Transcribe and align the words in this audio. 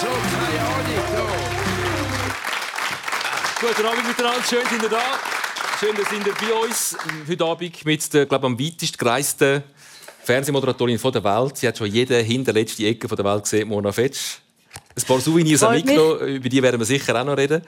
so, 0.00 0.06
keine. 0.06 0.94
So. 1.16 1.26
Guten 3.66 3.86
Abend 3.86 4.06
miteinander, 4.06 4.44
schön 4.44 4.66
sind 4.70 4.82
ihr 4.82 4.88
da. 4.88 5.02
Schön, 5.80 5.94
dass 5.96 6.12
ihr 6.12 6.20
bei 6.34 6.52
uns 6.54 6.96
heute 7.28 7.44
Abend 7.44 7.84
mit 7.84 8.14
der 8.14 8.26
glaub, 8.26 8.44
am 8.44 8.58
weitest 8.58 8.98
gereisten 8.98 9.62
Fernsehmoderatorin 10.22 10.98
der 10.98 11.24
Welt. 11.24 11.56
Sie 11.56 11.66
hat 11.66 11.78
schon 11.78 11.88
jede 11.88 12.18
hinterletzte 12.18 12.86
Ecke 12.86 13.08
der 13.08 13.24
Welt 13.24 13.42
gesehen, 13.42 13.68
Mona 13.68 13.90
Fetsch. 13.92 14.38
Ein 14.98 15.06
paar 15.06 15.20
Souvenirs 15.20 15.62
haben 15.62 15.76
mitgenommen, 15.76 16.20
über 16.26 16.48
die 16.48 16.60
werden 16.60 16.80
wir 16.80 16.84
sicher 16.84 17.20
auch 17.20 17.24
noch 17.24 17.36
reden. 17.36 17.62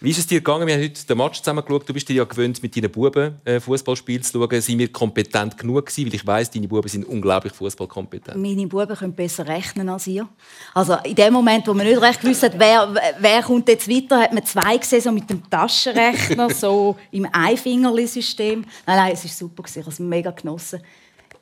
Wie 0.00 0.10
ist 0.10 0.18
es 0.18 0.26
dir 0.26 0.40
gegangen? 0.40 0.66
Wir 0.66 0.74
haben 0.74 0.82
heute 0.82 1.06
den 1.06 1.16
Match 1.16 1.38
zusammen 1.38 1.64
geschaut. 1.64 1.88
Du 1.88 1.94
bist 1.94 2.06
dir 2.08 2.16
ja 2.16 2.24
gewöhnt, 2.24 2.62
mit 2.62 2.76
deinen 2.76 2.90
Buben 2.90 3.36
äh, 3.44 3.58
Fußballspiel 3.58 4.22
zu 4.22 4.38
schauen. 4.38 4.60
Sind 4.60 4.78
wir 4.78 4.92
kompetent 4.92 5.56
genug 5.56 5.86
gewesen? 5.86 6.06
Weil 6.06 6.14
ich 6.14 6.26
weiß, 6.26 6.50
deine 6.50 6.68
Buben 6.68 6.88
sind 6.88 7.06
unglaublich 7.06 7.54
fußballkompetent. 7.54 8.36
Meine 8.36 8.66
Buben 8.66 8.94
können 8.94 9.14
besser 9.14 9.46
rechnen 9.46 9.88
als 9.88 10.06
ihr. 10.06 10.28
Also 10.74 10.96
in 11.04 11.14
dem 11.14 11.32
Moment, 11.32 11.66
wo 11.66 11.72
man 11.72 11.86
nicht 11.86 12.02
recht 12.02 12.20
gewusst 12.20 12.42
hat, 12.42 12.58
wer, 12.58 12.94
wer 13.18 13.42
kommt 13.42 13.66
jetzt 13.68 13.88
weiter, 13.88 14.20
hat 14.20 14.34
man 14.34 14.44
zwei 14.44 14.76
gesehen, 14.76 15.00
so 15.00 15.10
mit 15.10 15.30
dem 15.30 15.48
Taschenrechner, 15.48 16.50
so 16.50 16.96
im 17.10 17.26
Einfingerli-System. 17.32 18.64
Nein, 18.86 18.96
nein, 18.96 19.12
es 19.14 19.24
war 19.24 19.30
super. 19.30 19.62
Ich 19.66 19.76
habe 19.76 19.88
es 19.88 19.98
mega 19.98 20.32
genossen. 20.32 20.80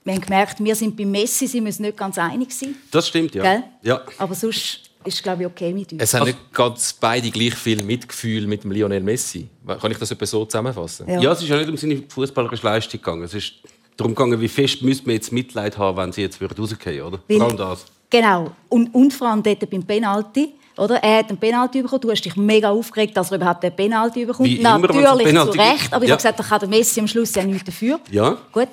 Wir 0.05 0.15
haben 0.15 0.21
gemerkt, 0.21 0.63
wir 0.63 0.75
sind 0.77 0.97
bei 0.97 1.05
Messi 1.05 1.47
sind 1.47 1.65
wir 1.65 1.69
uns 1.69 1.79
nicht 1.81 1.97
ganz 1.97 2.17
einig. 2.19 2.51
Gewesen. 2.51 2.77
Das 2.91 3.09
stimmt, 3.09 3.35
ja. 3.35 3.43
Gell? 3.43 3.65
ja. 3.83 4.01
Aber 4.19 4.35
sonst 4.35 4.92
ist 5.05 5.23
glaube 5.23 5.43
ich 5.43 5.47
okay 5.49 5.73
mit 5.73 5.93
uns. 5.93 6.03
Es 6.03 6.15
haben 6.15 6.27
nicht 6.27 6.53
ganz 6.53 6.93
beide 6.93 7.31
gleich 7.31 7.55
viel 7.55 7.83
Mitgefühl 7.83 8.47
mit 8.47 8.65
dem 8.65 8.71
Lionel 8.73 9.01
Messi. 9.03 9.49
Kann 9.67 9.91
ich 9.91 9.99
das 9.99 10.11
etwa 10.11 10.27
so 10.27 10.45
zusammenfassen? 10.45 11.09
Ja. 11.09 11.21
Ja. 11.21 11.33
es 11.33 11.43
ist 11.43 11.49
ja 11.49 11.57
nicht 11.57 11.69
um 11.69 11.77
seine 11.77 12.03
fußballerische 12.09 12.65
Leistung 12.65 13.01
gegangen. 13.01 13.23
Es 13.25 13.35
ist 13.35 13.55
darum 13.97 14.15
gegangen, 14.15 14.41
wie 14.41 14.49
fest 14.49 14.83
müsste 14.83 15.07
man 15.07 15.15
jetzt 15.15 15.33
Mitleid 15.33 15.77
haben, 15.79 15.97
wenn 15.97 16.13
sie 16.13 16.23
jetzt 16.23 16.41
rausgehen 16.41 17.03
oder? 17.05 17.19
Weil- 17.29 17.39
Vor 17.39 17.47
allem 17.49 17.57
das. 17.57 17.85
Genau. 18.11 18.51
Und, 18.69 18.95
und 18.95 19.13
vor 19.15 19.29
allem 19.29 19.43
dort 19.43 19.69
beim 19.71 19.83
Penalty. 19.85 20.53
Oder? 20.79 20.97
Er 21.03 21.19
hat 21.19 21.29
einen 21.29 21.39
Penalty 21.39 21.83
bekommen. 21.83 22.01
Du 22.01 22.11
hast 22.11 22.23
dich 22.23 22.35
mega 22.37 22.71
aufgeregt, 22.71 23.15
dass 23.17 23.31
er 23.31 23.37
überhaupt 23.37 23.63
einen 23.65 23.77
Penalty 23.77 24.25
bekommt. 24.25 24.49
Wie 24.49 24.57
immer, 24.57 24.79
Natürlich 24.79 25.25
Penalty 25.27 25.53
zu 25.53 25.59
Recht. 25.59 25.93
Aber 25.93 26.03
ich 26.05 26.09
Ja. 26.09 26.15
habe 26.15 26.23
gesagt, 26.23 26.39
da 26.39 26.43
kann 26.45 26.61
der 26.61 26.69
Messi 26.69 27.01
am 27.01 27.09
Schluss 27.09 27.35
ja 27.35 27.45
nichts 27.45 27.65
dafür. 27.65 28.01
Ja. 28.11 28.39
Gut. 28.51 28.69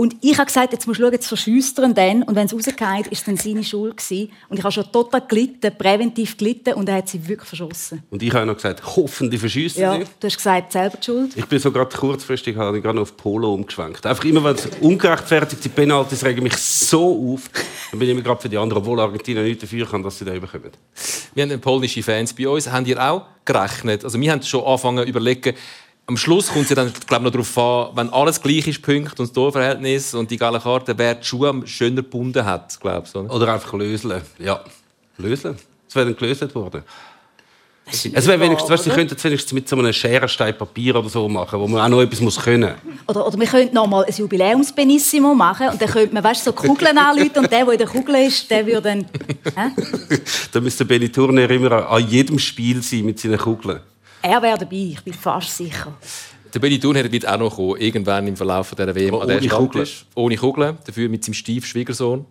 Und 0.00 0.16
ich 0.22 0.38
habe 0.38 0.46
gesagt, 0.46 0.72
jetzt 0.72 0.86
musst 0.86 0.98
du 0.98 1.04
schauen, 1.04 1.12
jetzt 1.12 1.26
verschiesst 1.26 1.78
er 1.78 1.86
dann. 1.92 2.22
Und 2.22 2.34
wenn 2.34 2.46
es 2.46 2.54
rausgeht, 2.54 3.08
ist 3.10 3.18
es 3.18 3.24
dann 3.24 3.36
seine 3.36 3.62
Schuld 3.62 3.98
gewesen. 3.98 4.32
Und 4.48 4.56
ich 4.56 4.64
habe 4.64 4.72
schon 4.72 4.90
total 4.90 5.20
gelitten, 5.28 5.76
präventiv 5.76 6.38
gelitten. 6.38 6.72
Und 6.72 6.88
er 6.88 6.94
hat 6.96 7.10
sie 7.10 7.28
wirklich 7.28 7.46
verschossen. 7.46 8.02
Und 8.08 8.22
ich 8.22 8.32
habe 8.32 8.46
noch 8.46 8.54
gesagt, 8.54 8.82
hoffentlich 8.96 9.38
verschiessen 9.38 9.82
Ja, 9.82 9.98
sie. 9.98 10.06
du 10.18 10.26
hast 10.26 10.38
gesagt, 10.38 10.72
selber 10.72 10.96
die 10.96 11.04
Schuld. 11.04 11.36
Ich 11.36 11.44
bin 11.44 11.58
so 11.58 11.70
gerade 11.70 11.94
kurzfristig 11.94 12.56
habe 12.56 12.78
ich 12.78 12.82
gerade 12.82 12.96
noch 12.96 13.02
auf 13.02 13.14
Polo 13.14 13.52
umgeschwenkt. 13.52 14.06
Einfach 14.06 14.24
immer, 14.24 14.42
wenn 14.42 14.54
es 14.54 14.68
ungerechtfertigte 14.80 15.68
Penalties 15.68 16.24
regen 16.24 16.44
mich 16.44 16.56
so 16.56 17.34
auf, 17.34 17.50
dann 17.90 17.98
bin 17.98 18.08
ich 18.08 18.14
immer 18.14 18.22
gerade 18.22 18.40
für 18.40 18.48
die 18.48 18.56
anderen, 18.56 18.82
obwohl 18.82 19.00
Argentinien 19.00 19.44
nicht 19.44 19.62
dafür 19.62 19.86
kann, 19.86 20.02
dass 20.02 20.18
sie 20.18 20.24
da 20.24 20.32
bekommen. 20.32 20.70
Wir 21.34 21.42
haben 21.42 21.60
polnische 21.60 22.02
Fans 22.02 22.32
bei 22.32 22.48
uns. 22.48 22.72
Habt 22.72 22.88
ihr 22.88 22.98
auch 22.98 23.26
gerechnet? 23.44 24.02
Also 24.02 24.18
wir 24.18 24.32
haben 24.32 24.42
schon 24.42 24.64
angefangen 24.64 25.04
zu 25.04 25.10
überlegen, 25.10 25.54
am 26.10 26.16
Schluss 26.16 26.48
kommt 26.48 26.64
es 26.64 26.70
ja 26.70 26.76
dann 26.76 26.92
glaub, 27.06 27.22
noch 27.22 27.30
darauf 27.30 27.56
an, 27.56 27.96
wenn 27.96 28.10
alles 28.10 28.42
gleich 28.42 28.66
ist, 28.66 28.82
Punkt 28.82 29.18
und 29.20 29.28
das 29.28 29.32
Torverhältnis 29.32 30.12
und 30.12 30.28
die 30.28 30.36
gelbe 30.36 30.58
Karte, 30.58 30.98
wer 30.98 31.14
die 31.14 31.24
Schuhe 31.24 31.62
schöner 31.66 32.02
gebunden 32.02 32.44
hat, 32.44 32.78
glaubst 32.80 33.14
du? 33.14 33.20
oder? 33.20 33.32
Oder 33.34 33.54
einfach 33.54 33.72
löseln. 33.74 34.20
Ja, 34.38 34.60
löseln. 35.18 35.56
Es 35.88 35.94
wäre 35.94 36.06
dann 36.06 36.16
gelöst 36.16 36.52
worden. 36.54 36.82
Es 37.92 38.26
wäre 38.26 38.40
wenigstens, 38.40 38.70
weißt, 38.70 38.86
du, 38.86 38.90
sie 38.90 38.96
könnten 38.96 39.14
es 39.16 39.24
wenigstens 39.24 39.52
mit 39.52 39.68
so 39.68 39.76
einem 39.76 39.92
Scherenstein 39.92 40.56
Papier 40.56 40.96
oder 40.96 41.08
so 41.08 41.28
machen, 41.28 41.58
wo 41.60 41.66
man 41.66 41.80
auch 41.80 41.88
noch 41.88 42.02
etwas 42.02 42.20
muss 42.20 42.40
können. 42.40 42.74
Oder, 43.06 43.26
oder 43.26 43.38
wir 43.38 43.46
könnten 43.46 43.74
noch 43.74 43.86
mal 43.86 44.04
ein 44.04 44.14
Jubiläumsbenissimo 44.14 45.34
machen. 45.34 45.68
Und 45.70 45.80
dann 45.80 45.88
könnte 45.88 46.14
man 46.14 46.22
weißt, 46.22 46.44
so 46.44 46.52
Kugeln 46.52 46.96
anrufen. 46.98 47.38
Und 47.38 47.50
der, 47.50 47.64
der 47.64 47.72
in 47.72 47.78
der 47.78 47.86
Kugel 47.88 48.14
ist, 48.26 48.48
der 48.50 48.66
würde 48.66 48.82
dann... 48.82 49.06
Hä? 49.56 50.18
Da 50.52 50.60
müsste 50.60 50.84
Benny 50.84 51.10
Turner 51.10 51.48
immer 51.50 51.88
an 51.88 52.08
jedem 52.08 52.38
Spiel 52.38 52.82
sein 52.82 53.04
mit 53.04 53.18
seinen 53.18 53.38
Kugeln. 53.38 53.80
Er 54.22 54.42
wäre 54.42 54.58
dabei, 54.58 54.76
ich 54.76 55.02
bin 55.02 55.14
fast 55.14 55.56
sicher. 55.56 55.96
Der 56.52 56.58
Benny 56.58 56.78
Thurnherr 56.78 57.10
wird 57.10 57.26
auch 57.26 57.38
noch 57.38 57.54
kommen, 57.54 57.80
irgendwann 57.80 58.26
im 58.26 58.36
Verlauf 58.36 58.74
dieser 58.74 58.94
WM. 58.94 59.14
Aber 59.14 59.24
ohne 59.24 59.42
Stammtisch. 59.42 60.04
Ohne 60.14 60.36
Kugeln. 60.36 60.78
Dafür 60.84 61.08
mit 61.08 61.24
seinem 61.24 61.34
steifen 61.34 61.62
Schwiegersohn, 61.62 62.26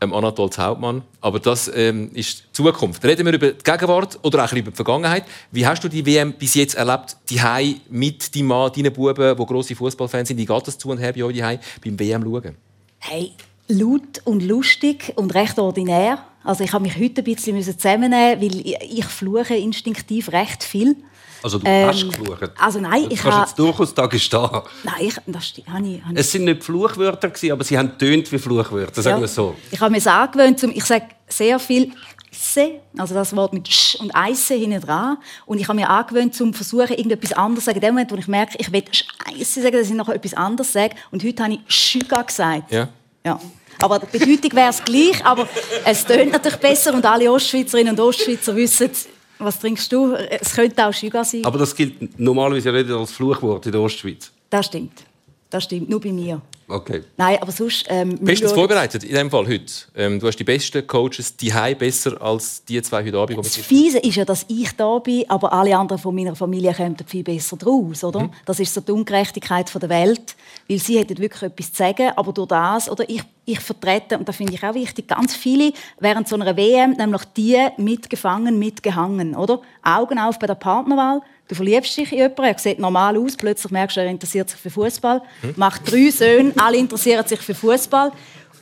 ähm, 0.00 0.12
Anatol 0.12 0.50
Hauptmann. 0.56 1.02
Aber 1.20 1.38
das 1.38 1.70
ähm, 1.74 2.10
ist 2.14 2.40
die 2.40 2.52
Zukunft. 2.52 3.04
Reden 3.04 3.24
wir 3.24 3.32
über 3.32 3.52
die 3.52 3.62
Gegenwart 3.62 4.18
oder 4.22 4.44
auch 4.44 4.52
über 4.52 4.70
die 4.70 4.76
Vergangenheit. 4.76 5.24
Wie 5.52 5.64
hast 5.66 5.84
du 5.84 5.88
die 5.88 6.04
WM 6.04 6.32
bis 6.32 6.54
jetzt 6.54 6.74
erlebt? 6.74 7.16
Die 7.30 7.40
mit 7.88 8.34
deinem 8.34 8.46
Mann, 8.46 8.72
deinen 8.72 8.92
Buben, 8.92 9.36
die 9.36 9.46
grosse 9.46 9.76
Fußballfans 9.76 10.28
sind. 10.28 10.38
Wie 10.38 10.46
geht 10.46 10.66
das 10.66 10.76
zu 10.76 10.90
und 10.90 10.98
her 10.98 11.12
bei 11.12 11.24
euch 11.24 11.34
die 11.34 11.90
beim 11.90 11.98
WM 11.98 12.22
schauen? 12.22 12.56
Hey, 12.98 13.32
laut 13.68 14.20
und 14.24 14.42
lustig 14.42 15.12
und 15.16 15.34
recht 15.34 15.58
ordinär. 15.58 16.18
Also 16.44 16.64
ich 16.64 16.72
habe 16.72 16.82
mich 16.82 16.96
heute 16.96 17.20
ein 17.20 17.24
bisschen 17.24 17.62
zusammennehmen, 17.64 18.40
weil 18.40 18.60
ich, 18.66 19.04
fluche 19.04 19.54
instinktiv 19.54 20.30
recht 20.32 20.64
viel. 20.64 20.96
Also 21.42 21.58
du 21.58 21.66
Ähm, 21.66 21.88
hast 21.88 22.04
geflucht. 22.08 22.50
also 22.58 22.78
nein, 22.80 23.02
Du 23.04 23.14
ich 23.14 23.24
habe- 23.24 23.40
jetzt 23.40 23.58
durchaus 23.58 23.92
da 23.94 24.06
gestehen. 24.06 24.48
Nein, 24.84 24.94
ich, 25.00 25.14
das 25.26 25.52
habe 25.68 25.86
ich, 25.88 26.04
habe 26.04 26.14
Es 26.16 26.30
sind 26.30 26.44
nicht 26.44 26.62
Fluchwörter, 26.62 27.28
gewesen, 27.30 27.50
aber 27.52 27.64
sie 27.64 27.76
haben 27.76 27.96
tönt 27.98 28.30
wie 28.30 28.38
Fluchwörter, 28.38 29.02
sagen 29.02 29.18
wir 29.20 29.24
es 29.24 29.34
so. 29.34 29.56
Ich 29.70 29.80
habe 29.80 29.90
mir 29.90 29.98
es 29.98 30.06
angewöhnt, 30.06 30.60
zum, 30.60 30.70
ich 30.70 30.84
sage 30.84 31.06
sehr 31.28 31.58
viel 31.58 31.92
«se», 32.30 32.80
also 32.96 33.14
das 33.14 33.34
Wort 33.34 33.52
mit 33.54 33.66
«sch» 33.68 33.96
und 33.96 34.14
«eisse» 34.14 34.54
hinten 34.54 34.80
dran. 34.82 35.16
Und 35.46 35.58
ich 35.60 35.66
habe 35.66 35.76
mir 35.80 35.90
angewöhnt, 35.90 36.32
zum 36.34 36.54
versuchen, 36.54 36.90
irgendetwas 36.94 37.32
anderes 37.32 37.64
zu 37.64 37.70
sagen. 37.70 37.78
In 37.78 37.82
dem 37.82 37.94
Moment, 37.94 38.12
wo 38.12 38.16
ich 38.16 38.28
merke, 38.28 38.56
ich 38.58 38.70
will 38.72 38.84
«scheisse» 38.92 39.62
sagen, 39.62 39.76
dass 39.76 39.88
ich 39.90 39.94
noch 39.96 40.08
etwas 40.10 40.34
anderes 40.34 40.72
sage. 40.72 40.94
Und 41.10 41.24
heute 41.24 41.42
habe 41.42 41.54
ich 41.54 41.60
«schüga» 41.66 42.22
gesagt. 42.22 42.70
Ja. 42.70 42.88
Ja. 43.24 43.40
Aber 43.80 43.98
die 43.98 44.18
Bedeutung 44.18 44.52
wäre 44.52 44.70
es 44.70 44.82
gleich, 44.84 45.24
aber 45.24 45.48
es 45.84 46.04
tönt 46.04 46.32
natürlich 46.32 46.58
besser 46.58 46.94
und 46.94 47.04
alle 47.04 47.30
Ostschweizerinnen 47.30 47.92
und 47.92 48.00
Ostschweizer 48.00 48.54
wissen, 48.54 48.90
was 49.38 49.58
trinkst 49.58 49.90
du? 49.92 50.14
Es 50.14 50.54
könnte 50.54 50.86
auch 50.86 50.92
«schüga» 50.92 51.24
sein. 51.24 51.44
Aber 51.44 51.58
das 51.58 51.74
gilt 51.74 52.18
normalerweise 52.18 52.70
ja 52.70 52.82
nicht 52.82 52.90
als 52.90 53.10
Fluchwort 53.10 53.66
in 53.66 53.72
der 53.72 53.80
Ostschweiz. 53.80 54.30
Das 54.48 54.66
stimmt. 54.66 55.02
Das 55.50 55.64
stimmt, 55.64 55.88
nur 55.90 56.00
bei 56.00 56.12
mir. 56.12 56.40
Okay. 56.72 57.02
Nein, 57.16 57.38
aber 57.40 57.52
sonst... 57.52 57.84
Ähm, 57.88 58.18
Bestens 58.18 58.52
vorbereitet 58.52 59.04
in 59.04 59.14
dem 59.14 59.30
Fall 59.30 59.46
heute. 59.46 59.72
Ähm, 59.94 60.18
du 60.18 60.26
hast 60.26 60.36
die 60.36 60.44
besten 60.44 60.86
Coaches 60.86 61.36
die 61.36 61.52
besser 61.78 62.20
als 62.20 62.64
die 62.64 62.80
zwei 62.80 63.04
heute 63.04 63.18
Abend. 63.18 63.38
Das 63.38 63.56
Fiese 63.56 63.98
ist 63.98 64.16
ja, 64.16 64.24
dass 64.24 64.46
ich 64.48 64.72
da 64.72 64.98
bin, 64.98 65.28
aber 65.28 65.52
alle 65.52 65.76
anderen 65.76 66.00
von 66.00 66.14
meiner 66.14 66.34
Familie 66.34 66.72
kommen 66.72 66.96
viel 67.06 67.22
besser 67.22 67.56
draus, 67.56 68.02
oder? 68.02 68.30
Das 68.46 68.58
ist 68.58 68.72
so 68.72 68.80
die 68.80 68.92
Ungerechtigkeit 68.92 69.68
von 69.68 69.80
der 69.80 69.90
Welt, 69.90 70.34
weil 70.68 70.78
sie 70.78 70.98
hätten 70.98 71.18
wirklich 71.18 71.42
etwas 71.42 71.72
zu 71.72 71.78
sagen, 71.78 72.10
aber 72.16 72.32
durch 72.32 72.48
das, 72.48 72.88
oder 72.90 73.08
ich, 73.08 73.22
ich 73.44 73.60
vertrete, 73.60 74.18
und 74.18 74.26
das 74.26 74.36
finde 74.36 74.54
ich 74.54 74.64
auch 74.64 74.74
wichtig, 74.74 75.08
ganz 75.08 75.36
viele 75.36 75.72
während 76.00 76.26
so 76.26 76.36
einer 76.36 76.56
WM, 76.56 76.92
nämlich 76.92 77.24
die 77.36 77.58
mitgefangen, 77.76 78.58
mitgehangen, 78.58 79.34
oder? 79.34 79.60
Augen 79.82 80.18
auf 80.18 80.38
bei 80.38 80.46
der 80.46 80.54
Partnerwahl. 80.54 81.20
Du 81.52 81.56
verliebst 81.56 81.94
dich 81.98 82.10
in 82.12 82.16
jemanden, 82.16 82.44
er 82.44 82.58
sieht 82.58 82.78
normal 82.78 83.14
aus, 83.18 83.36
plötzlich 83.36 83.70
merkst 83.70 83.98
du, 83.98 84.00
er 84.00 84.06
interessiert 84.06 84.48
sich 84.48 84.58
für 84.58 84.70
Fußball, 84.70 85.20
macht 85.56 85.82
drei 85.92 86.08
Söhne, 86.08 86.50
alle 86.56 86.78
interessieren 86.78 87.26
sich 87.28 87.40
für 87.40 87.54
Fußball 87.54 88.10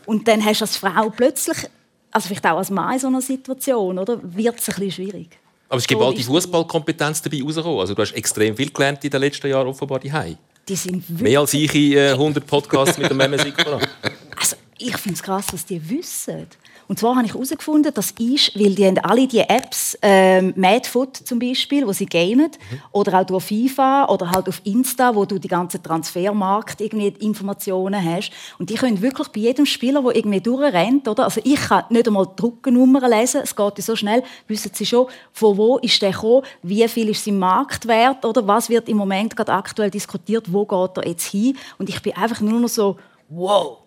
und 0.06 0.26
dann 0.26 0.44
hast 0.44 0.60
du 0.60 0.64
als 0.64 0.76
Frau 0.76 1.08
plötzlich, 1.08 1.56
also 2.10 2.26
vielleicht 2.26 2.44
auch 2.46 2.56
als 2.58 2.68
Mann 2.68 2.94
in 2.94 2.98
so 2.98 3.06
einer 3.06 3.20
Situation, 3.20 3.96
oder, 3.96 4.18
wird 4.24 4.58
es 4.58 4.68
ein 4.68 4.74
bisschen 4.74 4.90
schwierig. 4.90 5.28
Aber 5.68 5.78
es 5.78 5.86
gibt 5.86 6.00
So 6.00 6.06
all 6.08 6.14
die 6.14 6.24
Fußballkompetenz 6.24 7.22
dabei 7.22 7.40
rausgekommen. 7.44 7.78
Also 7.78 7.94
du 7.94 8.02
hast 8.02 8.10
extrem 8.10 8.56
viel 8.56 8.70
gelernt 8.72 9.04
in 9.04 9.10
den 9.10 9.20
letzten 9.20 9.46
Jahren 9.48 9.68
offenbar 9.68 10.00
die 10.00 10.10
Die 10.68 10.74
sind 10.74 11.08
wirklich, 11.08 11.20
Mehr 11.20 11.38
als 11.38 11.54
ich 11.54 11.72
in 11.72 11.92
äh, 11.92 12.10
100 12.10 12.44
Podcasts 12.44 12.98
mit 12.98 13.08
dem 13.08 13.38
Sikora. 13.38 13.78
also 14.36 14.56
ich 14.78 14.96
finde 14.96 15.14
es 15.14 15.22
krass, 15.22 15.46
was 15.52 15.64
die 15.64 15.88
wissen. 15.88 16.48
Und 16.90 16.98
zwar 16.98 17.14
habe 17.14 17.24
ich 17.24 17.34
herausgefunden, 17.34 17.94
dass 17.94 18.12
ich, 18.18 18.50
weil 18.56 18.74
die 18.74 18.84
haben 18.84 18.98
alle 18.98 19.28
die 19.28 19.38
Apps, 19.38 19.96
ähm, 20.02 20.52
Madfoot 20.56 21.18
zum 21.18 21.38
Beispiel, 21.38 21.86
wo 21.86 21.92
sie 21.92 22.04
gamen, 22.04 22.50
oder 22.90 23.20
auch 23.20 23.24
durch 23.24 23.44
FIFA 23.44 24.06
oder 24.06 24.28
halt 24.28 24.48
auf 24.48 24.60
Insta, 24.64 25.14
wo 25.14 25.24
du 25.24 25.38
die 25.38 25.46
ganzen 25.46 25.80
Transfermarkt 25.80 26.80
irgendwie 26.80 27.14
Informationen 27.24 28.04
hast. 28.04 28.32
Und 28.58 28.70
die 28.70 28.74
können 28.74 29.00
wirklich 29.00 29.28
bei 29.28 29.38
jedem 29.38 29.66
Spieler, 29.66 30.02
der 30.02 30.16
irgendwie 30.16 30.40
durchrennt, 30.40 31.06
oder? 31.06 31.22
Also 31.22 31.40
ich 31.44 31.60
kann 31.60 31.84
nicht 31.90 32.08
einmal 32.08 32.26
die 32.26 32.34
Druckennummern 32.34 33.08
lesen, 33.08 33.42
es 33.44 33.54
geht 33.54 33.80
so 33.84 33.94
schnell, 33.94 34.24
wissen 34.48 34.72
sie 34.74 34.84
schon, 34.84 35.06
von 35.32 35.56
wo 35.56 35.78
ist 35.78 36.02
der 36.02 36.10
gekommen, 36.10 36.42
wie 36.64 36.88
viel 36.88 37.10
ist 37.10 37.24
sein 37.24 37.38
Marktwert, 37.38 38.24
oder? 38.24 38.44
Was 38.48 38.68
wird 38.68 38.88
im 38.88 38.96
Moment 38.96 39.36
gerade 39.36 39.52
aktuell 39.52 39.92
diskutiert, 39.92 40.52
wo 40.52 40.66
geht 40.66 40.96
er 40.96 41.06
jetzt 41.06 41.26
hin? 41.26 41.56
Und 41.78 41.88
ich 41.88 42.02
bin 42.02 42.16
einfach 42.16 42.40
nur 42.40 42.58
noch 42.58 42.68
so, 42.68 42.96
wow, 43.28 43.78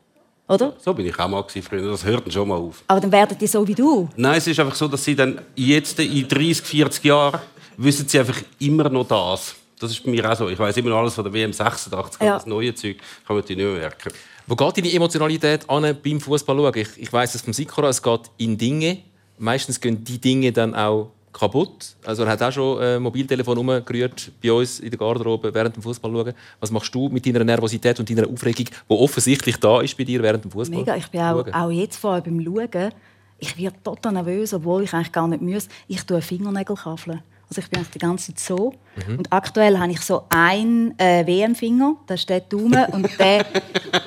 oder? 0.48 0.74
So 0.80 0.94
bin 0.94 1.06
ich 1.06 1.18
auch 1.20 1.28
mal 1.28 1.42
gewesen 1.44 1.66
früher. 1.68 1.90
Das 1.92 2.04
hört 2.04 2.26
dann 2.26 2.32
schon 2.32 2.48
mal 2.48 2.56
auf. 2.56 2.84
Aber 2.88 3.00
dann 3.00 3.12
werden 3.12 3.38
die 3.40 3.48
so 3.48 3.66
wie 3.68 3.76
du. 3.76 4.10
Nein, 4.16 4.38
es 4.38 4.48
ist 4.48 4.60
einfach 4.60 4.76
so, 4.76 4.88
dass 4.88 5.04
sie 5.04 5.16
dann 5.16 5.42
jetzt 5.56 6.00
in 6.00 6.28
30, 6.28 6.62
40 6.66 7.04
Jahren 7.06 7.40
wissen 7.78 8.08
sie 8.08 8.20
einfach 8.20 8.42
immer 8.60 8.90
noch 8.90 9.08
das. 9.08 9.56
Das 9.80 9.92
ist 9.92 10.04
bei 10.04 10.12
mir 10.12 10.30
auch 10.32 10.36
so. 10.36 10.50
Ich 10.50 10.60
weiß 10.60 10.78
immer 10.78 10.90
noch 10.92 10.98
alles 11.00 11.14
von 11.16 11.24
der 11.24 11.34
WM 11.34 11.52
86, 11.52 12.22
Ja. 12.22 12.36
das 12.36 12.46
neue 12.46 12.74
Zeug 12.76 12.98
kann 13.26 13.36
man 13.36 13.46
die 13.46 13.56
nicht 13.56 13.66
mehr 13.66 13.74
merken. 13.76 14.12
Wo 14.46 14.56
geht 14.56 14.78
deine 14.78 14.92
Emotionalität 14.94 15.70
an 15.70 15.98
beim 16.04 16.20
Fußball 16.20 16.56
schauen? 16.58 16.74
Ich, 16.76 16.88
ich 16.98 17.12
weiß 17.14 17.36
es 17.36 17.42
vom 17.42 17.54
Sikora, 17.54 17.90
es 17.90 18.02
geht 18.02 18.22
in 18.38 18.58
Dinge. 18.58 19.00
Meistens 19.40 19.80
gehen 19.80 20.04
die 20.04 20.20
Dinge 20.20 20.52
dann 20.52 20.76
auch 20.76 21.12
kaputt. 21.34 21.96
Also 22.06 22.24
er 22.24 22.32
hat 22.32 22.42
auch 22.42 22.52
schon 22.52 22.80
ein 22.80 23.02
Mobiltelefon 23.02 23.58
umgerührt 23.58 24.32
bei 24.42 24.52
uns 24.52 24.80
in 24.80 24.90
der 24.90 25.00
Garderobe 25.00 25.54
während 25.54 25.76
dem 25.76 25.84
Fußball 25.84 26.12
schauen. 26.12 26.34
Was 26.60 26.72
machst 26.72 26.94
du 26.94 27.10
mit 27.10 27.26
deiner 27.26 27.44
Nervosität 27.44 28.00
und 28.00 28.10
deiner 28.10 28.30
Aufregung, 28.30 28.66
die 28.66 28.94
offensichtlich 28.94 29.58
da 29.58 29.82
ist 29.82 29.98
bei 29.98 30.04
dir 30.04 30.22
während 30.22 30.44
dem 30.46 30.52
Fußball? 30.52 30.80
Mega. 30.80 30.96
Ich 30.96 31.08
bin 31.08 31.22
auch, 31.22 31.46
auch 31.52 31.72
jetzt 31.72 31.98
vor 31.98 32.12
allem 32.12 32.24
beim 32.24 32.44
Schauen. 32.44 32.92
ich 33.40 33.58
werde 33.58 33.78
total 33.84 34.14
nervös, 34.14 34.54
obwohl 34.54 34.84
ich 34.84 34.94
eigentlich 34.94 35.12
gar 35.12 35.28
nicht 35.28 35.42
muss. 35.42 35.68
Ich 35.88 36.04
tue 36.04 36.22
Fingernägel 36.22 36.76
kaffeln. 36.76 37.22
Also 37.54 37.62
ich 37.62 37.70
bin 37.70 37.78
eigentlich 37.78 37.92
die 37.92 38.00
ganze 38.00 38.34
Zeit 38.34 38.40
so. 38.40 38.74
Mhm. 39.08 39.20
Und 39.20 39.32
aktuell 39.32 39.78
habe 39.78 39.92
ich 39.92 40.02
so 40.02 40.24
einen 40.30 40.98
äh, 40.98 41.24
WM-Finger, 41.24 41.98
das 42.08 42.22
ist 42.22 42.30
der 42.30 42.40
Daumen 42.40 42.84
und 42.92 43.08
der... 43.20 43.46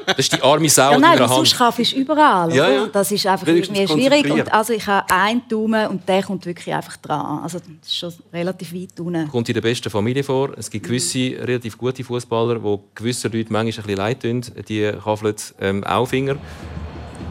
Das 0.04 0.18
ist 0.18 0.32
die 0.32 0.42
arme 0.42 0.68
Sau 0.68 0.90
ja, 0.90 0.98
nein, 0.98 1.12
in 1.12 1.18
der 1.18 1.30
Hand. 1.30 1.46
sonst 1.46 1.92
du 1.92 1.96
überall. 1.96 2.52
Ja, 2.52 2.68
ja. 2.68 2.86
Das 2.88 3.12
ist 3.12 3.24
einfach 3.24 3.46
irgendwie 3.46 3.86
schwierig. 3.86 4.28
Und 4.32 4.52
also 4.52 4.72
ich 4.72 4.84
habe 4.84 5.08
einen 5.14 5.42
Daumen 5.48 5.86
und 5.86 6.08
der 6.08 6.24
kommt 6.24 6.44
wirklich 6.44 6.74
einfach 6.74 6.96
dran. 6.96 7.40
Also 7.44 7.58
das 7.58 7.88
ist 7.88 7.96
schon 7.96 8.12
relativ 8.32 8.74
weit 8.74 8.98
unten. 8.98 9.28
Kommt 9.28 9.48
in 9.48 9.54
der 9.54 9.60
besten 9.60 9.90
Familie 9.90 10.24
vor. 10.24 10.50
Es 10.56 10.68
gibt 10.68 10.86
gewisse 10.86 11.36
relativ 11.38 11.78
gute 11.78 12.02
Fußballer, 12.02 12.58
die 12.58 12.78
gewissen 12.96 13.30
Leuten 13.30 13.52
manchmal 13.52 13.84
ein 13.84 13.86
bisschen 13.86 13.96
leid 13.96 14.22
tun. 14.22 14.42
Die 14.68 14.92
kaffeln 15.04 15.36
ähm, 15.60 15.84
auch 15.84 16.06
Finger. 16.06 16.34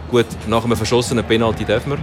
Gut, 0.09 0.27
nach 0.47 0.63
einem 0.63 0.77
verschossenen 0.77 1.25
Penalty 1.25 1.65
dürfen 1.65 1.91
wir. 1.91 1.99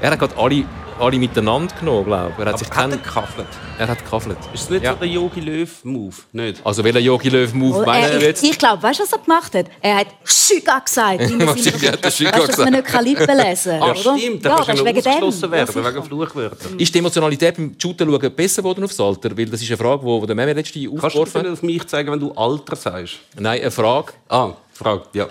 Er 0.00 0.12
hat 0.12 0.18
gerade 0.18 0.36
alle 0.36 0.64
alle 0.98 1.18
miteinander 1.18 1.74
genommen, 1.78 2.04
glaube 2.04 2.32
ich. 2.38 2.44
Er 2.44 2.52
hat 2.52 2.58
sich 2.58 2.70
hat 2.70 2.90
er 2.90 2.96
gekafelt? 2.96 3.46
Er 3.78 3.88
hat 3.88 3.98
gekafelt. 3.98 4.38
Ist 4.52 4.64
es 4.64 4.70
nicht 4.70 4.84
ja. 4.84 4.92
so 4.92 4.98
der 4.98 5.08
Yogi 5.08 5.40
Löw-Move? 5.40 6.14
Nicht? 6.32 6.60
Also 6.64 6.84
welcher 6.84 7.00
Yogi 7.00 7.28
Löw-Move 7.28 7.82
oh, 7.82 7.86
meinen 7.86 8.20
wir 8.20 8.28
jetzt? 8.28 8.42
Ich, 8.42 8.58
glaube, 8.58 8.82
weißt 8.82 9.00
du, 9.00 9.04
was 9.04 9.12
er 9.12 9.18
gemacht 9.18 9.54
hat? 9.54 9.66
Er 9.80 9.96
hat 9.96 10.06
«Schüga» 10.24 10.78
gesagt. 10.78 11.20
Wahrscheinlich 11.20 11.90
hat 11.92 12.04
er 12.04 12.10
«Schüga» 12.10 12.30
gesagt. 12.30 12.48
Dass 12.48 12.58
man 12.58 12.72
nicht 12.72 13.02
Lippen 13.02 13.36
lesen 13.36 13.78
kann, 13.78 13.90
ah, 13.90 13.94
stimmt. 13.94 14.44
Da 14.44 14.50
ja, 14.50 14.64
kannst 14.64 14.80
du 14.80 14.84
wegen 14.84 14.98
ausgeschlossen 14.98 15.50
werden, 15.50 15.84
wegen 15.84 16.04
Fluchwörtern. 16.04 16.78
Ist 16.78 16.94
die 16.94 16.98
Emotionalität 16.98 17.56
beim 17.56 17.74
Shooten 17.80 18.08
schauen 18.08 18.34
besser 18.34 18.62
geworden 18.62 18.84
aufs 18.84 19.00
Alter? 19.00 19.36
Weil 19.36 19.46
das 19.46 19.62
ist 19.62 19.68
eine 19.68 19.76
Frage, 19.76 20.20
die 20.20 20.26
der 20.26 20.36
Meme 20.36 20.52
letzte 20.52 20.78
aufgeworfen 20.78 21.18
hat. 21.18 21.32
Kannst 21.32 21.46
du 21.46 21.52
auf 21.52 21.62
mich 21.62 21.86
zeigen, 21.86 22.12
wenn 22.12 22.20
du 22.20 22.32
Alter 22.32 22.76
sagst? 22.76 23.18
Nein, 23.38 23.60
eine 23.60 23.70
Frage. 23.70 24.12
Ah, 24.28 24.52
Frage, 24.72 25.02
ja. 25.12 25.28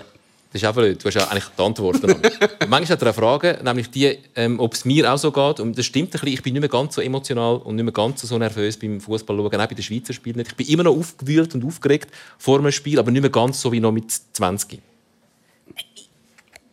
Das 0.54 0.62
ist 0.62 0.68
auch 0.68 0.74
blöd. 0.74 1.02
Du 1.02 1.08
hast 1.08 1.14
ja 1.14 1.26
eigentlich 1.26 1.46
die 1.46 1.62
Antworten. 1.64 2.06
Manchmal 2.68 2.84
hat 2.84 3.02
er 3.02 3.06
eine 3.08 3.12
Frage, 3.12 3.58
nämlich 3.64 3.90
die, 3.90 4.16
ähm, 4.36 4.60
ob 4.60 4.74
es 4.74 4.84
mir 4.84 5.12
auch 5.12 5.18
so 5.18 5.32
geht. 5.32 5.58
Und 5.58 5.76
das 5.76 5.84
stimmt 5.84 6.10
ein 6.10 6.10
bisschen. 6.12 6.28
Ich 6.28 6.42
bin 6.44 6.52
nicht 6.52 6.60
mehr 6.60 6.68
ganz 6.68 6.94
so 6.94 7.00
emotional 7.00 7.56
und 7.56 7.74
nicht 7.74 7.82
mehr 7.82 7.92
ganz 7.92 8.22
so 8.22 8.38
nervös 8.38 8.76
beim 8.76 9.00
Fußball 9.00 9.36
schauen, 9.36 9.46
auch 9.46 9.66
bei 9.66 9.74
den 9.74 9.82
Schweizer 9.82 10.12
Spielen 10.12 10.36
nicht. 10.36 10.50
Ich 10.52 10.56
bin 10.56 10.68
immer 10.68 10.84
noch 10.84 10.96
aufgewühlt 10.96 11.56
und 11.56 11.64
aufgeregt 11.64 12.08
vor 12.38 12.60
einem 12.60 12.70
Spiel, 12.70 13.00
aber 13.00 13.10
nicht 13.10 13.22
mehr 13.22 13.32
ganz 13.32 13.60
so 13.60 13.72
wie 13.72 13.80
noch 13.80 13.90
mit 13.90 14.12
20. 14.12 14.80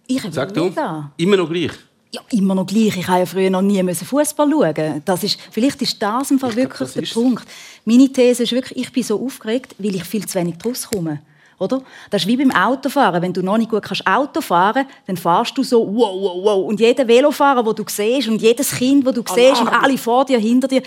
Ich 0.06 0.22
Sag 0.30 0.54
du, 0.54 0.69
da. 0.69 1.12
immer 1.18 1.38
noch 1.38 1.50
gleich? 1.50 1.72
Ja, 2.12 2.22
immer 2.33 2.54
noch 2.54 2.68
gleich. 2.68 2.95
Ich 2.95 3.07
habe 3.07 3.22
ja 3.22 3.25
früher 3.25 3.50
noch 3.50 3.63
nie 3.63 3.81
Fußball 3.95 4.48
schauen. 4.48 5.01
Das 5.06 5.24
ist, 5.24 5.39
vielleicht 5.50 5.81
ist 5.81 6.00
das 6.00 6.30
im 6.30 6.38
Fall 6.38 6.56
wirklich 6.56 6.78
glaub, 6.78 6.94
der 6.94 7.12
Punkt. 7.12 7.48
Meine 7.86 8.13
These 8.13 8.44
ist 8.44 8.51
wirklich, 8.51 8.78
ich 8.78 8.92
bin 8.92 9.01
so 9.01 9.25
aufgeregt, 9.25 9.74
weil 9.80 9.95
ich 9.95 10.04
viel 10.04 10.28
zu 10.28 10.38
wenig 10.38 10.60
draus 10.60 10.88
komme. 10.88 11.24
Oder? 11.61 11.81
Das 12.09 12.23
ist 12.23 12.27
wie 12.27 12.37
beim 12.37 12.51
Autofahren. 12.51 13.21
Wenn 13.21 13.33
du 13.33 13.43
noch 13.43 13.57
nicht 13.57 13.69
gut 13.69 13.83
kannst 13.83 14.05
Auto 14.07 14.41
fahren 14.41 14.87
dann 15.05 15.15
fahrst 15.15 15.55
du 15.55 15.63
so 15.63 15.85
wow, 15.85 16.19
wow, 16.19 16.43
wow. 16.43 16.67
Und 16.67 16.79
jeder 16.79 17.07
Velofahrer, 17.07 17.63
den 17.63 17.75
du 17.75 17.83
siehst, 17.87 18.27
und 18.27 18.41
jedes 18.41 18.71
Kind, 18.71 19.05
das 19.05 19.13
du 19.13 19.23
siehst, 19.31 19.61
und 19.61 19.67
alle 19.67 19.97
vor 19.97 20.25
dir, 20.25 20.39
hinter 20.39 20.67
dir, 20.67 20.81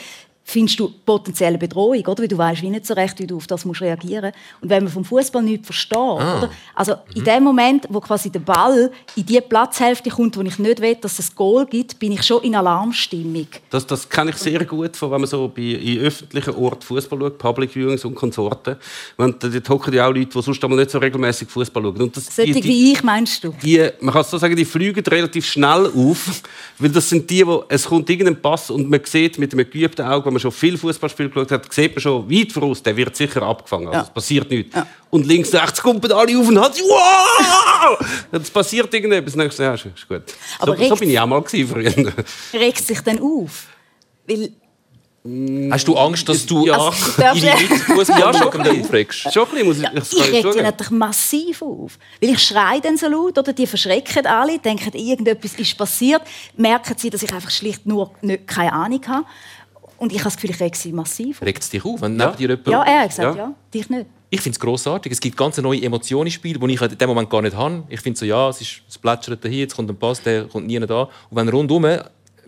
findest 0.45 0.79
du 0.79 0.93
potenzielle 1.05 1.57
Bedrohung, 1.57 2.07
oder? 2.07 2.23
Weil 2.23 2.29
du 2.29 2.39
weißt 2.39 2.63
wie 2.63 2.71
nicht 2.71 2.87
so 2.87 2.95
recht, 2.95 3.19
wie 3.19 3.27
du 3.27 3.39
auf 3.39 3.47
das 3.47 3.65
musst 3.65 3.81
reagieren 3.81 4.27
musst. 4.27 4.63
Und 4.63 4.69
wenn 4.71 4.85
man 4.85 4.93
vom 4.93 5.05
Fußball 5.05 5.43
nichts 5.43 5.67
versteht, 5.67 5.97
ah. 5.97 6.39
oder? 6.39 6.51
Also 6.75 6.93
mhm. 6.93 6.99
in 7.17 7.25
dem 7.25 7.45
Moment, 7.45 7.87
wo 7.89 7.99
quasi 8.01 8.31
der 8.31 8.41
Ball 8.41 8.91
in 9.17 9.25
die 9.25 9.41
Platzhälfte 9.41 10.11
kommt, 10.11 10.37
wo 10.37 10.43
ich 10.43 10.59
nicht 10.59 10.81
will, 10.81 10.97
dass 10.97 11.19
es 11.19 11.31
ein 11.31 11.35
Goal 11.35 11.67
gibt, 11.67 11.99
bin 11.99 12.13
ich 12.13 12.23
schon 12.23 12.43
in 12.43 12.55
Alarmstimmung. 12.55 13.47
Das, 13.71 13.87
das 13.87 14.09
kenne 14.09 14.31
ich 14.31 14.37
sehr 14.37 14.65
gut, 14.65 14.97
von, 14.97 15.11
wenn 15.11 15.23
man 15.23 15.29
so 15.29 15.49
bei, 15.49 15.63
in 15.63 16.01
öffentlichen 16.01 16.55
Orten 16.55 16.83
Fußball 16.83 17.19
schaut, 17.19 17.39
Public 17.39 17.75
Viewings 17.75 18.05
und 18.05 18.15
Konsorten. 18.15 18.77
Wenn, 19.17 19.35
dort 19.39 19.69
hocken 19.69 19.95
ja 19.95 20.07
auch 20.07 20.13
Leute, 20.13 20.27
die 20.27 20.43
sonst 20.43 20.63
nicht 20.63 20.91
so 20.91 20.99
regelmäßig 20.99 21.49
Fußball 21.49 21.83
schauen. 21.83 22.03
Und 22.03 22.17
das, 22.17 22.29
die, 22.37 22.53
die, 22.53 22.65
wie 22.65 22.93
ich, 22.93 23.03
meinst 23.03 23.43
du? 23.45 23.55
Die, 23.63 23.89
man 24.01 24.13
kann 24.13 24.25
so 24.25 24.37
sagen, 24.37 24.55
die 24.55 24.65
fliegen 24.65 25.05
relativ 25.05 25.47
schnell 25.47 25.87
auf, 25.87 26.43
weil 26.79 26.91
das 26.91 27.09
sind 27.09 27.29
die, 27.31 27.47
wo 27.47 27.65
es 27.69 27.87
kommt 27.87 28.11
irgendein 28.11 28.41
Pass 28.41 28.71
und 28.71 28.91
man 28.91 29.01
sieht 29.05 29.39
mit 29.39 29.53
einem 29.53 29.69
geübten 29.69 30.05
Auge, 30.05 30.34
man 30.35 30.41
schon 30.41 30.53
viel 30.53 30.77
Fußballspiel 30.77 31.29
geschaut 31.29 31.51
hat, 31.51 31.73
sieht 31.73 31.95
man 31.95 32.01
schon 32.01 32.31
weit 32.31 32.53
voraus, 32.53 32.83
der 32.83 32.97
wird 32.97 33.17
sicher 33.17 33.43
abgefangen. 33.43 33.89
Also, 33.89 33.99
ja. 33.99 34.05
Es 34.05 34.11
passiert 34.11 34.51
nichts. 34.51 34.75
Ja. 34.75 34.87
Und 35.11 35.27
links, 35.27 35.53
rechts 35.55 35.81
kommen 35.81 36.01
alle 36.13 36.39
auf 36.39 36.49
und 36.49 36.61
hat 36.61 36.79
wow! 36.79 37.99
Es 38.33 38.51
passiert 38.51 38.93
irgendetwas. 38.93 39.35
Dann 39.35 39.51
ja, 39.57 39.75
ist 39.75 40.09
gut. 40.09 40.23
Aber 40.59 40.77
so, 40.77 40.89
so 40.89 40.97
bin 40.97 41.11
ich 41.11 41.19
auch 41.19 41.27
mal 41.27 41.43
früher. 41.43 42.13
Regt 42.53 42.87
sich 42.87 43.01
dann 43.01 43.21
auf? 43.21 43.67
Weil 44.27 44.51
Hast 45.71 45.89
du 45.89 45.97
Angst, 45.97 46.29
dass 46.29 46.45
du 46.45 46.67
ja. 46.67 46.77
also, 46.77 47.47
in 47.47 47.79
Fußball 47.79 48.21
ja, 48.21 48.35
schon 48.35 48.61
aufregst? 48.61 49.33
Schon 49.33 49.49
ein 49.57 49.67
bisschen, 49.67 49.95
muss 49.95 50.13
ich, 50.13 50.19
ja, 50.19 50.39
ich 50.39 50.45
reg 50.45 50.63
natürlich 50.63 50.91
massiv 50.91 51.63
auf. 51.63 51.99
Weil 52.21 52.29
ich 52.29 52.43
schreie 52.43 52.83
dann 52.83 52.99
so 52.99 53.09
laut, 53.09 53.39
oder 53.39 53.55
die 53.55 53.67
verschrecken 53.67 54.27
alle, 54.27 54.59
denken, 54.59 54.93
irgendetwas 54.93 55.55
ist 55.55 55.79
passiert, 55.79 56.21
merken 56.59 56.95
sie, 56.99 57.09
dass 57.09 57.23
ich 57.23 57.33
einfach 57.33 57.51
schlicht 57.51 57.87
nur 57.87 58.11
nicht, 58.21 58.47
keine 58.47 58.75
Ahnung 58.75 59.01
habe. 59.09 59.25
Und 59.99 60.13
ich 60.13 60.19
habe 60.19 60.25
das 60.25 60.37
Gefühl, 60.37 60.51
ich 60.51 60.61
reg 60.61 60.77
sie 60.77 60.93
massiv 60.93 61.41
auf. 61.41 61.47
Regt 61.47 61.63
es 61.63 61.71
dich 61.71 61.85
auf, 61.85 62.01
wenn 62.01 62.19
ja. 62.19 62.27
neben 62.27 62.37
dir 62.37 62.49
jemand... 62.49 62.69
Ja, 62.69 62.83
er 62.83 63.01
hat 63.01 63.09
gesagt, 63.11 63.37
ja. 63.37 63.45
ja. 63.45 63.55
Dich 63.73 63.89
nicht. 63.89 64.07
Ich 64.31 64.41
finde 64.41 64.57
es 64.57 64.61
grossartig. 64.61 65.13
Es 65.13 65.21
gibt 65.21 65.37
ganz 65.37 65.57
neue 65.59 65.81
Emotionen 65.83 66.27
im 66.27 66.33
Spiel, 66.33 66.59
die 66.59 66.73
ich 66.73 66.81
in 66.81 66.99
dem 66.99 67.09
Moment 67.09 67.31
gar 67.31 67.43
nicht 67.43 67.57
habe. 67.57 67.85
Ich 67.89 68.01
finde 68.01 68.19
so, 68.19 68.27
ja, 68.27 68.49
es, 68.49 68.61
ist, 68.61 68.83
es 68.89 68.99
plätschert 68.99 69.43
hier, 69.43 69.61
jetzt 69.61 69.77
kommt 69.77 69.89
ein 69.91 69.97
Pass, 69.97 70.23
der 70.23 70.47
kommt 70.47 70.67
nie 70.67 70.81
da. 70.81 71.03
Und 71.03 71.37
wenn 71.37 71.49
rundum 71.49 71.87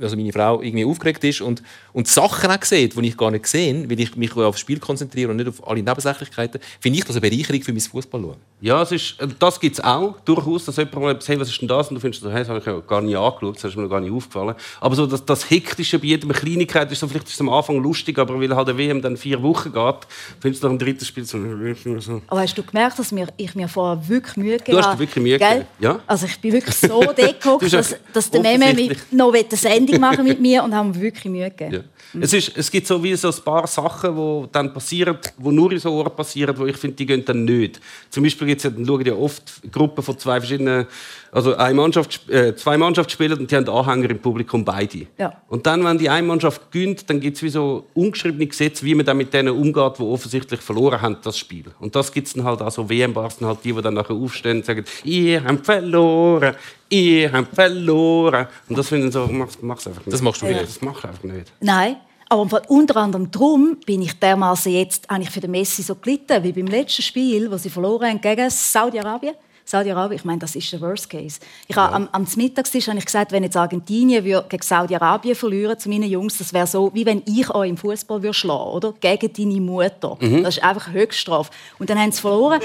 also 0.00 0.16
meine 0.16 0.32
Frau 0.32 0.62
irgendwie 0.62 0.84
aufgeregt 0.84 1.22
ist 1.24 1.40
und, 1.40 1.62
und 1.92 2.08
Sachen 2.08 2.50
auch 2.50 2.62
sieht, 2.62 2.96
die 2.96 3.08
ich 3.08 3.16
gar 3.16 3.30
nicht 3.30 3.46
sehe, 3.46 3.88
weil 3.88 4.00
ich 4.00 4.16
mich 4.16 4.34
auf 4.36 4.54
das 4.54 4.60
Spiel 4.60 4.78
konzentriere 4.78 5.30
und 5.30 5.36
nicht 5.36 5.48
auf 5.48 5.66
alle 5.66 5.82
Nebensächlichkeiten, 5.82 6.60
finde 6.80 6.98
ich 6.98 7.04
das 7.04 7.16
eine 7.16 7.28
Bereicherung 7.28 7.62
für 7.62 7.72
mein 7.72 7.80
Fußball 7.80 8.20
schauen. 8.20 8.36
Ja, 8.60 8.80
es 8.82 8.92
ist, 8.92 9.20
äh, 9.20 9.28
das 9.38 9.60
gibt 9.60 9.78
es 9.78 9.84
auch 9.84 10.16
durchaus, 10.24 10.64
dass 10.64 10.76
jemand 10.76 10.94
mal 10.96 11.12
sagt, 11.12 11.28
hey, 11.28 11.40
was 11.40 11.48
ist 11.50 11.60
denn 11.60 11.68
das? 11.68 11.88
Und 11.88 11.96
du 11.96 12.00
findest, 12.00 12.24
hey, 12.24 12.38
das 12.38 12.48
habe 12.48 12.58
ich 12.58 12.64
ja 12.64 12.80
gar 12.80 13.02
nicht 13.02 13.16
angeschaut, 13.16 13.56
das 13.56 13.64
ist 13.64 13.76
mir 13.76 13.82
noch 13.82 13.90
gar 13.90 14.00
nicht 14.00 14.12
aufgefallen. 14.12 14.54
Aber 14.80 14.94
so 14.94 15.06
das, 15.06 15.24
das 15.24 15.50
Hektische 15.50 15.98
bei 15.98 16.06
jedem 16.06 16.32
Kleinigkeit 16.32 16.90
ist 16.90 17.00
so, 17.00 17.06
vielleicht 17.06 17.26
ist 17.26 17.34
es 17.34 17.40
am 17.40 17.50
Anfang 17.50 17.76
lustig, 17.82 18.18
aber 18.18 18.40
weil 18.40 18.54
halt 18.54 18.68
der 18.68 18.78
WM 18.78 19.02
dann 19.02 19.16
vier 19.16 19.42
Wochen 19.42 19.72
geht, 19.72 19.94
findest 20.40 20.62
du 20.62 20.68
nach 20.68 20.76
dem 20.76 20.78
dritten 20.78 21.04
Spiel 21.04 21.24
so... 21.24 22.22
Aber 22.28 22.40
hast 22.40 22.56
du 22.56 22.62
gemerkt, 22.62 22.98
dass 22.98 23.12
ich 23.36 23.54
mir 23.54 23.68
vorher 23.68 24.08
wirklich 24.08 24.36
Mühe 24.36 24.56
gegeben 24.56 24.78
habe? 24.78 24.82
Du 24.82 24.88
hast 24.88 24.94
dir 24.94 24.98
wirklich 25.00 25.22
Mühe 25.22 25.38
gegeben, 25.38 25.66
ja? 25.78 26.00
Also 26.06 26.26
ich 26.26 26.40
bin 26.40 26.52
wirklich 26.52 26.76
so 26.76 27.02
deko, 27.16 27.58
dass, 27.58 27.96
dass 28.12 28.30
der 28.30 28.40
Meme 28.40 28.96
noch 29.10 29.34
eine 29.34 29.44
Sendung 29.86 30.00
machen 30.00 30.24
mit 30.24 30.40
mir 30.40 30.62
und 30.64 30.74
haben 30.74 30.98
wirklich 31.00 31.24
Mühe 31.26 31.50
gegeben. 31.50 31.72
Ja. 31.72 31.80
Mhm. 32.12 32.22
Es, 32.22 32.32
ist, 32.32 32.56
es 32.56 32.70
gibt 32.70 32.86
so 32.86 33.02
wie 33.02 33.14
so 33.16 33.28
ein 33.28 33.34
paar 33.44 33.66
Sachen, 33.66 34.16
die 34.16 34.48
dann 34.52 34.72
passieren, 34.72 35.18
die 35.38 35.48
nur 35.48 35.72
in 35.72 35.78
so 35.78 35.92
Orten 35.92 36.14
passieren, 36.16 36.56
wo 36.56 36.66
ich 36.66 36.76
finde, 36.76 36.96
die 36.96 37.06
gehen 37.06 37.24
dann 37.24 37.44
nicht. 37.44 37.80
Zum 38.10 38.22
Beispiel 38.22 38.48
gibt's 38.48 38.64
ja, 38.64 38.70
dann 38.70 38.84
schauen 38.86 39.04
ja 39.04 39.14
oft 39.14 39.42
Gruppen 39.72 40.02
von 40.02 40.18
zwei 40.18 40.40
verschiedenen, 40.40 40.86
also 41.32 41.56
eine 41.56 41.74
Mannschaft, 41.74 42.28
äh, 42.30 42.54
zwei 42.56 42.76
Mannschaften 42.76 43.10
spielen 43.10 43.38
und 43.38 43.50
die 43.50 43.56
haben 43.56 43.68
Anhänger 43.68 44.10
im 44.10 44.18
Publikum 44.18 44.64
beide. 44.64 45.06
Ja. 45.18 45.40
Und 45.48 45.66
dann, 45.66 45.84
wenn 45.84 45.98
die 45.98 46.08
eine 46.08 46.26
Mannschaft 46.26 46.70
gönnt, 46.70 47.08
dann 47.10 47.20
gibt 47.20 47.36
es 47.36 47.42
wie 47.42 47.48
so 47.48 47.86
ungeschriebene 47.94 48.46
Gesetze, 48.46 48.84
wie 48.84 48.94
man 48.94 49.04
dann 49.04 49.16
mit 49.16 49.32
denen 49.34 49.54
umgeht, 49.54 49.98
die 49.98 50.02
offensichtlich 50.02 50.60
verloren 50.60 51.00
haben, 51.00 51.16
das 51.22 51.38
Spiel. 51.38 51.64
Und 51.80 51.94
das 51.94 52.12
gibt 52.12 52.28
es 52.28 52.34
dann 52.34 52.44
halt 52.44 52.62
auch 52.62 52.70
so 52.70 52.88
WM-Bars, 52.88 53.38
halt 53.42 53.58
die, 53.64 53.72
die 53.72 53.82
dann 53.82 53.94
nachher 53.94 54.14
aufstehen 54.14 54.58
und 54.58 54.64
sagen, 54.64 54.84
ihr 55.04 55.44
habt 55.44 55.66
verloren, 55.66 56.54
ihr 56.88 57.32
habt 57.32 57.54
verloren. 57.54 58.46
Und 58.68 58.78
das 58.78 58.88
finde 58.88 59.08
ich 59.08 59.12
so, 59.12 59.26
mach's, 59.26 59.58
mach's 59.60 59.86
einfach 59.86 60.04
nicht. 60.04 60.12
Das 60.12 60.22
machst 60.22 60.42
du 60.42 60.46
nicht. 60.46 60.62
Das 60.62 60.80
machst 60.80 61.04
du 61.04 61.08
einfach 61.08 61.24
nicht. 61.24 61.52
Nein. 61.60 61.96
Aber 62.28 62.62
unter 62.68 62.96
anderem 62.96 63.30
darum 63.30 63.78
bin 63.86 64.02
ich 64.02 64.18
dermaßen 64.18 64.72
jetzt 64.72 65.08
eigentlich 65.08 65.30
für 65.30 65.40
den 65.40 65.52
Messi 65.52 65.82
so 65.82 65.94
gelitten, 65.94 66.42
wie 66.42 66.52
beim 66.52 66.66
letzten 66.66 67.02
Spiel, 67.02 67.50
wo 67.50 67.56
sie 67.56 67.70
verloren 67.70 68.08
haben 68.08 68.20
gegen 68.20 68.50
Saudi-Arabien. 68.50 69.34
Saudi-Arabien, 69.66 70.20
ich 70.20 70.24
meine, 70.24 70.38
das 70.38 70.54
ist 70.54 70.72
der 70.72 70.80
Worst 70.80 71.10
Case. 71.10 71.40
Ich 71.66 71.74
ja. 71.74 71.90
am, 71.90 72.08
am 72.12 72.26
Mittagstisch 72.36 72.86
habe 72.86 72.98
ich 72.98 73.04
gesagt, 73.04 73.32
wenn 73.32 73.42
jetzt 73.42 73.56
Argentinien 73.56 74.22
gegen 74.24 74.62
Saudi-Arabien 74.62 75.34
verlieren 75.34 75.76
zu 75.76 75.88
meinen 75.88 76.08
Jungs, 76.08 76.38
das 76.38 76.52
wäre 76.52 76.68
so, 76.68 76.92
wie 76.94 77.04
wenn 77.04 77.22
ich 77.26 77.50
euch 77.50 77.70
im 77.70 77.76
Fußball 77.76 78.22
würde 78.22 78.32
schlagen, 78.32 78.70
oder? 78.70 78.94
Gegen 79.00 79.32
deine 79.32 79.60
Mutter. 79.60 80.16
Mhm. 80.20 80.44
Das 80.44 80.58
ist 80.58 80.62
einfach 80.62 80.92
Höchststrafe. 80.92 81.50
Und 81.80 81.90
dann 81.90 81.98
haben 81.98 82.12
sie 82.12 82.20
verloren. 82.20 82.60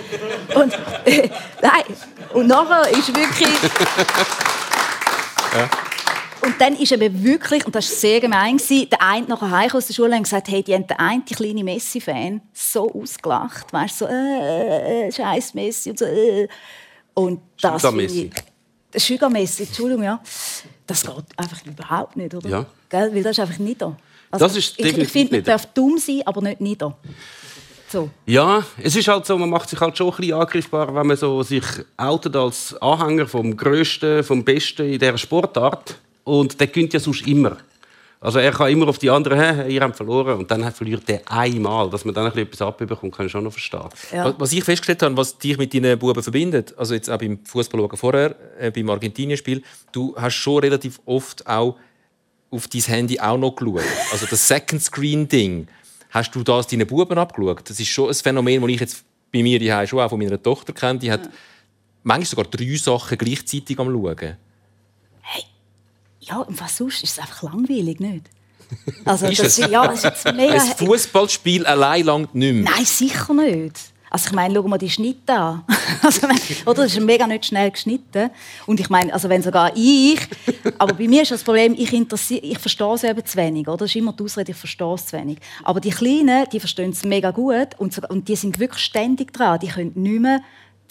und, 0.55 0.74
äh, 1.05 1.29
nein. 1.62 1.84
Und 2.34 2.48
nachher 2.48 2.89
ist 2.91 3.08
wirklich... 3.15 3.50
ja. 5.58 5.70
Und 6.43 6.60
dann 6.60 6.75
ist 6.75 6.91
eben 6.91 7.24
wirklich, 7.24 7.65
und 7.65 7.75
das 7.75 7.89
war 7.89 7.98
sehr 7.98 8.20
gemein, 8.20 8.58
der 8.70 9.01
eine 9.01 9.27
nachher 9.27 9.51
heim 9.51 9.72
aus 9.74 9.88
der 9.88 9.93
Schule 9.93 10.15
und 10.15 10.24
gesagt, 10.24 10.48
hey, 10.50 10.63
die 10.63 10.74
haben 10.74 10.88
den 10.88 10.98
einen 10.98 11.25
kleinen 11.25 11.63
Messi-Fan 11.65 12.41
so 12.51 12.91
ausgelacht, 12.91 13.72
weißt 13.72 14.00
so, 14.00 14.08
äh, 14.08 14.12
äh, 14.12 15.08
äh 15.08 15.12
scheiß 15.12 15.53
Messi 15.53 15.91
und 15.91 16.00
so. 16.00 16.05
Äh. 16.05 16.48
Und 17.13 17.41
das 17.60 17.82
Sugar 17.82 17.91
Messi. 17.91 18.30
Das 18.91 19.06
Sugar 19.06 19.30
Messi, 19.30 19.63
Entschuldigung, 19.63 20.03
ja. 20.03 20.22
Das 20.86 21.01
geht 21.01 21.25
einfach 21.38 21.65
überhaupt 21.65 22.18
nicht, 22.18 22.34
oder? 22.34 22.50
Ja. 22.50 22.65
Gell? 22.89 23.13
Weil 23.13 23.24
das 23.24 23.38
ist 23.38 23.39
einfach 23.39 23.60
nieder. 23.60 23.96
Also, 24.30 24.46
das 24.46 24.56
ist 24.58 24.80
ich, 24.80 24.98
ich 24.98 25.08
finde, 25.10 25.36
man 25.36 25.44
darf 25.44 25.65
dumm 25.68 25.98
sein, 25.98 26.22
aber 26.25 26.41
nicht 26.41 26.62
nieder. 26.62 26.98
So. 27.89 28.10
Ja, 28.25 28.63
es 28.82 28.96
ist 28.96 29.08
halt 29.10 29.25
so, 29.25 29.38
man 29.38 29.50
macht 29.50 29.68
sich 29.70 29.80
halt 29.80 29.98
schon 29.98 30.10
ein 30.10 30.15
bisschen 30.15 30.34
angreifbar, 30.34 30.96
wenn 30.96 31.08
man 31.08 31.18
so 31.18 31.44
sich 31.44 31.65
outet 31.98 32.36
als 32.38 32.74
Anhänger 32.82 33.27
vom 33.27 33.56
Größten, 33.56 34.24
vom 34.24 34.46
Besten 34.46 34.94
in 34.94 35.00
dieser 35.00 35.18
Sportart. 35.18 35.96
Und 36.24 36.58
der 36.58 36.68
gönnt 36.68 36.94
ja 36.94 37.00
sonst 37.01 37.27
immer. 37.27 37.58
Also 38.24 38.38
er 38.38 38.51
kann 38.51 38.70
immer 38.70 38.88
auf 38.88 39.00
die 39.00 39.10
anderen, 39.10 39.40
hey, 39.40 39.74
ihr 39.74 39.82
habt 39.82 39.98
verloren 39.98 40.38
und 40.38 40.51
dann 40.51 40.72
verliert 40.72 41.10
er 41.10 41.22
einmal. 41.25 41.90
Dass 41.90 42.06
man 42.06 42.13
dann 42.13 42.25
ein 42.25 42.32
bisschen 42.32 42.48
etwas 42.48 42.62
abbekommt, 42.62 43.16
kann 43.16 43.25
ich 43.25 43.32
schon 43.32 43.44
noch 43.44 43.51
verstehen. 43.51 43.90
Ja. 44.13 44.36
Was 44.38 44.54
ich 44.54 44.63
festgestellt 44.63 45.01
habe, 45.01 45.18
was 45.18 45.40
dich 45.40 45.58
mit 45.58 45.74
deinen 45.74 45.98
Buben 45.98 46.22
verbindet, 46.22 46.75
also 46.78 46.94
jetzt 46.94 47.10
auch 47.10 47.18
beim 47.18 47.40
Fußball 47.44 47.90
vorher, 47.96 48.36
äh, 48.60 48.70
beim 48.70 48.92
Argentinien-Spiel, 48.92 49.63
du 49.92 50.16
hast 50.16 50.36
schon 50.36 50.60
relativ 50.60 51.01
oft 51.06 51.48
auch 51.48 51.78
auf 52.51 52.68
dein 52.68 52.82
Handy 52.82 53.20
auch 53.20 53.40
noch 53.40 53.56
geschaut. 53.56 53.82
Also 54.12 54.28
das 54.30 54.48
Second 54.48 54.84
Screen 54.84 55.28
Ding. 55.28 55.68
Hast 56.12 56.36
du 56.36 56.44
das 56.44 56.68
deinen 56.68 56.86
Buben 56.86 57.18
abgeschaut? 57.18 57.68
Das 57.68 57.80
ist 57.80 57.88
schon 57.88 58.10
ein 58.10 58.13
Phänomen, 58.13 58.62
das 58.62 58.70
ich 58.70 58.80
jetzt 58.82 59.04
bei 59.34 59.42
mir 59.42 59.58
die 59.58 59.88
schon 59.88 60.00
auch 60.00 60.10
von 60.10 60.20
meiner 60.20 60.42
Tochter 60.42 60.74
kenne. 60.74 61.00
Die 61.00 61.12
hat 61.12 61.25
ja. 61.25 61.32
manchmal 62.04 62.25
sogar 62.25 62.46
drei 62.46 62.75
Sachen 62.75 63.18
gleichzeitig 63.18 63.80
am 63.80 63.88
schauen. 63.88 64.38
Ja, 66.22 66.38
und 66.38 66.60
was 66.62 66.78
sonst 66.78 67.04
ist 67.04 67.13
es 67.13 67.20
einfach 67.20 67.44
langweilig, 67.44 68.00
nicht? 68.00 68.30
Also, 69.04 69.28
das, 69.28 69.58
ja, 69.58 69.88
das 69.88 70.04
ist 70.04 70.25
mega... 70.36 70.54
Ein 70.54 70.62
Fußballspiel 70.62 71.66
allein 71.66 72.06
langt 72.06 72.36
nicht 72.36 72.54
mehr. 72.54 72.72
Nein, 72.72 72.86
sicher 72.86 73.34
nicht. 73.34 73.92
Also 74.10 74.28
ich 74.28 74.34
meine, 74.34 74.54
schau 74.54 74.68
mal 74.68 74.78
die 74.78 74.90
Schnitte 74.90 75.34
an. 75.34 75.63
Also, 76.04 76.28
oder? 76.66 76.84
Das 76.84 76.94
ist 76.94 77.00
mega 77.00 77.28
nicht 77.28 77.46
schnell 77.46 77.70
geschnitten. 77.70 78.32
Und 78.66 78.80
ich 78.80 78.90
meine, 78.90 79.13
also 79.13 79.30
wenn 79.30 79.44
sogar 79.44 79.72
ich... 79.75 80.20
Aber 80.80 80.96
bei 80.96 81.08
mir 81.08 81.22
ist 81.22 81.32
das 81.32 81.44
Problem, 81.44 81.75
ich, 81.78 81.94
ich 81.94 82.60
verstehe 82.60 82.94
es 82.94 83.04
eben 83.04 83.25
zu 83.25 83.38
wenig. 83.38 83.68
Oder? 83.68 83.78
Das 83.78 83.92
ist 83.92 83.96
immer 83.96 84.12
die 84.12 84.24
Ausrede, 84.24 84.51
ich 84.51 84.58
verstehe 84.58 84.96
es 84.96 85.06
zu 85.06 85.18
wenig. 85.18 85.38
Aber 85.63 85.80
die 85.80 85.92
Kleinen, 85.92 86.46
die 86.51 86.60
verstehen 86.60 86.90
es 86.90 87.04
mega 87.06 87.32
gut 87.32 87.70
und, 87.78 87.98
und 88.10 88.28
die 88.28 88.36
sind 88.36 88.60
wirklich 88.60 88.84
ständig 88.84 89.32
dran. 89.32 89.60
Die 89.60 89.68
können 89.68 89.94
nicht 89.96 90.22
mehr 90.22 90.42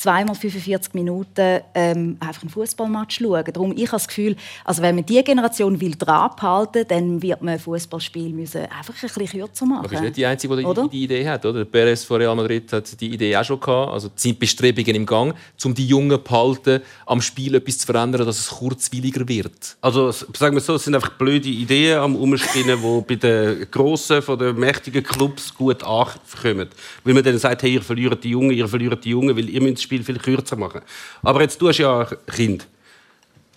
zweimal 0.00 0.35
45 0.35 0.95
Minuten 0.95 1.61
ähm, 1.75 2.16
einfach 2.21 2.42
einen 2.42 2.50
Fußballmatch 2.50 3.19
schauen. 3.19 3.45
Darum 3.52 3.73
ich 3.73 3.83
habe 3.83 3.92
das 3.92 4.09
Gefühl, 4.09 4.35
also 4.64 4.80
wenn 4.80 4.95
man 4.95 5.04
diese 5.04 5.23
Generation 5.23 5.78
will 5.78 5.95
dran 5.95 6.30
behalten, 6.35 6.87
dann 6.88 7.21
wird 7.21 7.42
man 7.42 7.54
ein 7.54 7.61
Fußballspiel 7.61 8.30
müssen 8.33 8.62
einfach 8.62 8.95
ein 8.95 9.11
bisschen 9.14 9.26
kürzer 9.26 9.66
machen. 9.66 9.85
Aber 9.85 9.95
ist 9.95 10.00
nicht 10.00 10.16
die 10.16 10.25
einzige, 10.25 10.57
die 10.57 10.64
oder? 10.64 10.88
die 10.88 11.04
Idee 11.04 11.28
hat, 11.28 11.45
oder? 11.45 11.66
Perez 11.66 12.04
von 12.04 12.16
Real 12.16 12.35
Madrid 12.35 12.73
hat 12.73 12.99
die 12.99 13.12
Idee 13.12 13.37
auch 13.37 13.45
schon 13.45 13.61
gehabt. 13.61 13.92
Also 13.92 14.09
sind 14.14 14.38
Bestrebungen 14.38 14.95
im 14.95 15.04
Gang, 15.04 15.35
um 15.64 15.75
die 15.75 15.87
Jungen 15.87 16.12
zu 16.12 16.19
behalten, 16.19 16.80
am 17.04 17.21
Spiel 17.21 17.54
etwas 17.57 17.78
zu 17.78 17.87
verändern, 17.87 18.25
dass 18.25 18.38
es 18.38 18.49
kurzweiliger 18.49 19.28
wird. 19.28 19.76
Also 19.83 20.11
sagen 20.12 20.57
wir 20.57 20.61
so, 20.61 20.76
es 20.76 20.85
sind 20.85 20.95
einfach 20.95 21.11
blöde 21.11 21.50
Ideen 21.50 21.99
am 21.99 22.16
Umspinnen, 22.16 22.78
die 22.80 23.00
bei 23.07 23.16
den 23.16 23.71
grossen, 23.71 24.23
von 24.23 24.38
den 24.38 24.59
mächtigen 24.59 25.02
Clubs 25.02 25.54
gut 25.54 25.83
ankommen, 25.83 26.69
weil 27.04 27.14
man 27.14 27.23
dann 27.23 27.37
sagt, 27.37 27.62
hey, 27.64 27.75
ihr 27.75 27.83
verliert 27.83 28.25
die 28.25 28.30
Jungen, 28.30 28.52
ihr 28.52 28.66
verliert 28.66 29.04
die 29.04 29.11
Jungen, 29.11 29.37
weil 29.37 29.50
ihr 29.50 29.61
müsst 29.61 29.89
Spiel 29.90 30.04
viel 30.04 30.18
kürzer 30.18 30.54
machen. 30.54 30.82
Aber 31.23 31.40
jetzt 31.40 31.59
tust 31.59 31.80
du 31.80 31.82
ja 31.82 32.00
ein 32.00 32.16
Kind. 32.32 32.68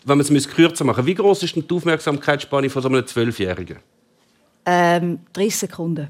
Wenn 0.03 0.17
man 0.17 0.35
es 0.35 0.49
kürzer 0.49 0.83
machen 0.83 1.05
wie 1.05 1.13
groß 1.13 1.43
ist 1.43 1.55
denn 1.55 1.67
die 1.67 1.75
Aufmerksamkeitsspanne 1.75 2.69
von 2.69 2.81
so 2.81 2.89
einem 2.89 3.05
Zwölfjährigen? 3.05 3.77
Ähm, 4.65 5.19
30 5.33 5.55
Sekunden. 5.55 6.09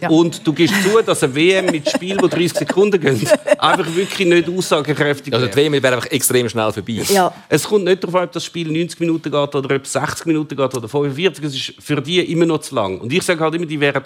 Ja. 0.00 0.08
Und 0.08 0.46
du 0.46 0.52
gibst 0.52 0.74
zu, 0.84 1.02
dass 1.02 1.24
ein 1.24 1.34
WM 1.34 1.66
mit 1.66 1.90
Spiel, 1.90 2.16
wo 2.20 2.28
30 2.28 2.58
Sekunden 2.58 3.00
gehen, 3.00 3.26
einfach 3.58 3.86
wirklich 3.92 4.28
nicht 4.28 4.48
aussagekräftig 4.48 5.34
Also 5.34 5.46
die 5.46 5.56
WM 5.56 5.72
wäre 5.72 5.94
einfach 5.96 6.10
extrem 6.10 6.48
schnell 6.48 6.72
vorbei. 6.72 7.02
Ja. 7.08 7.34
Es 7.48 7.64
kommt 7.64 7.84
nicht 7.86 8.04
darauf 8.04 8.14
an, 8.14 8.24
ob 8.24 8.32
das 8.32 8.44
Spiel 8.44 8.70
90 8.70 9.00
Minuten 9.00 9.30
geht 9.32 9.54
oder 9.54 9.74
ob 9.74 9.84
es 9.84 9.92
60 9.92 10.26
Minuten 10.26 10.56
geht 10.56 10.74
oder 10.74 10.88
45. 10.88 11.44
Es 11.44 11.54
ist 11.54 11.74
für 11.80 12.00
die 12.00 12.20
immer 12.20 12.46
noch 12.46 12.60
zu 12.60 12.76
lang. 12.76 13.00
Und 13.00 13.12
ich 13.12 13.24
sage 13.24 13.40
halt 13.40 13.54
immer, 13.56 13.66
die 13.66 13.80
wären 13.80 14.04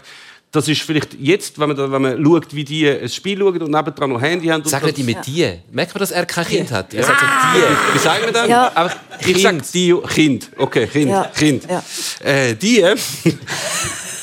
das 0.55 0.69
ist 0.69 0.83
vielleicht 0.83 1.15
jetzt, 1.21 1.59
wenn 1.59 1.69
man, 1.71 1.93
wenn 1.93 2.03
man 2.03 2.25
schaut, 2.25 2.55
wie 2.55 2.65
die 2.65 2.89
ein 2.89 3.09
Spiel 3.09 3.39
schauen 3.39 3.61
und 3.61 3.71
nebendran 3.71 4.11
noch 4.11 4.21
Handy 4.21 4.47
haben. 4.47 4.65
Sagen 4.65 4.95
die 4.95 5.03
mit 5.03 5.27
die? 5.27 5.51
Merkt 5.73 5.95
man, 5.95 5.99
dass 5.99 6.13
er 6.13 6.25
kein 6.27 6.47
Kind 6.47 6.71
hat? 6.71 6.95
Er 6.95 7.03
sagt 7.03 7.21
so 7.21 7.27
die. 7.27 7.95
Wie 7.95 7.99
sagen 7.99 8.25
wir 8.25 8.33
dann? 8.33 8.49
Ja. 8.49 8.69
Einfach, 8.69 8.97
ich 9.27 9.43
sage 9.43 9.63
die 9.73 9.95
Kind. 10.09 10.51
Okay, 10.57 10.87
Kind. 10.87 11.11
Ja. 11.11 11.25
kind. 11.37 11.67
Ja. 11.69 11.83
Äh, 12.25 12.55
die 12.55 12.85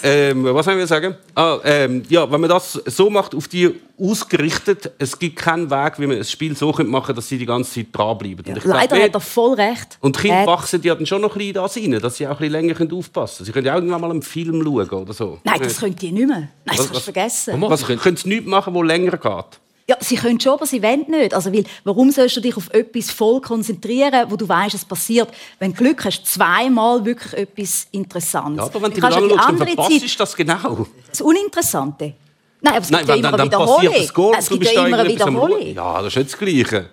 ähm, 0.03 0.43
was 0.43 0.65
wollen 0.67 0.77
wir 0.77 0.88
sagen? 0.88 1.15
Ah, 1.36 1.60
ähm, 1.63 2.03
ja, 2.10 2.29
wenn 2.31 2.41
man 2.41 2.50
das 2.50 2.74
so 2.74 3.10
macht, 3.10 3.36
auf 3.36 3.48
die 3.48 3.79
ausgerichtet, 4.00 4.91
es 4.98 5.17
gibt 5.17 5.36
keinen 5.36 5.70
Weg, 5.70 6.00
wie 6.00 6.08
man 6.08 6.17
ein 6.17 6.24
Spiel 6.24 6.55
so 6.55 6.72
machen 6.72 6.91
könnte, 6.91 7.13
dass 7.15 7.27
sie 7.27 7.38
die 7.38 7.46
ganze 7.46 7.72
Zeit 7.72 7.88
dranbleiben. 7.91 8.43
Ja, 8.46 8.55
leider 8.63 8.96
glaub, 8.96 9.03
hat 9.03 9.13
er 9.13 9.20
voll 9.20 9.53
recht. 9.53 9.98
Und 10.01 10.17
die 10.17 10.22
Kinder 10.22 10.43
äh, 10.43 10.48
wachsen 10.48 10.81
ja 10.84 10.96
dann 10.96 11.05
schon 11.05 11.22
noch 11.22 11.36
ein 11.36 11.38
bisschen 11.38 11.53
das 11.53 11.77
rein, 11.77 12.00
dass 12.00 12.17
sie 12.17 12.27
auch 12.27 12.31
ein 12.31 12.50
bisschen 12.50 12.51
länger 12.51 12.98
aufpassen 12.98 13.38
können. 13.38 13.46
Sie 13.46 13.51
können 13.51 13.65
ja 13.67 13.75
irgendwann 13.75 14.01
mal 14.01 14.12
einen 14.12 14.22
Film 14.22 14.63
schauen 14.63 14.89
oder 14.89 15.13
so. 15.13 15.39
Nein, 15.43 15.60
das 15.62 15.77
könnt 15.79 16.01
ihr 16.01 16.12
nicht 16.12 16.27
mehr. 16.27 16.38
Nein, 16.38 16.50
das 16.65 16.79
was, 16.79 16.86
kannst 16.88 16.96
du 16.96 17.13
vergessen. 17.13 17.62
Was, 17.62 17.88
was 17.88 18.01
können 18.01 18.17
Sie 18.17 18.29
nichts 18.29 18.48
machen, 18.48 18.74
das 18.74 18.84
länger 18.84 19.17
geht? 19.17 19.60
Ja, 19.91 19.98
sie 20.00 20.15
können 20.15 20.39
schon, 20.39 20.53
aber 20.53 20.65
sie 20.65 20.81
wollen 20.81 21.05
nicht. 21.10 21.33
Also, 21.33 21.51
weil, 21.51 21.65
warum 21.83 22.12
sollst 22.12 22.38
du 22.38 22.39
dich 22.39 22.55
auf 22.55 22.74
etwas 22.74 23.12
voll 23.12 23.41
konzentrieren, 23.41 24.25
wo 24.29 24.38
du 24.38 24.48
weißt, 24.48 24.74
es 24.74 24.86
passiert? 24.86 25.27
Wenn 25.60 25.74
du 25.74 25.77
Glück 25.79 26.05
hast, 26.05 26.25
zweimal 26.25 27.03
wirklich 27.03 27.33
etwas 27.33 27.88
Interessantes. 27.91 28.57
Ja, 28.57 28.63
aber 28.74 28.81
wenn 28.83 28.93
du 28.93 29.01
lange 29.01 29.29
schaust, 29.29 29.50
dann 29.50 29.57
verpasst 29.57 30.00
Zeit, 30.00 30.19
das 30.21 30.33
genau. 30.33 30.88
Das 31.10 31.19
Uninteressante. 31.19 32.13
Nein, 32.62 32.74
aber 32.74 32.81
es 32.83 32.88
gibt 32.88 33.00
Nein, 33.01 33.07
ja 33.07 33.15
immer 33.15 33.31
dann, 33.31 33.38
dann 33.38 33.48
Wiederholung. 33.48 33.93
Das 33.98 34.13
Goal, 34.13 34.36
es 34.39 34.50
gibt 34.50 34.71
ja 34.71 34.86
immer 34.86 35.00
eine 35.00 35.10
Wiederholung. 35.10 35.62
Ja, 35.62 35.98
das 36.01 36.07
ist 36.07 36.15
nicht 36.15 36.31
das 36.31 36.39
Gleiche. 36.39 36.89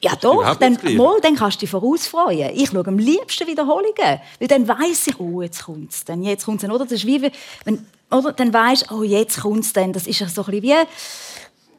Ja 0.00 0.16
doch, 0.18 0.56
dann, 0.56 0.78
mal, 0.96 1.20
dann 1.20 1.36
kannst 1.36 1.58
du 1.58 1.60
dich 1.60 1.70
vorausfreuen. 1.70 2.50
Ich 2.54 2.70
schaue 2.70 2.86
am 2.86 2.98
liebsten 2.98 3.46
Wiederholungen, 3.46 4.20
weil 4.38 4.48
dann 4.48 4.66
weiss 4.66 5.06
ich, 5.06 5.20
oh, 5.20 5.42
jetzt 5.42 5.64
kommt 5.64 5.92
es. 5.92 6.04
Jetzt 6.22 6.46
kommt's 6.46 6.62
dann, 6.62 6.70
oder? 6.70 6.84
Das 6.84 6.92
ist 6.92 7.06
wie, 7.06 7.30
wenn, 7.64 7.86
oder? 8.10 8.32
Dann 8.32 8.52
du, 8.52 8.94
oh, 8.94 9.02
jetzt 9.02 9.40
kommt 9.40 9.64
es 9.64 9.72
dann. 9.74 9.92
Das 9.92 10.06
ist 10.06 10.18
ja 10.18 10.28
so 10.28 10.42
ein 10.44 10.60
bisschen 10.60 10.62
wie 10.62 10.86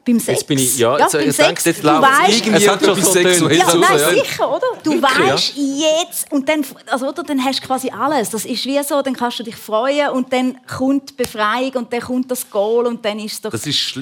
beim 0.04 0.20
Sex. 0.20 0.40
Jetzt 0.40 0.46
bin 0.46 0.58
ich, 0.58 0.78
ja, 0.78 0.98
jetzt, 0.98 1.14
ja, 1.14 1.20
jetzt 1.20 1.38
denkst, 1.38 1.66
jetzt 1.66 1.82
läuft 1.82 2.08
irgendwie 2.28 2.56
es 2.56 2.68
hat 2.68 2.84
schon 2.84 3.00
so 3.00 3.10
sexuell 3.10 3.58
ja, 3.58 3.74
nein, 3.74 3.98
ja. 3.98 4.10
sicher, 4.10 4.50
oder? 4.50 4.66
Du 4.82 5.00
weißt 5.00 5.54
jetzt 5.56 6.32
und 6.32 6.48
dann, 6.48 6.64
also, 6.86 7.08
oder, 7.08 7.22
dann 7.22 7.44
hast 7.44 7.62
du 7.62 7.66
quasi 7.66 7.90
alles. 7.90 8.30
Das 8.30 8.44
ist 8.44 8.64
wie 8.66 8.82
so, 8.82 9.02
dann 9.02 9.14
kannst 9.14 9.38
du 9.38 9.42
dich 9.42 9.56
freuen 9.56 10.10
und 10.10 10.32
dann 10.32 10.58
kommt 10.66 11.10
die 11.10 11.14
Befreiung 11.14 11.72
und 11.74 11.92
dann 11.92 12.00
kommt 12.00 12.30
das 12.30 12.48
Goal 12.48 12.86
und 12.86 13.04
dann 13.04 13.18
ist 13.18 13.32
es 13.32 13.40
doch... 13.40 13.50
Das 13.50 13.66
ist. 13.66 13.98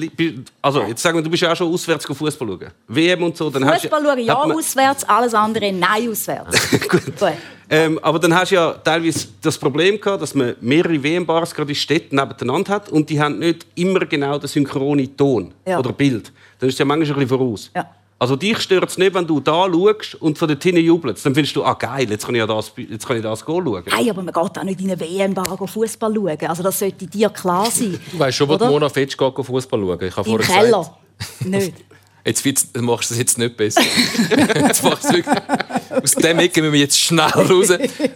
Also, 0.61 0.83
jetzt 0.83 1.01
sagen 1.01 1.17
wir, 1.17 1.23
du 1.23 1.29
bist 1.29 1.43
ja 1.43 1.51
auch 1.51 1.55
schon 1.55 1.73
auswärts 1.73 2.05
Fußball 2.05 2.47
schauen. 2.47 2.71
WM 2.87 3.23
und 3.23 3.37
so. 3.37 3.49
Dann 3.49 3.67
Fußball 3.67 4.03
schauen, 4.03 4.19
ja, 4.19 4.35
auswärts, 4.35 5.03
alles 5.05 5.33
andere, 5.33 5.71
nein, 5.71 6.09
auswärts. 6.09 6.69
Gut. 6.89 7.13
Ähm, 7.73 7.99
aber 8.03 8.19
dann 8.19 8.35
hast 8.35 8.51
du 8.51 8.55
ja 8.55 8.71
teilweise 8.71 9.29
das 9.41 9.57
Problem 9.57 9.99
gehabt, 9.99 10.21
dass 10.21 10.35
man 10.35 10.55
mehrere 10.61 11.01
WM-Bars 11.01 11.55
gerade 11.55 11.71
in 11.71 11.75
Städten 11.75 12.17
nebeneinander 12.17 12.71
hat 12.71 12.89
und 12.89 13.09
die 13.09 13.19
haben 13.19 13.39
nicht 13.39 13.65
immer 13.73 14.01
genau 14.01 14.37
den 14.37 14.47
synchronen 14.47 15.17
Ton 15.17 15.51
ja. 15.65 15.79
oder 15.79 15.91
Bild. 15.91 16.31
Dann 16.59 16.69
ist 16.69 16.75
es 16.75 16.79
ja 16.79 16.85
manchmal 16.85 17.07
ein 17.07 17.25
bisschen 17.25 17.39
voraus. 17.39 17.71
Ja. 17.75 17.89
Also 18.19 18.35
dich 18.35 18.59
stört 18.59 18.89
es 18.89 18.97
nicht, 18.99 19.15
wenn 19.15 19.25
du 19.25 19.39
da 19.39 19.65
schaust 19.65 20.15
und 20.21 20.37
von 20.37 20.47
der 20.47 20.59
Tinne 20.59 20.81
jubelst. 20.81 21.25
Dann 21.25 21.33
findest 21.33 21.55
du, 21.55 21.63
ah 21.63 21.73
geil, 21.73 22.07
jetzt 22.11 22.25
kann 22.27 22.35
ich 22.35 22.39
ja 22.39 22.47
das, 22.47 22.71
jetzt 22.77 23.07
kann 23.07 23.17
ich 23.17 23.23
das 23.23 23.39
schauen. 23.39 23.83
Nein, 23.85 24.09
aber 24.09 24.21
man 24.21 24.33
geht 24.33 24.35
auch 24.35 24.63
nicht 24.63 24.79
in 24.79 24.91
eine 24.91 24.99
WM-Bar 24.99 25.67
Fußball 25.67 26.13
schauen. 26.13 26.37
Also 26.47 26.61
das 26.61 26.77
sollte 26.77 27.07
dir 27.07 27.29
klar 27.29 27.65
sein. 27.71 27.99
Du 28.11 28.19
weißt 28.19 28.37
schon, 28.37 28.47
wo 28.47 28.55
die 28.55 28.65
Mona 28.65 28.87
Fetsch 28.87 29.17
Fußball 29.17 29.79
schauen. 29.79 29.99
Ich 29.99 30.15
habe 30.15 30.29
Im 30.29 30.37
Keller. 30.37 30.97
nicht. 31.41 31.73
Jetzt 32.25 32.45
machst 32.81 33.09
du 33.09 33.15
es 33.15 33.19
jetzt 33.19 33.37
nicht 33.37 33.57
besser. 33.57 33.81
jetzt 34.55 34.83
machst 34.83 35.11
wirklich... 35.11 35.25
Aus 35.89 36.11
dem 36.13 36.39
Ecke 36.39 36.61
müssen 36.61 36.73
wir 36.73 36.79
jetzt 36.79 36.99
schnell 36.99 37.25
raus. 37.25 37.67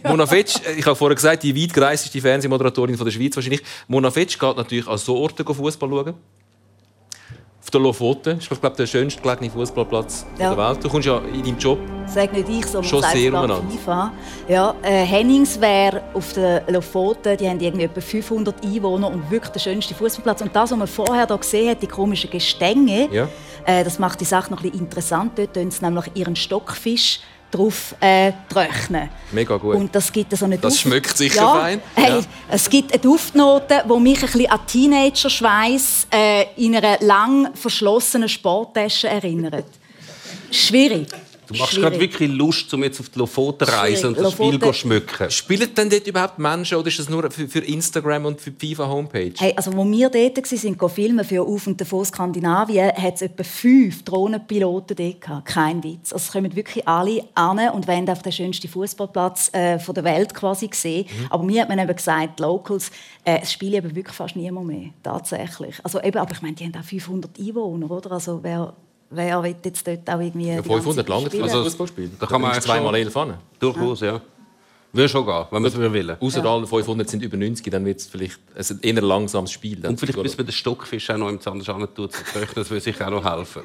Mona 0.03 0.25
Fetsch, 0.25 0.55
ich 0.77 0.85
habe 0.85 0.95
vorher 0.95 1.15
gesagt, 1.15 1.43
die 1.43 1.55
weit 1.55 1.73
gereisteste 1.73 2.21
Fernsehmoderatorin 2.21 2.95
der 2.95 3.11
Schweiz 3.11 3.35
wahrscheinlich. 3.35 3.61
Mona 3.87 4.09
Fetsch 4.09 4.39
geht 4.39 4.57
natürlich 4.57 4.87
an 4.87 4.97
so 4.97 5.17
Orten 5.17 5.45
Fußball 5.45 5.89
schauen. 5.89 6.13
Auf 7.67 7.71
der 7.71 7.81
Lofoten 7.81 8.37
ist, 8.37 8.47
glaube 8.47 8.77
der 8.77 8.87
schönste 8.87 9.21
gelegene 9.21 9.49
Fußballplatz 9.49 10.25
ja. 10.39 10.55
der 10.55 10.57
Welt. 10.57 10.81
Du 10.81 10.87
kommst 10.87 11.05
ja 11.05 11.17
in 11.17 11.43
deinem 11.43 11.57
Job 11.57 11.77
Sag 12.05 12.31
nicht 12.31 12.47
ich, 12.47 12.65
sondern 12.65 12.89
schon 12.89 13.03
sehr 13.03 13.29
FIFA. 13.29 14.13
Ja, 14.47 14.73
äh, 14.81 15.03
Hennings 15.03 15.59
wäre 15.59 16.01
auf 16.13 16.31
der 16.31 16.63
Lofoten, 16.71 17.35
die 17.35 17.45
haben 17.45 17.59
irgendwie 17.59 17.83
etwa 17.83 17.99
500 17.99 18.63
Einwohner 18.63 19.11
und 19.11 19.29
wirklich 19.29 19.51
der 19.51 19.59
schönste 19.59 19.93
Fußballplatz. 19.95 20.43
Und 20.43 20.55
das, 20.55 20.71
was 20.71 20.77
man 20.77 20.87
vorher 20.87 21.27
hier 21.27 21.37
gesehen 21.37 21.71
hat, 21.71 21.81
die 21.81 21.87
komischen 21.87 22.29
Gestänge, 22.29 23.09
ja. 23.11 23.27
äh, 23.65 23.83
das 23.83 23.99
macht 23.99 24.21
die 24.21 24.25
Sache 24.25 24.49
noch 24.49 24.59
ein 24.59 24.71
bisschen 24.71 24.85
interessant. 24.85 25.33
Dort 25.35 25.53
tun 25.53 25.69
sie 25.69 25.83
nämlich 25.83 26.05
ihren 26.13 26.37
Stockfisch 26.37 27.19
drauf 27.51 27.95
äh, 27.99 28.31
trocknen. 28.49 29.09
Mega 29.31 29.57
gut. 29.57 29.75
Und 29.75 29.93
das 29.95 30.11
gibt 30.11 30.35
so 30.35 30.45
eine 30.45 30.57
Das 30.57 30.73
Duft 30.73 30.81
schmeckt 30.81 31.17
sicher 31.17 31.41
ja, 31.41 31.53
fein. 31.53 31.81
Hey, 31.95 32.19
ja. 32.19 32.21
Es 32.49 32.69
gibt 32.69 32.91
eine 32.91 33.01
Duftnote, 33.01 33.83
die 33.85 33.99
mich 33.99 34.21
ein 34.21 34.31
bisschen 34.31 34.49
an 34.49 34.59
Teenager-Schweiß 34.67 36.07
äh, 36.11 36.45
in 36.57 36.75
einer 36.75 36.97
lang 37.01 37.53
verschlossenen 37.55 38.29
Sporttasche 38.29 39.07
erinnert. 39.07 39.65
Schwierig. 40.51 41.07
Du 41.47 41.57
machst 41.57 41.77
gerade 41.77 41.99
wirklich 41.99 42.29
Lust, 42.29 42.73
um 42.73 42.83
jetzt 42.83 42.99
auf 42.99 43.09
die 43.09 43.19
Lofoten 43.19 43.65
zu 43.65 43.73
reisen 43.73 44.07
und 44.07 44.17
das 44.17 44.23
Lofoten. 44.23 44.53
Spiel 44.53 44.67
zu 44.67 44.73
schmücken. 44.73 45.31
Spielen 45.31 45.73
denn 45.73 45.89
dort 45.89 46.05
überhaupt 46.05 46.39
Menschen 46.39 46.77
oder 46.77 46.87
ist 46.87 46.99
das 46.99 47.09
nur 47.09 47.29
für, 47.31 47.59
Instagram 47.59 48.25
und 48.25 48.41
für 48.41 48.51
die 48.51 48.75
FIFA-Homepage? 48.75 49.33
Hey, 49.37 49.53
also, 49.55 49.73
wo 49.73 49.89
wir 49.89 50.09
dort 50.09 50.37
waren, 50.37 50.89
filmen 50.89 51.25
für 51.25 51.41
Auf 51.41 51.67
und 51.67 51.79
davon 51.79 52.03
Skandinavien, 52.03 52.91
hat 52.91 53.15
es 53.15 53.21
etwa 53.21 53.43
fünf 53.43 54.03
Drohnenpiloten 54.03 54.97
dort 54.97 55.21
gehabt. 55.21 55.47
Kein 55.47 55.83
Witz. 55.83 56.11
Also, 56.11 56.25
es 56.25 56.31
kommen 56.31 56.53
wirklich 56.55 56.85
alle 56.87 57.23
an 57.33 57.59
und 57.69 57.87
wollen 57.87 58.09
auf 58.09 58.21
den 58.21 58.31
schönsten 58.33 58.67
Fußballplatz 58.67 59.49
äh, 59.53 59.77
der 59.77 60.03
Welt 60.03 60.33
quasi 60.33 60.69
sehen. 60.73 61.05
Mhm. 61.07 61.27
Aber 61.29 61.43
mir 61.43 61.61
hat 61.61 61.69
man 61.69 61.79
eben 61.79 61.95
gesagt, 61.95 62.39
Locals, 62.41 62.91
äh, 63.23 63.39
es 63.41 63.53
spielen 63.53 63.75
eben 63.75 63.95
wirklich 63.95 64.15
fast 64.15 64.35
niemand 64.35 64.67
mehr. 64.67 64.89
Tatsächlich. 65.01 65.75
Also, 65.83 66.01
eben, 66.01 66.17
aber 66.17 66.33
ich 66.33 66.41
meine, 66.41 66.55
die 66.55 66.65
haben 66.65 66.75
auch 66.75 66.83
500 66.83 67.39
Einwohner, 67.39 67.89
oder? 67.89 68.11
Also, 68.11 68.43
wer 68.43 68.73
wer 69.09 69.43
will 69.43 69.55
jetzt 69.63 69.87
dort 69.87 70.09
auch 70.09 70.19
irgendwie... 70.19 70.47
Ja, 70.47 70.61
500 70.61 71.07
lange 71.07 71.29
also, 71.41 71.63
Fußballspiel. 71.63 72.11
Da 72.19 72.25
kann 72.25 72.41
man 72.41 72.61
zweimal 72.61 72.95
elf 72.95 73.15
an. 73.15 73.35
Durchaus, 73.59 74.01
ja. 74.01 74.21
Würde 74.93 75.09
schon 75.09 75.25
gehen, 75.25 75.45
wenn 75.51 75.61
man 75.61 75.71
es 75.71 75.77
will. 75.77 76.17
Außer 76.19 76.43
ja. 76.43 76.53
alle 76.53 76.65
500 76.65 77.09
sind 77.09 77.21
über 77.21 77.37
90, 77.37 77.69
dann 77.71 77.85
wird 77.85 77.99
es 77.99 78.07
vielleicht 78.07 78.39
ein 78.57 78.79
eher 78.81 79.01
langsames 79.01 79.51
Spiel. 79.51 79.85
Und 79.85 79.99
vielleicht 79.99 80.17
müssen 80.17 80.37
wir 80.37 80.45
den 80.45 80.51
Stockfisch 80.51 81.09
auch 81.09 81.17
noch 81.17 81.29
im 81.29 81.41
Zahn 81.41 81.61
tun, 81.61 82.09
das 82.55 82.69
würde 82.69 82.79
sicher 82.79 83.07
auch 83.07 83.11
noch 83.11 83.25
helfen. 83.25 83.63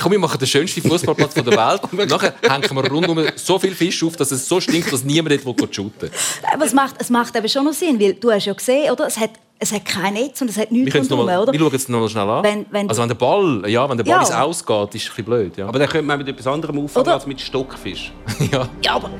Komm, 0.00 0.12
wir 0.12 0.18
machen 0.18 0.38
den 0.38 0.46
schönsten 0.46 0.82
Fußballplatz 0.82 1.34
der 1.34 1.46
Welt. 1.46 1.80
Und 1.92 2.08
nachher 2.08 2.34
hängen 2.48 2.76
wir 2.76 2.88
rundum 2.88 3.20
so 3.34 3.58
viel 3.58 3.74
Fisch 3.74 4.02
auf, 4.04 4.16
dass 4.16 4.30
es 4.30 4.46
so 4.46 4.60
stinkt, 4.60 4.92
dass 4.92 5.02
niemand 5.02 5.44
dort 5.44 5.74
shooten 5.74 6.10
Aber 6.52 6.64
es 6.64 6.72
macht, 6.72 6.96
es 7.00 7.10
macht 7.10 7.34
eben 7.34 7.48
schon 7.48 7.64
noch 7.64 7.72
Sinn, 7.72 7.98
weil 7.98 8.14
du 8.14 8.30
hast 8.30 8.46
ja 8.46 8.52
gesehen, 8.52 8.92
oder? 8.92 9.08
Es 9.08 9.18
hat 9.18 9.30
es 9.58 9.72
hat 9.72 9.84
kein 9.84 10.14
Netz 10.14 10.40
und 10.40 10.50
es 10.50 10.56
hat 10.56 10.70
nichts 10.70 10.94
rundherum, 10.94 11.26
oder? 11.26 11.52
Wir 11.52 11.58
schauen 11.58 11.74
es 11.74 11.88
noch 11.88 12.08
schnell 12.08 12.28
an. 12.28 12.44
Wenn, 12.44 12.66
wenn 12.70 12.88
also 12.88 13.02
wenn 13.02 13.08
der 13.08 13.16
Ball, 13.16 13.64
ja, 13.66 13.88
wenn 13.88 13.96
der 13.96 14.04
Ball 14.04 14.24
ja. 14.28 14.42
Ausgeht, 14.42 14.94
ist 14.94 15.02
es 15.02 15.08
ein 15.10 15.16
bisschen 15.16 15.24
blöd. 15.24 15.56
Ja. 15.56 15.66
Aber 15.66 15.78
dann 15.78 15.88
könnte 15.88 16.06
man 16.06 16.18
mit 16.18 16.28
etwas 16.28 16.46
anderem 16.46 16.78
auffangen 16.78 17.08
als 17.08 17.26
mit 17.26 17.40
Stockfisch. 17.40 18.12
ja. 18.52 18.68
ja, 18.82 18.94
aber... 18.94 19.10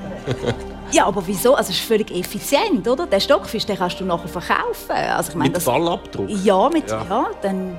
Ja, 0.90 1.04
aber 1.04 1.22
wieso? 1.26 1.54
Also, 1.54 1.70
es 1.70 1.80
ist 1.80 1.86
völlig 1.86 2.10
effizient, 2.10 2.88
oder? 2.88 3.06
Den 3.06 3.20
Stockfisch 3.20 3.66
den 3.66 3.76
kannst 3.76 4.00
du 4.00 4.06
nachher 4.06 4.26
verkaufen. 4.26 4.90
Also, 4.90 5.32
ich 5.32 5.36
meine, 5.36 5.50
mit 5.50 5.56
das... 5.58 5.66
Ballabdruck? 5.66 6.30
Ja, 6.30 6.70
mit, 6.70 6.88
ja. 6.88 7.04
ja 7.06 7.26
dann... 7.42 7.76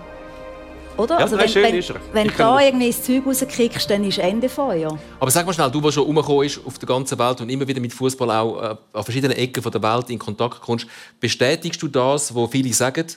Oder? 0.99 1.15
Ja, 1.15 1.21
also 1.21 1.37
wenn, 1.37 1.47
schön 1.47 1.63
wenn, 1.63 1.75
ist 1.75 1.89
er. 1.89 1.95
Wenn 2.11 2.27
du 2.27 2.33
da 2.35 2.59
irgendwie 2.59 2.87
das 2.87 3.03
Zeug 3.03 3.25
rauskriegst, 3.25 3.89
dann 3.89 4.03
ist 4.03 4.17
Ende 4.17 4.49
Feuer. 4.49 4.99
Aber 5.19 5.31
sag 5.31 5.45
mal 5.45 5.53
schnell, 5.53 5.71
du, 5.71 5.79
der 5.79 5.91
schon 5.91 6.03
rumgekommen 6.03 6.45
ist 6.45 6.59
auf 6.65 6.77
der 6.77 6.87
ganzen 6.87 7.17
Welt 7.17 7.39
und 7.39 7.49
immer 7.49 7.67
wieder 7.67 7.79
mit 7.79 7.93
Fußball 7.93 8.29
auch 8.31 8.61
äh, 8.61 8.75
an 8.93 9.03
verschiedenen 9.03 9.37
Ecken 9.37 9.63
der 9.63 9.81
Welt 9.81 10.09
in 10.09 10.19
Kontakt 10.19 10.61
kommst, 10.61 10.87
bestätigst 11.19 11.81
du 11.81 11.87
das, 11.87 12.35
was 12.35 12.49
viele 12.51 12.73
sagen, 12.73 13.07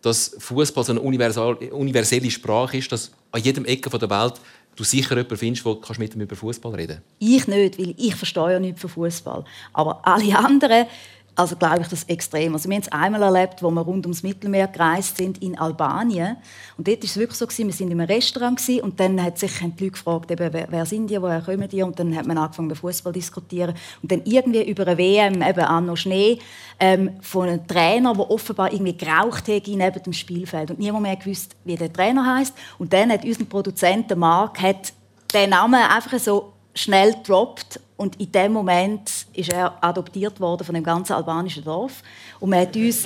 dass 0.00 0.34
Fußball 0.38 0.84
so 0.84 0.92
eine 0.92 1.00
universelle 1.00 2.30
Sprache 2.30 2.78
ist, 2.78 2.90
dass 2.90 3.10
an 3.32 3.42
jedem 3.42 3.64
Ecke 3.66 3.90
der 3.90 4.08
Welt 4.08 4.34
du 4.74 4.84
sicher 4.84 5.16
jemanden 5.16 5.36
findest, 5.36 5.64
wo 5.64 5.74
du 5.74 5.92
mit 5.98 6.14
ihm 6.14 6.20
über 6.22 6.36
Fußball 6.36 6.74
reden 6.74 7.02
kannst? 7.02 7.16
Ich 7.18 7.46
nicht, 7.46 7.78
weil 7.78 7.94
ich 7.96 8.14
verstehe 8.14 8.52
ja 8.52 8.58
nichts 8.58 8.80
von 8.80 8.90
Fußball. 8.90 9.44
Aber 9.72 10.00
alle 10.06 10.38
anderen 10.38 10.86
also 11.36 11.54
glaube 11.54 11.82
ich 11.82 11.88
das 11.88 12.04
extrem. 12.04 12.54
Also 12.54 12.68
wir 12.68 12.76
haben 12.76 12.82
es 12.82 12.90
einmal 12.90 13.22
erlebt, 13.22 13.62
wo 13.62 13.70
wir 13.70 13.82
rund 13.82 14.06
ums 14.06 14.22
Mittelmeer 14.22 14.66
gereist 14.68 15.18
sind 15.18 15.42
in 15.42 15.58
Albanien. 15.58 16.38
Und 16.78 16.88
dort 16.88 16.98
war 16.98 17.04
es 17.04 17.16
wirklich 17.16 17.38
so, 17.38 17.46
gewesen, 17.46 17.66
wir 17.66 17.74
sind 17.74 17.90
in 17.90 18.00
einem 18.00 18.08
Restaurant 18.08 18.58
gewesen, 18.58 18.80
und 18.80 18.98
dann 18.98 19.22
hat 19.22 19.38
sich 19.38 19.52
die 19.58 19.84
Leute 19.84 19.90
gefragt, 19.90 20.30
eben, 20.30 20.52
wer, 20.52 20.66
wer 20.70 20.86
sind 20.86 21.08
die, 21.08 21.20
woher 21.20 21.42
kommen 21.42 21.68
die? 21.68 21.82
Und 21.82 21.98
dann 21.98 22.16
hat 22.16 22.26
man 22.26 22.38
angefangen, 22.38 22.70
über 22.70 22.76
Fußball 22.76 23.12
zu 23.12 23.18
diskutieren. 23.18 23.74
Und 24.02 24.10
dann 24.10 24.22
irgendwie 24.24 24.62
über 24.62 24.86
eine 24.86 24.96
WM, 24.96 25.42
eben 25.42 25.60
Anno 25.60 25.94
Schnee, 25.94 26.38
ähm, 26.80 27.10
von 27.20 27.48
einem 27.48 27.66
Trainer, 27.66 28.14
der 28.14 28.30
offenbar 28.30 28.72
irgendwie 28.72 28.96
geraucht 28.96 29.48
hat 29.48 29.66
neben 29.66 30.02
dem 30.02 30.12
Spielfeld. 30.14 30.70
Und 30.70 30.78
niemand 30.78 31.02
mehr 31.02 31.16
gewusst, 31.16 31.54
wie 31.64 31.76
der 31.76 31.92
Trainer 31.92 32.36
heißt. 32.36 32.54
Und 32.78 32.92
dann 32.94 33.12
hat 33.12 33.24
unser 33.24 33.44
Produzent, 33.44 34.16
Mark, 34.16 34.60
hat 34.62 34.94
den 35.34 35.50
Namen 35.50 35.74
einfach 35.82 36.18
so 36.18 36.54
schnell 36.74 37.12
gedroppt 37.12 37.80
und 37.96 38.20
in 38.20 38.32
dem 38.32 38.52
Moment 38.52 39.10
ist 39.36 39.52
er 39.52 39.76
adoptiert 39.82 40.40
worden 40.40 40.64
von 40.64 40.74
dem 40.74 40.84
ganzen 40.84 41.12
albanischen 41.12 41.64
Dorf 41.64 42.02
und 42.40 42.50
man 42.50 42.60
hat 42.60 42.76
uns 42.76 43.04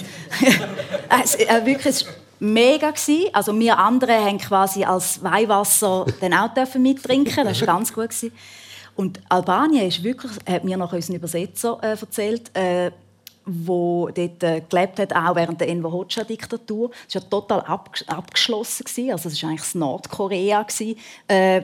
es, 1.22 1.34
äh, 1.36 1.64
wirklich 1.64 2.06
mega 2.40 2.90
gewesen. 2.90 3.28
Also 3.32 3.58
wir 3.58 3.78
anderen 3.78 4.24
haben 4.24 4.38
quasi 4.38 4.84
als 4.84 5.22
Weihwasser 5.22 6.06
dann 6.20 6.34
auch 6.34 6.52
dürfen 6.52 6.82
mittrinken. 6.82 7.44
Das 7.44 7.60
war 7.60 7.66
ganz 7.66 7.92
gut 7.92 8.08
gewesen. 8.10 8.32
Und 8.96 9.20
Albanien 9.28 9.86
ist 9.86 10.02
wirklich, 10.02 10.32
hat 10.48 10.64
mir 10.64 10.76
noch 10.76 10.92
unser 10.92 11.14
Übersetzer 11.14 11.78
äh, 11.82 11.90
erzählt, 11.98 12.54
äh, 12.56 12.90
wo 13.46 14.10
dort 14.14 14.42
äh, 14.42 14.62
gelebt 14.68 14.98
hat, 14.98 15.14
auch 15.14 15.34
während 15.34 15.60
der 15.60 15.68
Enver 15.68 15.90
Hoxha-Diktatur. 15.90 16.90
Es 17.08 17.14
war 17.14 17.22
ja 17.22 17.28
total 17.28 17.60
abgeschlossen. 17.60 18.84
Also 19.10 19.28
es 19.28 19.42
war 19.42 19.50
eigentlich 19.50 19.60
das 19.60 19.74
Nordkorea 19.74 20.62
gewesen. 20.62 20.96
Äh, 21.28 21.62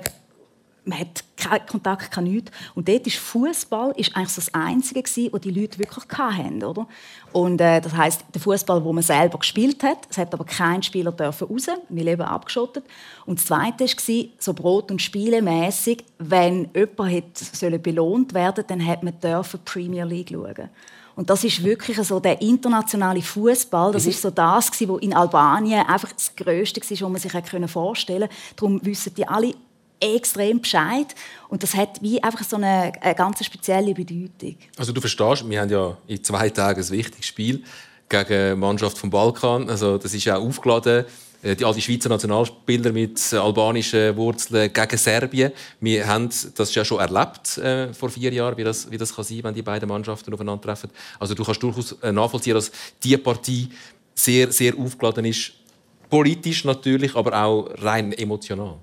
man 0.87 1.01
hat 1.01 1.25
keinen 1.37 1.67
Kontakt, 1.67 2.11
kein 2.11 2.25
nichts. 2.25 2.51
Und 2.75 2.89
dort 2.89 3.07
ist 3.07 3.17
Fußball 3.17 3.93
ist 3.97 4.15
eigentlich 4.17 4.35
das 4.35 4.55
Einzige 4.55 5.03
gewesen, 5.03 5.33
was 5.33 5.41
die 5.41 5.51
Leute 5.51 5.79
wirklich 5.79 6.05
hatten, 6.17 6.63
oder? 6.63 6.87
Und 7.33 7.61
äh, 7.61 7.81
das 7.81 7.93
heißt, 7.93 8.25
der 8.33 8.41
Fußball, 8.41 8.83
wo 8.85 8.93
man 8.93 9.03
selber 9.03 9.39
gespielt 9.39 9.83
hat, 9.83 9.99
es 10.09 10.17
hat 10.17 10.33
aber 10.33 10.45
kein 10.45 10.83
Spieler 10.83 11.13
dürfen 11.13 11.49
raus, 11.49 11.67
wir 11.89 12.05
leben 12.05 12.23
abgeschottet. 12.23 12.85
Und 13.27 13.39
das 13.39 13.47
Zweite 13.47 13.85
war 13.85 14.25
so 14.39 14.55
Brot- 14.55 14.91
und 14.91 15.03
Spielemäßig, 15.03 16.05
wenn 16.19 16.71
jemand 16.75 17.11
hätte 17.11 17.79
belohnt 17.79 18.33
werden, 18.33 18.65
dann 18.67 18.87
hat 18.87 19.03
man 19.03 19.19
dürfen 19.21 19.61
Premier 19.65 20.05
League 20.05 20.31
schauen. 20.31 20.71
Und 21.17 21.31
das 21.31 21.43
ist 21.45 21.65
wirklich 21.65 21.97
so 21.97 22.21
der 22.21 22.41
internationale 22.43 23.23
Fußball. 23.23 23.91
Das 23.91 24.05
mhm. 24.05 24.11
ist 24.11 24.23
so 24.23 24.31
das, 24.31 24.71
was 24.71 25.01
in 25.01 25.15
Albanien 25.15 25.87
einfach 25.87 26.13
das 26.13 26.37
Größte 26.37 26.81
war, 26.83 26.91
was 26.91 27.01
man 27.01 27.17
sich 27.17 27.71
vorstellen 27.71 28.29
konnte. 28.29 28.37
Darum 28.55 28.85
wissen 28.85 29.15
die 29.15 29.27
alle 29.27 29.55
extrem 30.01 30.61
Bescheid 30.61 31.15
und 31.49 31.63
das 31.63 31.75
hat 31.75 32.03
wie 32.03 32.23
einfach 32.23 32.45
so 32.45 32.57
eine, 32.57 32.93
eine 33.01 33.15
ganz 33.15 33.45
spezielle 33.45 33.95
Bedeutung. 33.95 34.57
Also 34.77 34.93
du 34.93 35.01
verstehst, 35.01 35.49
wir 35.49 35.61
haben 35.61 35.71
ja 35.71 35.97
in 36.07 36.23
zwei 36.23 36.51
Tagen 36.51 36.81
ein 36.81 36.91
wichtiges 36.91 37.27
Spiel 37.27 37.63
gegen 38.09 38.55
die 38.55 38.57
Mannschaft 38.57 38.99
vom 38.99 39.11
Balkan. 39.11 39.69
Also 39.69 39.99
das 39.99 40.15
ist 40.15 40.25
ja 40.25 40.37
aufgeladen. 40.37 41.05
Äh, 41.43 41.55
die, 41.55 41.65
all 41.65 41.75
die 41.75 41.83
Schweizer 41.83 42.09
Nationalspieler 42.09 42.93
mit 42.93 43.33
albanischen 43.35 44.17
Wurzeln 44.17 44.73
gegen 44.73 44.97
Serbien. 44.97 45.53
Wir 45.81 46.07
haben 46.07 46.29
das 46.55 46.75
ja 46.75 46.85
schon 46.85 46.99
erlebt 46.99 47.59
äh, 47.59 47.93
vor 47.93 48.11
vier 48.11 48.33
Jahren, 48.33 48.57
wie 48.57 48.65
das, 48.65 48.91
wie 48.91 48.99
das 48.99 49.15
kann 49.15 49.25
sein, 49.25 49.41
wenn 49.43 49.55
die 49.55 49.63
beiden 49.63 49.89
Mannschaften 49.89 50.33
aufeinandertreffen. 50.33 50.91
Also 51.19 51.35
du 51.35 51.45
kannst 51.45 51.63
durchaus 51.63 51.93
äh, 52.03 52.13
nachvollziehen, 52.13 52.55
dass 52.55 52.71
diese 53.03 53.19
Partie 53.19 53.69
sehr, 54.15 54.51
sehr 54.51 54.77
aufgeladen 54.77 55.25
ist. 55.25 55.53
Politisch 56.09 56.65
natürlich, 56.65 57.15
aber 57.15 57.45
auch 57.45 57.69
rein 57.79 58.13
emotional. 58.13 58.79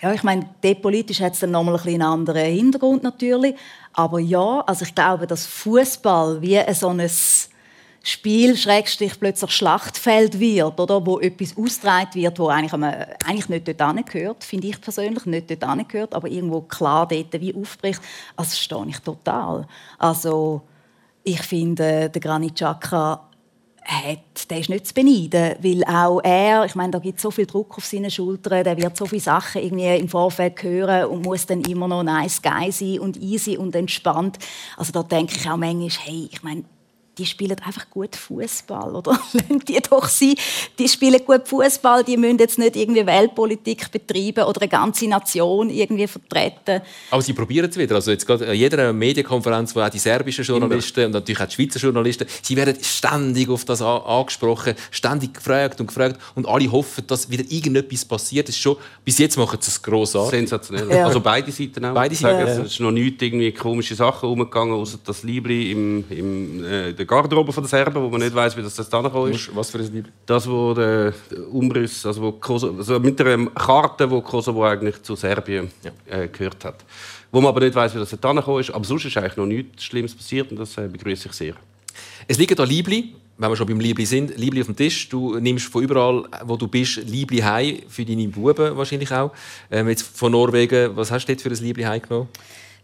Ja, 0.00 0.12
ich 0.12 0.22
meine, 0.22 0.48
politisch 0.80 1.20
hat 1.20 1.34
es 1.34 1.40
dann 1.40 1.50
nochmal 1.50 1.76
ein 1.76 1.88
einen 1.88 2.02
anderen 2.02 2.44
Hintergrund 2.44 3.02
natürlich. 3.02 3.56
Aber 3.92 4.20
ja, 4.20 4.60
also 4.60 4.84
ich 4.84 4.94
glaube, 4.94 5.26
dass 5.26 5.46
Fußball 5.46 6.40
wie 6.40 6.60
so 6.72 6.88
ein 6.88 7.02
Spiel 8.04 8.56
Schrägstrich 8.56 9.18
plötzlich 9.18 9.50
Schlachtfeld 9.50 10.38
wird, 10.38 10.78
oder 10.78 11.04
wo 11.04 11.18
etwas 11.18 11.56
ausgetragen 11.58 12.14
wird, 12.14 12.38
wo 12.38 12.48
eigentlich, 12.48 12.72
eigentlich 12.72 13.48
nicht 13.48 13.68
dort 13.68 14.06
gehört, 14.06 14.44
finde 14.44 14.68
ich 14.68 14.80
persönlich 14.80 15.26
nicht 15.26 15.50
dort 15.50 15.88
gehört, 15.88 16.14
aber 16.14 16.28
irgendwo 16.28 16.60
klar 16.60 17.08
dort 17.08 17.40
wie 17.40 17.54
aufbricht. 17.54 18.00
Also 18.36 18.50
das 18.50 18.60
stehe 18.60 18.86
ich 18.86 18.98
total. 19.00 19.66
Also 19.98 20.62
ich 21.24 21.42
finde, 21.42 22.08
der 22.08 22.20
Granit 22.20 22.54
Xhaka 22.54 23.27
hat, 23.88 24.50
der 24.50 24.58
ist 24.58 24.68
nicht 24.68 24.86
zu 24.86 24.94
beneiden, 24.94 25.56
weil 25.60 25.82
auch 25.84 26.20
er, 26.22 26.64
ich 26.66 26.74
meine, 26.74 26.92
da 26.92 26.98
gibt 26.98 27.20
so 27.20 27.30
viel 27.30 27.46
Druck 27.46 27.78
auf 27.78 27.86
seine 27.86 28.10
Schultern, 28.10 28.62
der 28.62 28.76
wird 28.76 28.96
so 28.96 29.06
viele 29.06 29.22
Sachen 29.22 29.62
irgendwie 29.62 29.96
im 29.96 30.08
Vorfeld 30.08 30.62
hören 30.62 31.06
und 31.06 31.24
muss 31.24 31.46
dann 31.46 31.62
immer 31.62 31.88
noch 31.88 32.02
nice 32.02 32.42
guy 32.42 32.70
sein 32.70 33.00
und 33.00 33.16
easy 33.16 33.56
und 33.56 33.74
entspannt. 33.74 34.38
Also 34.76 34.92
da 34.92 35.02
denke 35.02 35.36
ich 35.36 35.48
auch 35.48 35.56
manchmal, 35.56 35.88
hey, 36.04 36.28
ich 36.30 36.42
meine, 36.42 36.64
die 37.18 37.26
spielen 37.26 37.56
einfach 37.64 37.90
gut 37.90 38.14
Fußball, 38.14 38.94
oder? 38.94 39.18
Lassen 39.32 39.58
die 39.66 39.78
doch 39.80 40.08
sein. 40.08 40.34
Die 40.78 40.88
spielen 40.88 41.20
gut 41.24 41.48
Fußball, 41.48 42.04
die 42.04 42.16
müssen 42.16 42.38
jetzt 42.38 42.58
nicht 42.58 42.76
irgendwie 42.76 43.04
Weltpolitik 43.04 43.90
betreiben 43.90 44.44
oder 44.44 44.62
eine 44.62 44.68
ganze 44.68 45.08
Nation 45.08 45.68
irgendwie 45.70 46.06
vertreten. 46.06 46.82
Aber 47.10 47.22
sie 47.22 47.32
probieren 47.32 47.68
es 47.68 47.76
wieder. 47.76 47.96
Also 47.96 48.12
jetzt 48.12 48.26
gerade 48.26 48.48
an 48.48 48.54
jeder 48.54 48.92
Medienkonferenz, 48.92 49.74
wo 49.74 49.80
auch 49.80 49.88
die 49.88 49.98
serbischen 49.98 50.44
Journalisten 50.44 51.06
und 51.06 51.12
natürlich 51.12 51.40
auch 51.40 51.46
die 51.46 51.54
Schweizer 51.54 51.80
Journalisten, 51.80 52.26
sie 52.42 52.56
werden 52.56 52.76
ständig 52.82 53.48
auf 53.48 53.64
das 53.64 53.82
angesprochen, 53.82 54.74
ständig 54.90 55.34
gefragt 55.34 55.80
und 55.80 55.88
gefragt 55.88 56.20
und 56.34 56.46
alle 56.46 56.70
hoffen, 56.70 57.04
dass 57.06 57.30
wieder 57.30 57.44
irgendetwas 57.48 58.04
passiert. 58.04 58.48
Das 58.48 58.54
ist 58.54 58.62
schon, 58.62 58.76
bis 59.04 59.18
jetzt 59.18 59.36
machen 59.36 59.58
sie 59.60 59.70
es 59.70 59.82
grossartig. 59.82 60.38
Sensationell. 60.38 60.90
Ja. 60.90 61.06
Also 61.06 61.20
beide 61.20 61.50
Seiten 61.50 61.84
auch. 61.84 61.94
Beide 61.94 62.14
Seiten. 62.14 62.46
Ja. 62.46 62.62
Es 62.62 62.72
ist 62.72 62.80
noch 62.80 62.92
nichts 62.92 63.22
irgendwie 63.22 63.52
komische 63.52 63.94
Sachen 63.94 64.28
umgegangen, 64.28 64.74
außer 64.74 64.98
das 65.04 65.22
Libri 65.22 65.72
im, 65.72 66.04
im 66.10 66.64
äh, 66.64 66.92
Garderobe 67.08 67.52
von 67.52 67.64
den 67.64 67.68
Serben, 67.68 68.02
wo 68.02 68.08
man 68.08 68.20
nicht 68.20 68.34
weiß, 68.34 68.56
wie 68.56 68.62
das 68.62 68.76
da 68.76 69.00
gekommen 69.00 69.32
ist. 69.32 69.54
Was 69.56 69.70
für 69.70 69.78
ein 69.78 69.92
Lied? 69.92 70.06
Das, 70.26 70.48
wo 70.48 70.74
der 70.74 71.12
Umriss, 71.50 72.06
also, 72.06 72.22
wo 72.22 72.32
Kosovo, 72.32 72.78
also 72.78 73.00
mit 73.00 73.20
einer 73.20 73.46
Karte, 73.46 74.08
wo 74.08 74.20
Kosovo 74.20 74.64
eigentlich 74.64 75.02
zu 75.02 75.16
Serbien 75.16 75.70
ja. 75.82 75.90
äh, 76.06 76.28
gehört 76.28 76.64
hat. 76.64 76.84
Wo 77.32 77.40
man 77.40 77.48
aber 77.48 77.60
nicht 77.60 77.74
weiß, 77.74 77.94
wie 77.94 77.98
das 77.98 78.10
da 78.10 78.32
gekommen 78.32 78.60
ist. 78.60 78.70
Aber 78.70 78.84
sonst 78.84 79.06
ist 79.06 79.16
eigentlich 79.16 79.36
noch 79.36 79.46
nichts 79.46 79.84
Schlimmes 79.84 80.14
passiert 80.14 80.50
und 80.50 80.58
das 80.58 80.76
äh, 80.78 80.86
begrüße 80.86 81.28
ich 81.28 81.34
sehr. 81.34 81.54
Es 82.26 82.38
liegen 82.38 82.54
da 82.54 82.64
Liebli, 82.64 83.14
wenn 83.38 83.50
wir 83.50 83.56
schon 83.56 83.66
beim 83.66 83.80
Liebli 83.80 84.04
sind, 84.04 84.36
Liebli 84.36 84.60
auf 84.60 84.66
dem 84.66 84.76
Tisch. 84.76 85.08
Du 85.08 85.38
nimmst 85.38 85.66
von 85.66 85.82
überall, 85.82 86.24
wo 86.44 86.56
du 86.56 86.68
bist, 86.68 86.96
Liebli 86.96 87.38
heim 87.38 87.78
für 87.88 88.04
deine 88.04 88.28
Buben 88.28 88.76
wahrscheinlich 88.76 89.10
auch. 89.12 89.32
Ähm, 89.70 89.88
jetzt 89.88 90.02
von 90.02 90.32
Norwegen, 90.32 90.96
was 90.96 91.10
hast 91.10 91.26
du 91.26 91.32
dort 91.32 91.42
für 91.42 91.50
ein 91.50 91.64
Liebli 91.64 91.84
heim 91.84 92.02
genommen? 92.02 92.28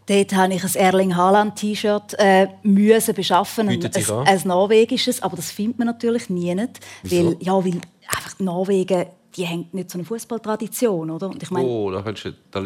Dort 0.07 0.35
habe 0.35 0.53
ich 0.53 0.63
ein 0.63 0.75
Erling 0.75 1.15
Haaland-T-Shirt 1.15 2.13
äh, 2.19 2.47
müssen 2.61 3.15
beschaffen, 3.15 3.69
ein, 3.69 3.83
ein, 3.83 4.27
ein, 4.27 4.41
norwegisches, 4.45 5.21
aber 5.23 5.35
das 5.35 5.51
findet 5.51 5.79
man 5.79 5.87
natürlich 5.87 6.29
nie 6.29 6.53
nicht, 6.53 6.79
weil 7.03 7.35
ja, 7.39 7.53
weil 7.53 7.81
einfach 8.07 8.39
Norwegen, 8.39 9.07
die 9.35 9.47
haben 9.47 9.67
nicht 9.71 9.89
so 9.89 9.97
eine 9.97 10.05
Fußballtradition, 10.05 11.09
oder? 11.09 11.29
Und 11.29 11.41
ich 11.41 11.49
meine, 11.49 11.67
oh, 11.67 11.89
da 11.89 12.03
kannst 12.03 12.25
du, 12.25 12.33
da 12.51 12.63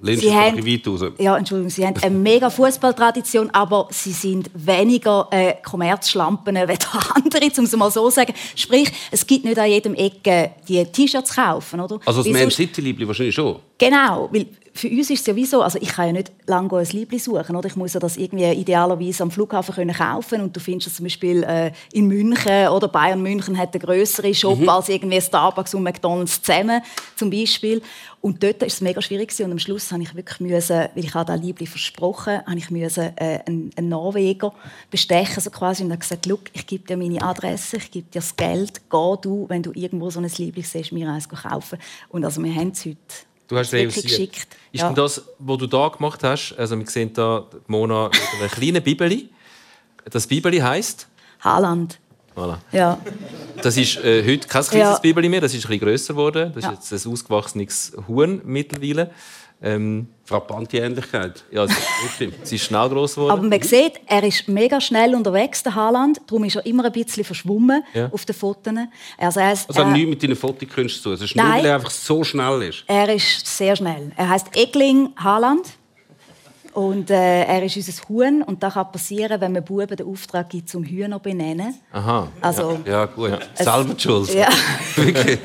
lehnst 0.00 0.24
du 0.24 0.34
haben, 0.34 0.66
weit 0.66 0.86
raus. 0.86 1.04
Ja, 1.18 1.36
Entschuldigung, 1.36 1.70
sie 1.70 1.86
haben 1.86 1.96
eine 2.02 2.14
mega 2.14 2.50
Fußballtradition, 2.50 3.50
aber 3.50 3.88
sie 3.90 4.12
sind 4.12 4.50
weniger 4.54 5.28
äh, 5.30 5.54
Kommerzschlampen 5.62 6.56
als 6.56 6.86
andere, 7.14 7.50
um 7.56 7.64
es 7.64 7.76
mal 7.76 7.90
so 7.90 8.08
zu 8.08 8.16
sagen. 8.16 8.34
Sprich, 8.56 8.90
es 9.10 9.26
gibt 9.26 9.44
nicht 9.44 9.58
an 9.58 9.70
jedem 9.70 9.94
Ecke 9.94 10.52
die 10.68 10.84
T-Shirts 10.84 11.34
kaufen, 11.34 11.80
oder? 11.80 12.00
Also 12.04 12.22
das 12.22 12.32
Man 12.32 12.50
City-Liebling 12.50 13.06
wahrscheinlich 13.06 13.34
schon. 13.34 13.60
Genau, 13.78 14.28
weil 14.32 14.46
für 14.72 14.88
uns 14.88 15.10
ist 15.10 15.20
es 15.20 15.26
ja 15.26 15.36
wie 15.36 15.44
so, 15.44 15.62
also 15.62 15.78
ich 15.80 15.88
kann 15.88 16.06
ja 16.06 16.12
nicht 16.12 16.32
lange 16.46 16.76
ein 16.76 16.86
Liebling 16.86 17.18
suchen, 17.18 17.56
oder? 17.56 17.68
Ich 17.68 17.76
muss 17.76 17.94
ja 17.94 18.00
das 18.00 18.16
irgendwie 18.16 18.50
idealerweise 18.52 19.22
am 19.22 19.30
Flughafen 19.30 19.74
können 19.74 19.94
kaufen 19.94 20.40
und 20.40 20.54
du 20.54 20.60
findest 20.60 20.88
das 20.88 20.94
zum 20.96 21.04
Beispiel 21.04 21.42
äh, 21.42 21.72
in 21.92 22.06
München 22.06 22.68
oder 22.68 22.88
Bayern 22.88 23.22
München 23.22 23.58
hat 23.58 23.74
einen 23.74 23.82
größeren 23.82 24.34
Shop 24.34 24.58
mhm. 24.58 24.68
als 24.68 24.88
irgendwie 24.88 25.20
Starbucks 25.20 25.74
und 25.74 25.82
McDonald's 25.82 26.40
zusammen 26.40 26.82
zum 27.16 27.30
Beispiel. 27.30 27.82
Und 28.20 28.42
dort 28.42 28.62
ist 28.62 28.74
es 28.74 28.80
mega 28.82 29.00
schwierig 29.00 29.32
und 29.40 29.50
am 29.50 29.58
Schluss 29.58 29.90
habe 29.92 30.02
ich 30.02 30.14
wirklich 30.14 30.40
müssen, 30.40 30.76
weil 30.76 31.04
ich 31.04 31.14
habe 31.14 31.34
Liebling 31.36 31.66
versprochen, 31.66 32.44
habe 32.46 32.58
ich 32.58 32.70
müssen 32.70 33.16
äh, 33.16 33.40
einen, 33.46 33.70
einen 33.76 33.88
Norweger 33.88 34.52
bestechen 34.90 35.42
so 35.42 35.50
quasi 35.50 35.82
und 35.82 35.90
habe 35.90 36.00
gesagt, 36.00 36.26
Look, 36.26 36.42
ich 36.52 36.66
gebe 36.66 36.86
dir 36.86 36.96
meine 36.96 37.22
Adresse, 37.22 37.78
ich 37.78 37.90
gebe 37.90 38.06
dir 38.10 38.20
das 38.20 38.36
Geld, 38.36 38.82
geh 38.90 39.14
du, 39.22 39.46
wenn 39.48 39.62
du 39.62 39.72
irgendwo 39.74 40.10
so 40.10 40.20
ein 40.20 40.30
Liebling 40.36 40.64
siehst, 40.64 40.92
mir 40.92 41.08
eins 41.10 41.28
kaufen. 41.28 41.78
Und 42.10 42.24
also 42.24 42.42
wir 42.42 42.54
haben 42.54 42.72
es 42.72 42.84
heute 42.84 42.98
Du 43.50 43.58
hast 43.58 43.72
es 43.74 44.02
geschickt. 44.02 44.46
Ist 44.70 44.80
ja. 44.80 44.86
denn 44.86 44.94
das, 44.94 45.24
was 45.40 45.58
du 45.58 45.66
da 45.66 45.88
gemacht 45.88 46.22
hast, 46.22 46.54
also 46.56 46.78
wir 46.78 46.86
sehen 46.86 47.12
da 47.12 47.44
Mona 47.66 48.04
mit 48.04 48.20
einer 48.38 48.48
kleinen 48.48 48.80
Bibeli. 48.80 49.28
Das 50.08 50.24
Bibeli 50.28 50.58
heisst? 50.58 51.08
Haaland. 51.40 51.98
Voilà. 52.36 52.58
Ja. 52.70 53.00
Das 53.60 53.76
ist 53.76 53.96
äh, 53.96 54.22
heute 54.24 54.46
kein 54.46 54.62
kleines 54.62 54.90
ja. 54.90 54.98
Bibeli 54.98 55.28
mehr, 55.28 55.40
das 55.40 55.52
ist 55.52 55.64
ein 55.64 55.68
bisschen 55.68 55.80
grösser 55.80 56.14
geworden. 56.14 56.52
Das 56.54 56.64
ist 56.64 56.92
jetzt 56.92 57.06
ein 57.06 57.12
ausgewachsenes 57.12 57.92
Huhn 58.06 58.40
mittlerweile. 58.44 59.10
Ähm, 59.62 60.08
Frappante 60.24 60.78
Ähnlichkeit. 60.78 61.44
Ja, 61.50 61.64
es 61.64 61.72
sie 62.44 62.54
ist 62.54 62.64
schnell 62.64 62.88
groß 62.88 63.16
geworden. 63.16 63.32
Aber 63.32 63.42
man 63.42 63.62
sieht, 63.62 64.00
er 64.06 64.22
ist 64.22 64.48
mega 64.48 64.80
schnell 64.80 65.14
unterwegs, 65.14 65.62
der 65.62 65.74
Haaland. 65.74 66.20
Darum 66.26 66.44
ist 66.44 66.56
er 66.56 66.64
immer 66.64 66.84
ein 66.84 66.92
bisschen 66.92 67.24
verschwommen 67.24 67.82
ja. 67.92 68.08
auf 68.12 68.24
den 68.24 68.34
Fotos. 68.34 68.72
Also, 69.18 69.40
er 69.40 69.52
ist, 69.52 69.68
also 69.68 69.80
hat 69.80 69.88
äh, 69.88 69.92
nichts 69.92 70.08
mit 70.08 70.22
deinen 70.22 70.36
Fotokünsten 70.36 71.02
zu 71.02 71.08
tun. 71.08 71.12
Es 71.14 71.22
ist 71.22 71.36
nur, 71.36 71.44
weil 71.44 71.66
er 71.66 71.74
einfach 71.74 71.90
so 71.90 72.22
schnell 72.24 72.62
ist. 72.62 72.84
Er 72.86 73.12
ist 73.12 73.46
sehr 73.46 73.74
schnell. 73.76 74.12
Er 74.16 74.28
heißt 74.28 74.56
Egling 74.56 75.10
Haaland. 75.16 75.66
Und 76.72 77.10
äh, 77.10 77.44
er 77.44 77.62
ist 77.64 77.76
unser 77.76 77.92
Huhn 78.08 78.42
und 78.42 78.62
das 78.62 78.74
kann 78.74 78.92
passieren, 78.92 79.40
wenn 79.40 79.52
man 79.52 79.64
Buben 79.64 79.96
den 79.96 80.06
Auftrag 80.06 80.50
gibt, 80.50 80.68
zum 80.68 80.84
Hühner 80.84 81.18
benennen. 81.18 81.74
Aha. 81.92 82.28
Also, 82.40 82.78
ja, 82.84 82.92
ja 82.92 83.06
gut. 83.06 83.38
Es, 83.56 83.64
Selber 83.64 83.98
schuld. 83.98 84.32
Ja. 84.34 84.48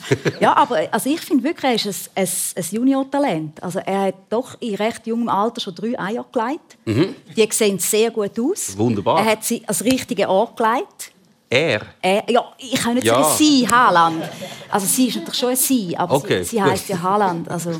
ja, 0.40 0.54
aber 0.54 0.80
also 0.90 1.08
ich 1.08 1.20
finde 1.20 1.44
wirklich, 1.44 1.84
er 1.84 1.90
ist 1.90 2.10
ein, 2.14 2.24
ein, 2.24 2.62
ein 2.62 2.76
Junior-Talent. 2.76 3.62
Also 3.62 3.78
er 3.78 4.02
hat 4.02 4.14
doch 4.28 4.60
in 4.60 4.74
recht 4.74 5.06
jungem 5.06 5.30
Alter 5.30 5.60
schon 5.62 5.74
drei 5.74 5.98
Eier 5.98 6.26
gelegt. 6.30 6.76
Mhm. 6.84 7.14
Die 7.34 7.48
sehen 7.50 7.78
sehr 7.78 8.10
gut 8.10 8.38
aus. 8.38 8.76
Wunderbar. 8.76 9.20
Er 9.20 9.32
hat 9.32 9.44
sie 9.44 9.62
als 9.66 9.82
richtige 9.82 10.28
Ort 10.28 10.58
gelegt. 10.58 11.12
Er? 11.48 11.80
er? 12.00 12.30
Ja, 12.30 12.44
ich 12.58 12.74
kann 12.74 12.94
nicht 12.94 13.06
ja. 13.06 13.14
sagen 13.22 13.36
sie, 13.36 13.66
Haaland. 13.66 14.22
Also 14.68 14.86
sie 14.86 15.08
ist 15.08 15.16
natürlich 15.16 15.38
schon 15.38 15.48
ein 15.48 15.56
sie, 15.56 15.96
aber 15.96 16.14
okay. 16.14 16.44
sie, 16.44 16.50
sie 16.50 16.62
heißt 16.62 16.88
ja 16.90 17.02
Haaland. 17.02 17.48
Also, 17.48 17.72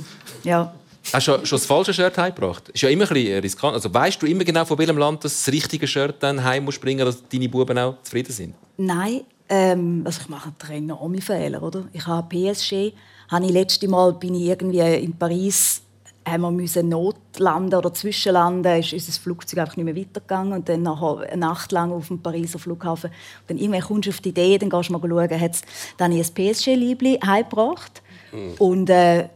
ja. 0.43 0.73
Hast 1.13 1.27
du 1.29 1.33
schon 1.45 1.59
das 1.59 1.67
falsche 1.67 1.95
Shirt 1.95 2.17
heimgebracht? 2.19 2.69
Ist 2.69 2.83
ja 2.83 2.89
immer 2.89 3.05
ein 3.05 3.15
bisschen 3.15 3.41
riskant. 3.41 3.75
Also 3.75 3.93
weißt 3.93 4.23
du 4.23 4.27
immer 4.27 4.45
genau, 4.45 4.65
von 4.65 4.79
welchem 4.79 4.99
Land 4.99 5.25
das, 5.25 5.45
das 5.45 5.53
richtige 5.53 5.87
Shirt 5.87 6.17
dann 6.21 6.45
heim 6.45 6.65
muss 6.65 6.79
bringen, 6.79 7.05
dass 7.05 7.27
deine 7.29 7.49
Buben 7.49 7.79
auch 7.79 7.97
zufrieden 8.03 8.33
sind? 8.33 8.55
Nein, 8.77 9.23
ähm, 9.49 10.03
also 10.05 10.21
ich 10.23 10.29
mache 10.29 10.53
einen 10.69 10.91
enormen 10.91 11.21
Fehler, 11.21 11.63
oder? 11.63 11.89
Ich 11.93 12.07
habe 12.07 12.29
PSG, 12.29 12.93
habe 13.29 13.47
ich 13.47 13.51
letzte 13.51 13.89
Mal 13.89 14.13
bin 14.13 14.35
ich 14.35 14.43
irgendwie 14.43 14.81
in 14.81 15.17
Paris 15.17 15.83
haben 16.27 16.43
wir 16.43 16.51
müssen 16.51 16.89
notlanden 16.89 17.79
oder 17.79 17.93
zwischenlanden, 17.93 18.79
ist 18.79 18.93
unser 18.93 19.13
Flugzeug 19.13 19.61
einfach 19.61 19.77
nicht 19.77 19.87
mehr 19.87 19.97
weitergegangen 19.97 20.53
und 20.53 20.69
dann 20.69 20.83
nachher 20.83 21.21
eine 21.31 21.37
Nacht 21.39 21.73
lang 21.73 21.93
auf 21.93 22.09
dem 22.09 22.23
Pariser 22.23 22.59
Flughafen. 22.59 23.11
Und 23.11 23.51
dann 23.51 23.59
irgendwann 23.59 23.81
kommst 23.81 24.07
du 24.07 24.11
auf 24.11 24.21
die 24.21 24.29
Idee, 24.29 24.59
dann 24.59 24.71
gehst 24.71 24.91
du 24.91 24.93
mal 24.93 25.01
schauen, 25.01 25.41
hat 25.41 25.55
es 25.55 25.63
dann 25.97 26.13
ein 26.13 26.23
PSG-Liebli 26.23 27.21
heimgebracht 27.25 28.03
mhm. 28.33 28.55
und 28.59 28.91
äh, 28.91 29.29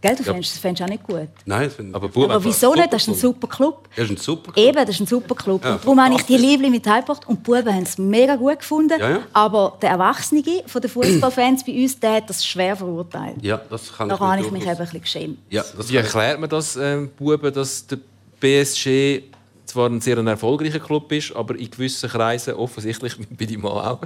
Gell, 0.00 0.14
du 0.14 0.22
ja. 0.22 0.32
fändest, 0.32 0.52
das 0.52 0.60
fändest 0.60 0.82
auch 0.82 0.88
nicht 0.88 1.02
gut. 1.02 1.28
Nein, 1.44 1.70
aber, 1.92 2.06
aber 2.06 2.44
wieso 2.44 2.72
nicht? 2.72 2.92
Das 2.92 3.02
ist 3.02 3.08
ein 3.08 3.14
super 3.14 3.48
Club. 3.48 3.88
Das 3.96 4.04
ist 4.04 4.10
ein 4.12 4.16
super 4.16 4.52
Club. 4.52 4.64
Eben, 4.64 4.76
das 4.76 4.90
ist 4.90 5.00
ein 5.00 5.06
super 5.06 5.34
Club. 5.34 5.64
Ja, 5.64 5.76
darum 5.76 6.00
habe 6.00 6.14
ich 6.14 6.22
die 6.22 6.36
Liebling 6.36 6.70
mit 6.70 6.86
heimgebracht 6.86 7.26
und 7.26 7.38
die 7.38 7.50
Buben 7.50 7.74
haben 7.74 7.82
es 7.82 7.98
mega 7.98 8.36
gut 8.36 8.60
gefunden. 8.60 8.98
Ja, 8.98 9.10
ja. 9.10 9.20
Aber 9.32 9.76
der 9.82 9.90
Erwachsene 9.90 10.42
von 10.66 10.80
den 10.80 10.90
Fußballfans 10.90 11.64
bei 11.64 11.72
uns, 11.72 11.98
der 11.98 12.12
hat 12.14 12.30
das 12.30 12.46
schwer 12.46 12.76
verurteilt. 12.76 13.42
Ja, 13.42 13.60
das 13.68 13.92
kann 13.92 14.08
da 14.08 14.14
ich 14.14 14.20
habe 14.20 14.40
ich 14.40 14.50
mich 14.52 14.62
eben 14.62 14.70
ein 14.70 14.78
bisschen 14.78 15.00
geschämt. 15.00 15.38
Ja, 15.50 15.64
Wie 15.76 15.96
erklärt 15.96 16.38
man 16.38 16.48
das, 16.48 16.76
ähm, 16.76 17.10
Buben, 17.16 17.52
dass 17.52 17.84
der 17.86 17.98
PSG 18.40 19.24
zwar 19.66 19.88
ein 19.88 20.00
sehr 20.00 20.16
erfolgreicher 20.16 20.80
Club 20.80 21.10
ist, 21.12 21.34
aber 21.34 21.56
in 21.56 21.70
gewissen 21.70 22.08
Kreisen, 22.08 22.54
offensichtlich 22.54 23.16
bei 23.30 23.46
deinem 23.46 23.62
Mann 23.62 23.72
auch, 23.72 24.00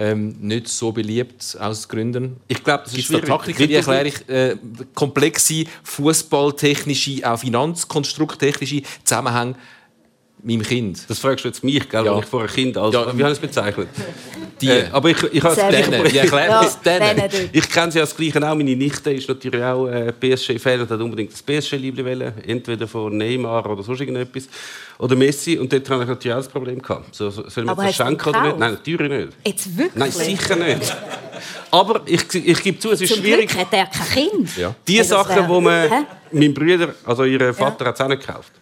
ähm, 0.00 0.34
nicht 0.40 0.66
so 0.68 0.92
beliebt 0.92 1.56
aus 1.60 1.86
Gründen. 1.86 2.38
Ich 2.48 2.64
glaube, 2.64 2.84
das 2.84 2.94
ist. 2.94 3.10
Taktiken, 3.10 3.68
wie 3.68 3.74
erkläre 3.74 4.08
ich 4.08 4.28
äh, 4.28 4.56
komplexe 4.94 5.64
fußballtechnische, 5.84 7.30
auch 7.30 7.38
finanzkonstrukttechnische 7.38 8.82
Zusammenhänge 9.04 9.56
meinem 10.42 10.62
Kind. 10.62 11.08
Das 11.08 11.18
fragst 11.18 11.44
du 11.44 11.48
jetzt 11.48 11.64
mich, 11.64 11.88
gell? 11.88 12.04
Ja. 12.04 12.18
ich 12.18 12.24
vor 12.24 12.42
ein 12.42 12.48
Kind 12.48 12.76
als, 12.76 12.94
ja. 12.94 13.06
wie 13.16 13.22
habe 13.22 13.32
ich 13.32 13.38
es 13.38 13.38
bezeichnet? 13.38 13.88
Die. 14.60 14.68
Äh, 14.68 14.86
aber 14.92 15.10
ich, 15.10 15.22
ich, 15.22 15.42
denen. 15.42 16.12
Wie 16.12 16.18
erklärt 16.18 16.82
ja, 16.84 17.28
Ich 17.52 17.68
kenne 17.70 17.92
sie 17.92 18.00
als 18.00 18.14
Gleiche 18.14 18.38
auch. 18.38 18.54
Meine 18.54 18.76
Nichte 18.76 19.12
ist 19.12 19.28
natürlich 19.28 19.62
auch 19.62 19.86
äh, 19.86 20.12
PSG-Fan 20.12 20.80
und 20.82 20.90
hat 20.90 21.00
unbedingt 21.00 21.32
das 21.32 21.42
PSG-Liebling 21.42 22.04
wollen. 22.04 22.32
Entweder 22.46 22.86
von 22.86 23.16
Neymar 23.16 23.68
oder 23.70 23.82
sonst 23.82 24.00
irgendetwas. 24.00 24.48
Oder 24.98 25.16
Messi. 25.16 25.58
Und 25.58 25.72
dort 25.72 25.88
hatte 25.88 26.02
ich 26.02 26.08
natürlich 26.08 26.34
auch 26.34 26.38
das 26.40 26.48
Problem. 26.48 26.80
Gehabt. 26.80 27.14
So, 27.14 27.30
sollen 27.30 27.66
wir 27.66 27.74
das 27.74 27.96
schenken 27.96 28.28
oder 28.28 28.42
nicht? 28.42 28.58
Nein, 28.58 28.72
natürlich 28.72 29.10
nicht. 29.10 29.28
Jetzt 29.44 29.76
wirklich? 29.76 29.94
Nein, 29.94 30.12
sicher 30.12 30.56
nicht. 30.56 30.96
Aber 31.70 32.02
ich, 32.04 32.34
ich 32.34 32.62
gebe 32.62 32.78
zu, 32.78 32.90
es 32.90 33.00
ist 33.00 33.14
Zum 33.14 33.22
schwierig. 33.22 33.48
Glück 33.48 33.60
hat 33.60 33.72
er 33.72 33.86
kein 33.86 34.28
Kind. 34.28 34.56
Ja. 34.56 34.74
Die 34.86 35.02
Sachen, 35.02 35.46
die 35.46 35.60
man... 35.60 36.06
Mein 36.32 36.54
Bruder, 36.54 36.94
also 37.04 37.24
ihr 37.24 37.52
Vater, 37.52 37.86
hat 37.86 37.94
es 37.94 38.00
auch 38.00 38.08
nicht 38.08 38.24
gekauft. 38.24 38.52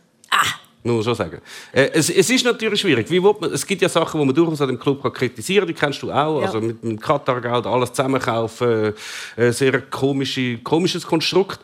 Man 0.95 1.03
schon 1.03 1.15
sagen. 1.15 1.41
Äh, 1.73 1.91
es, 1.95 2.11
es, 2.11 2.31
ist 2.31 2.45
natürlich 2.45 2.81
schwierig. 2.81 3.11
Wie 3.11 3.21
man, 3.21 3.53
es 3.53 3.67
gibt 3.67 3.83
ja 3.83 3.89
Sachen, 3.89 4.21
die 4.21 4.27
man 4.27 4.35
durchaus 4.35 4.61
an 4.61 4.69
dem 4.69 4.79
Club 4.79 5.03
kann 5.03 5.13
kritisieren 5.13 5.67
kann. 5.67 5.75
Die 5.75 5.81
kennst 5.81 6.03
du 6.03 6.11
auch. 6.11 6.41
Ja. 6.41 6.47
Also 6.47 6.61
mit 6.61 6.83
dem 6.83 6.99
Katar-Geld 6.99 7.67
alles 7.67 7.93
zusammenkaufen. 7.93 8.95
Äh, 9.37 9.53
sehr 9.53 9.81
komische, 9.83 10.59
komisches 10.59 11.07
Konstrukt. 11.07 11.61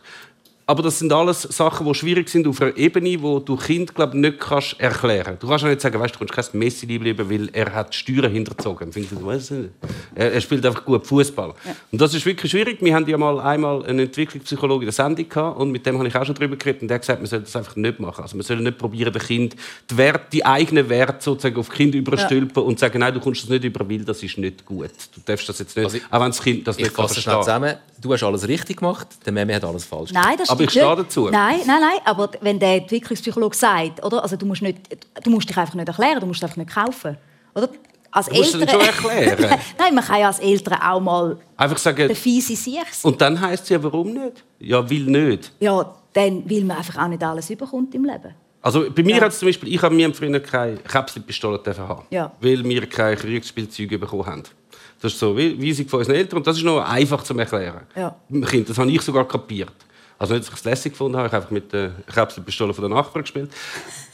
Aber 0.67 0.81
das 0.81 0.97
sind 0.97 1.13
alles 1.13 1.43
Sachen, 1.43 1.85
die 1.85 1.93
schwierig 1.93 2.27
sind 2.27 2.47
auf 2.47 2.59
einer 2.59 2.75
Ebene, 2.75 3.21
wo 3.21 3.39
du 3.39 3.55
Kind 3.55 3.93
glaub, 3.93 4.15
nicht 4.15 4.39
kannst 4.39 4.79
erklären 4.79 5.37
Du 5.39 5.47
kannst 5.47 5.63
auch 5.63 5.69
nicht 5.69 5.81
sagen, 5.81 5.99
weißt, 5.99 6.15
du 6.15 6.25
kannst 6.25 6.51
kein 6.51 6.59
Messi 6.59 6.87
lieben, 6.87 7.29
weil 7.29 7.49
er 7.53 7.71
hat 7.71 7.93
die 7.93 7.97
Steuern 7.97 8.31
hinterzogen. 8.31 8.91
Er, 10.15 10.33
er 10.33 10.41
spielt 10.41 10.65
einfach 10.65 10.83
gut 10.83 11.05
Fußball. 11.05 11.49
Ja. 11.49 11.75
Und 11.91 12.01
das 12.01 12.15
ist 12.15 12.25
wirklich 12.25 12.51
schwierig. 12.51 12.79
Wir 12.81 12.95
hatten 12.95 13.07
ja 13.07 13.17
mal 13.17 13.39
einmal 13.39 13.85
einen 13.85 13.99
Entwicklungspsychologe 13.99 14.85
in 14.85 14.87
der 14.87 14.93
Sendung 14.93 15.29
gehabt, 15.29 15.59
und 15.59 15.71
mit 15.71 15.85
dem 15.85 15.99
habe 15.99 16.07
ich 16.07 16.15
auch 16.15 16.25
schon 16.25 16.33
darüber 16.33 16.55
geredet 16.55 16.81
und 16.81 16.87
der 16.87 16.95
hat 16.95 17.01
gesagt, 17.01 17.21
man 17.21 17.27
soll 17.27 17.41
das 17.41 17.55
einfach 17.55 17.75
nicht 17.75 17.99
machen. 17.99 18.23
Also 18.23 18.35
man 18.35 18.43
soll 18.43 18.57
nicht 18.57 18.77
probieren, 18.79 19.13
dem 19.13 19.21
Kind 19.21 19.55
die, 19.91 19.97
Wert, 19.97 20.33
die 20.33 20.43
eigenen 20.43 20.89
Werte 20.89 21.23
sozusagen 21.23 21.57
auf 21.57 21.69
Kind 21.69 21.93
überstülpen 21.93 22.63
ja. 22.63 22.67
und 22.67 22.79
sagen, 22.79 22.99
nein, 22.99 23.13
du 23.13 23.19
kommst 23.19 23.43
das 23.43 23.49
nicht 23.49 23.63
über, 23.65 23.87
weil 23.87 24.03
das 24.03 24.23
ist 24.23 24.37
nicht 24.39 24.65
gut. 24.65 24.89
Du 25.13 25.21
darfst 25.23 25.47
das 25.47 25.59
jetzt 25.59 25.75
nicht, 25.77 25.85
also 25.85 25.97
ich, 25.97 26.03
auch 26.09 26.19
wenn 26.19 26.31
das 26.31 26.41
Kind 26.41 26.67
das 26.67 26.77
nicht 26.77 26.93
kann 26.93 27.07
verstehen. 27.07 27.33
zusammen. 27.39 27.75
Du 28.01 28.11
hast 28.11 28.23
alles 28.23 28.47
richtig 28.47 28.77
gemacht, 28.77 29.07
der 29.25 29.31
Meme 29.31 29.55
hat 29.55 29.63
alles 29.63 29.85
falsch 29.85 30.09
gemacht. 30.09 30.25
Nein, 30.27 30.37
das 30.37 30.54
aber 30.55 30.63
ich 30.63 30.71
stehe 30.71 30.95
dazu. 30.95 31.29
Nein, 31.29 31.59
nein, 31.65 31.81
nein. 31.81 31.99
Aber 32.05 32.29
wenn 32.41 32.59
der 32.59 32.75
Entwicklungspsychologe 32.75 33.55
sagt, 33.55 34.03
oder? 34.03 34.23
Also 34.23 34.35
du, 34.35 34.45
musst 34.45 34.61
nicht, 34.61 34.79
du 35.23 35.29
musst 35.29 35.49
dich 35.49 35.57
einfach 35.57 35.75
nicht 35.75 35.87
erklären, 35.87 36.19
du 36.19 36.25
musst 36.25 36.43
einfach 36.43 36.57
nicht 36.57 36.73
kaufen. 36.73 37.17
Oder? 37.53 37.69
Als 38.11 38.27
du 38.27 38.35
musst 38.35 38.55
Eltern... 38.55 38.69
schon 38.69 38.81
erklären. 38.81 39.59
nein, 39.77 39.95
man 39.95 40.03
kann 40.03 40.19
ja 40.19 40.27
als 40.27 40.39
Eltern 40.39 40.81
auch 40.81 40.99
mal 40.99 41.37
einfach 41.57 41.77
sagen, 41.77 42.07
der 42.07 42.15
fiese 42.15 42.55
Sieg 42.55 42.85
Und 43.03 43.19
dann 43.19 43.39
heisst 43.39 43.63
es 43.63 43.69
ja, 43.69 43.83
warum 43.83 44.13
nicht? 44.13 44.43
Ja, 44.59 44.89
will 44.89 45.05
nicht. 45.05 45.51
Ja, 45.59 45.93
dann 46.13 46.49
will 46.49 46.63
man 46.63 46.77
einfach 46.77 47.03
auch 47.03 47.07
nicht 47.09 47.21
alles 47.21 47.49
überkommt 47.49 47.93
im 47.93 48.05
Leben. 48.05 48.33
Also 48.61 48.89
bei 48.89 49.03
mir 49.03 49.17
ja. 49.17 49.21
hat 49.21 49.31
es 49.31 49.39
zum 49.39 49.47
Beispiel, 49.47 49.71
ich 49.75 49.81
habe 49.81 49.93
mir 49.93 50.11
früher 50.13 50.39
keine 50.39 50.77
Kapselpistole 50.77 51.61
haben, 51.77 52.03
ja. 52.09 52.31
weil 52.41 52.63
wir 52.63 52.87
keine 52.87 53.15
Kriegsspielzeuge 53.15 53.99
bekommen 53.99 54.25
haben. 54.25 54.43
Das 55.01 55.13
ist 55.13 55.19
so 55.19 55.37
wie, 55.37 55.71
sie 55.71 55.83
von 55.83 55.99
unseren 55.99 56.15
Eltern 56.15 56.37
und 56.37 56.47
das 56.47 56.57
ist 56.57 56.63
noch 56.63 56.79
einfach 56.79 57.21
zu 57.21 57.37
erklären. 57.37 57.81
Ja. 57.95 58.15
Kind, 58.47 58.67
das 58.67 58.77
habe 58.79 58.89
ich 58.89 59.01
sogar 59.01 59.27
kapiert. 59.27 59.73
Also 60.17 60.33
nicht, 60.33 60.45
dass 60.45 60.53
ich 60.53 60.59
es 60.59 60.65
lässig 60.65 60.93
gefunden 60.93 61.17
habe, 61.17 61.27
ich 61.27 61.33
habe 61.33 61.43
einfach 61.43 61.51
mit 61.51 61.73
der 61.73 61.91
Kapselpistole 62.13 62.73
von 62.73 62.87
der 62.87 62.95
Nachbarn 62.95 63.23
gespielt. 63.23 63.49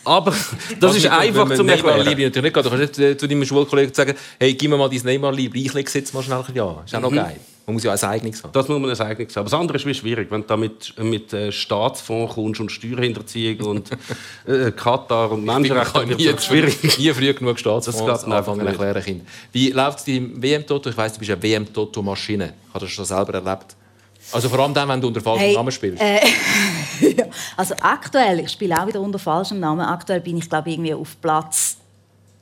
Aber 0.04 0.34
das 0.80 0.98
ist 0.98 1.08
einfach 1.08 1.54
zu 1.54 1.64
erklären. 1.64 2.06
Liebe 2.06 2.24
natürlich 2.24 2.54
nicht. 2.54 2.66
Du 2.66 2.70
kannst 2.70 3.00
nicht 3.00 3.20
zu 3.20 3.28
deinem 3.28 3.46
Schulkollegen 3.46 3.94
sagen, 3.94 4.16
hey, 4.40 4.54
gib 4.54 4.72
mir 4.72 4.78
mal 4.78 4.90
dein 4.90 5.02
Neymar-Liebe, 5.04 5.58
ich 5.60 5.74
lege 5.74 5.88
es 5.88 5.94
jetzt 5.94 6.14
mal 6.14 6.24
schnell 6.24 6.44
Ja, 6.54 6.82
ist 6.84 6.96
auch 6.96 7.02
noch 7.02 7.12
mhm. 7.12 7.16
geil. 7.16 7.40
Man 7.68 7.76
muss 7.76 7.84
ja 7.84 7.94
ein 7.94 8.04
eigenes 8.04 8.44
haben. 8.44 8.52
Das 8.54 8.68
muss 8.68 8.80
man 8.80 8.90
ein 8.90 9.00
eigenes 9.00 9.36
haben. 9.36 9.42
Aber 9.42 9.50
das 9.50 9.60
andere 9.60 9.78
ist 9.78 9.98
schwierig, 9.98 10.32
wenn 10.32 10.46
du 10.46 10.58
mit, 10.58 10.98
mit 11.00 11.32
äh, 11.32 11.52
Staatsfonds 11.52 12.34
kommst 12.34 12.60
und 12.60 12.72
Steuerhinterziehung 12.72 13.60
und 13.68 13.92
äh, 14.48 14.72
Katar 14.72 15.32
und 15.32 15.46
Menschenrechte. 15.46 16.04
Ich 16.10 16.18
nie, 16.18 16.38
schwierig. 16.40 16.98
nie 16.98 17.14
früh 17.14 17.34
genug 17.34 17.60
Staatsfonds 17.60 18.24
anfangen 18.24 18.66
erklären 18.66 19.04
Kind. 19.04 19.24
Wie 19.52 19.70
läuft 19.70 20.00
es 20.00 20.08
im 20.08 20.42
WM-Toto? 20.42 20.90
Ich 20.90 20.98
weiss, 20.98 21.14
du 21.14 21.20
bist 21.20 21.30
eine 21.30 21.44
WM-Toto-Maschine. 21.44 22.54
Hast 22.74 22.82
du 22.82 22.86
das 22.86 22.90
schon 22.90 23.06
selber 23.06 23.36
erlebt? 23.36 23.76
Also 24.32 24.50
vor 24.50 24.60
allem 24.60 24.74
dann, 24.74 24.90
wenn 24.90 25.02
du 25.02 25.08
unter 25.08 25.22
falschem 25.22 25.46
hey, 25.46 25.56
Namen 25.56 25.72
spielst. 25.72 26.02
Äh, 26.02 26.20
also 27.58 27.76
aktuell, 27.82 28.40
ich 28.40 28.52
spiele 28.52 28.82
auch 28.82 28.88
wieder 28.88 29.02
unter 29.02 29.20
falschem 29.20 29.60
Namen. 29.60 29.82
Aktuell 29.82 30.22
bin 30.22 30.38
ich 30.38 30.50
glaube 30.50 30.72
irgendwie 30.72 30.94
auf 30.94 31.20
Platz 31.22 31.78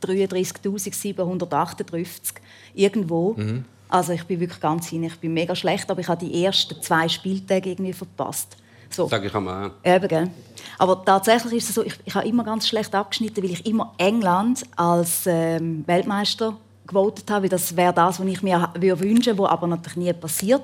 33.758 0.03 2.35
irgendwo. 2.73 3.33
Mhm. 3.33 3.65
Also 3.89 4.13
ich 4.13 4.23
bin 4.23 4.39
wirklich 4.39 4.59
ganz 4.59 4.87
hin. 4.87 5.03
Ich 5.03 5.19
bin 5.19 5.33
mega 5.33 5.55
schlecht, 5.55 5.89
aber 5.89 6.01
ich 6.01 6.07
habe 6.07 6.25
die 6.25 6.43
ersten 6.43 6.81
zwei 6.81 7.09
Spieltage 7.09 7.71
irgendwie 7.71 7.93
verpasst. 7.93 8.55
So. 8.91 9.07
Sag 9.07 9.23
ich 9.23 9.33
einmal. 9.33 9.71
Eben, 9.83 10.07
gell? 10.07 10.29
Aber 10.77 11.03
tatsächlich 11.03 11.53
ist 11.53 11.69
es 11.69 11.75
so, 11.75 11.83
ich, 11.83 11.93
ich 12.05 12.15
habe 12.15 12.27
immer 12.27 12.43
ganz 12.43 12.67
schlecht 12.67 12.93
abgeschnitten, 12.95 13.43
weil 13.43 13.51
ich 13.51 13.65
immer 13.65 13.93
England 13.97 14.63
als 14.75 15.23
ähm, 15.25 15.83
Weltmeister 15.85 16.55
gewotet 16.87 17.29
habe. 17.29 17.43
weil 17.43 17.49
Das 17.49 17.75
wäre 17.75 17.93
das, 17.93 18.19
was 18.19 18.27
ich 18.27 18.41
mir 18.41 18.69
wünschen 18.75 19.37
würde, 19.37 19.43
was 19.43 19.51
aber 19.51 19.67
natürlich 19.67 19.97
nie 19.97 20.13
passiert. 20.13 20.63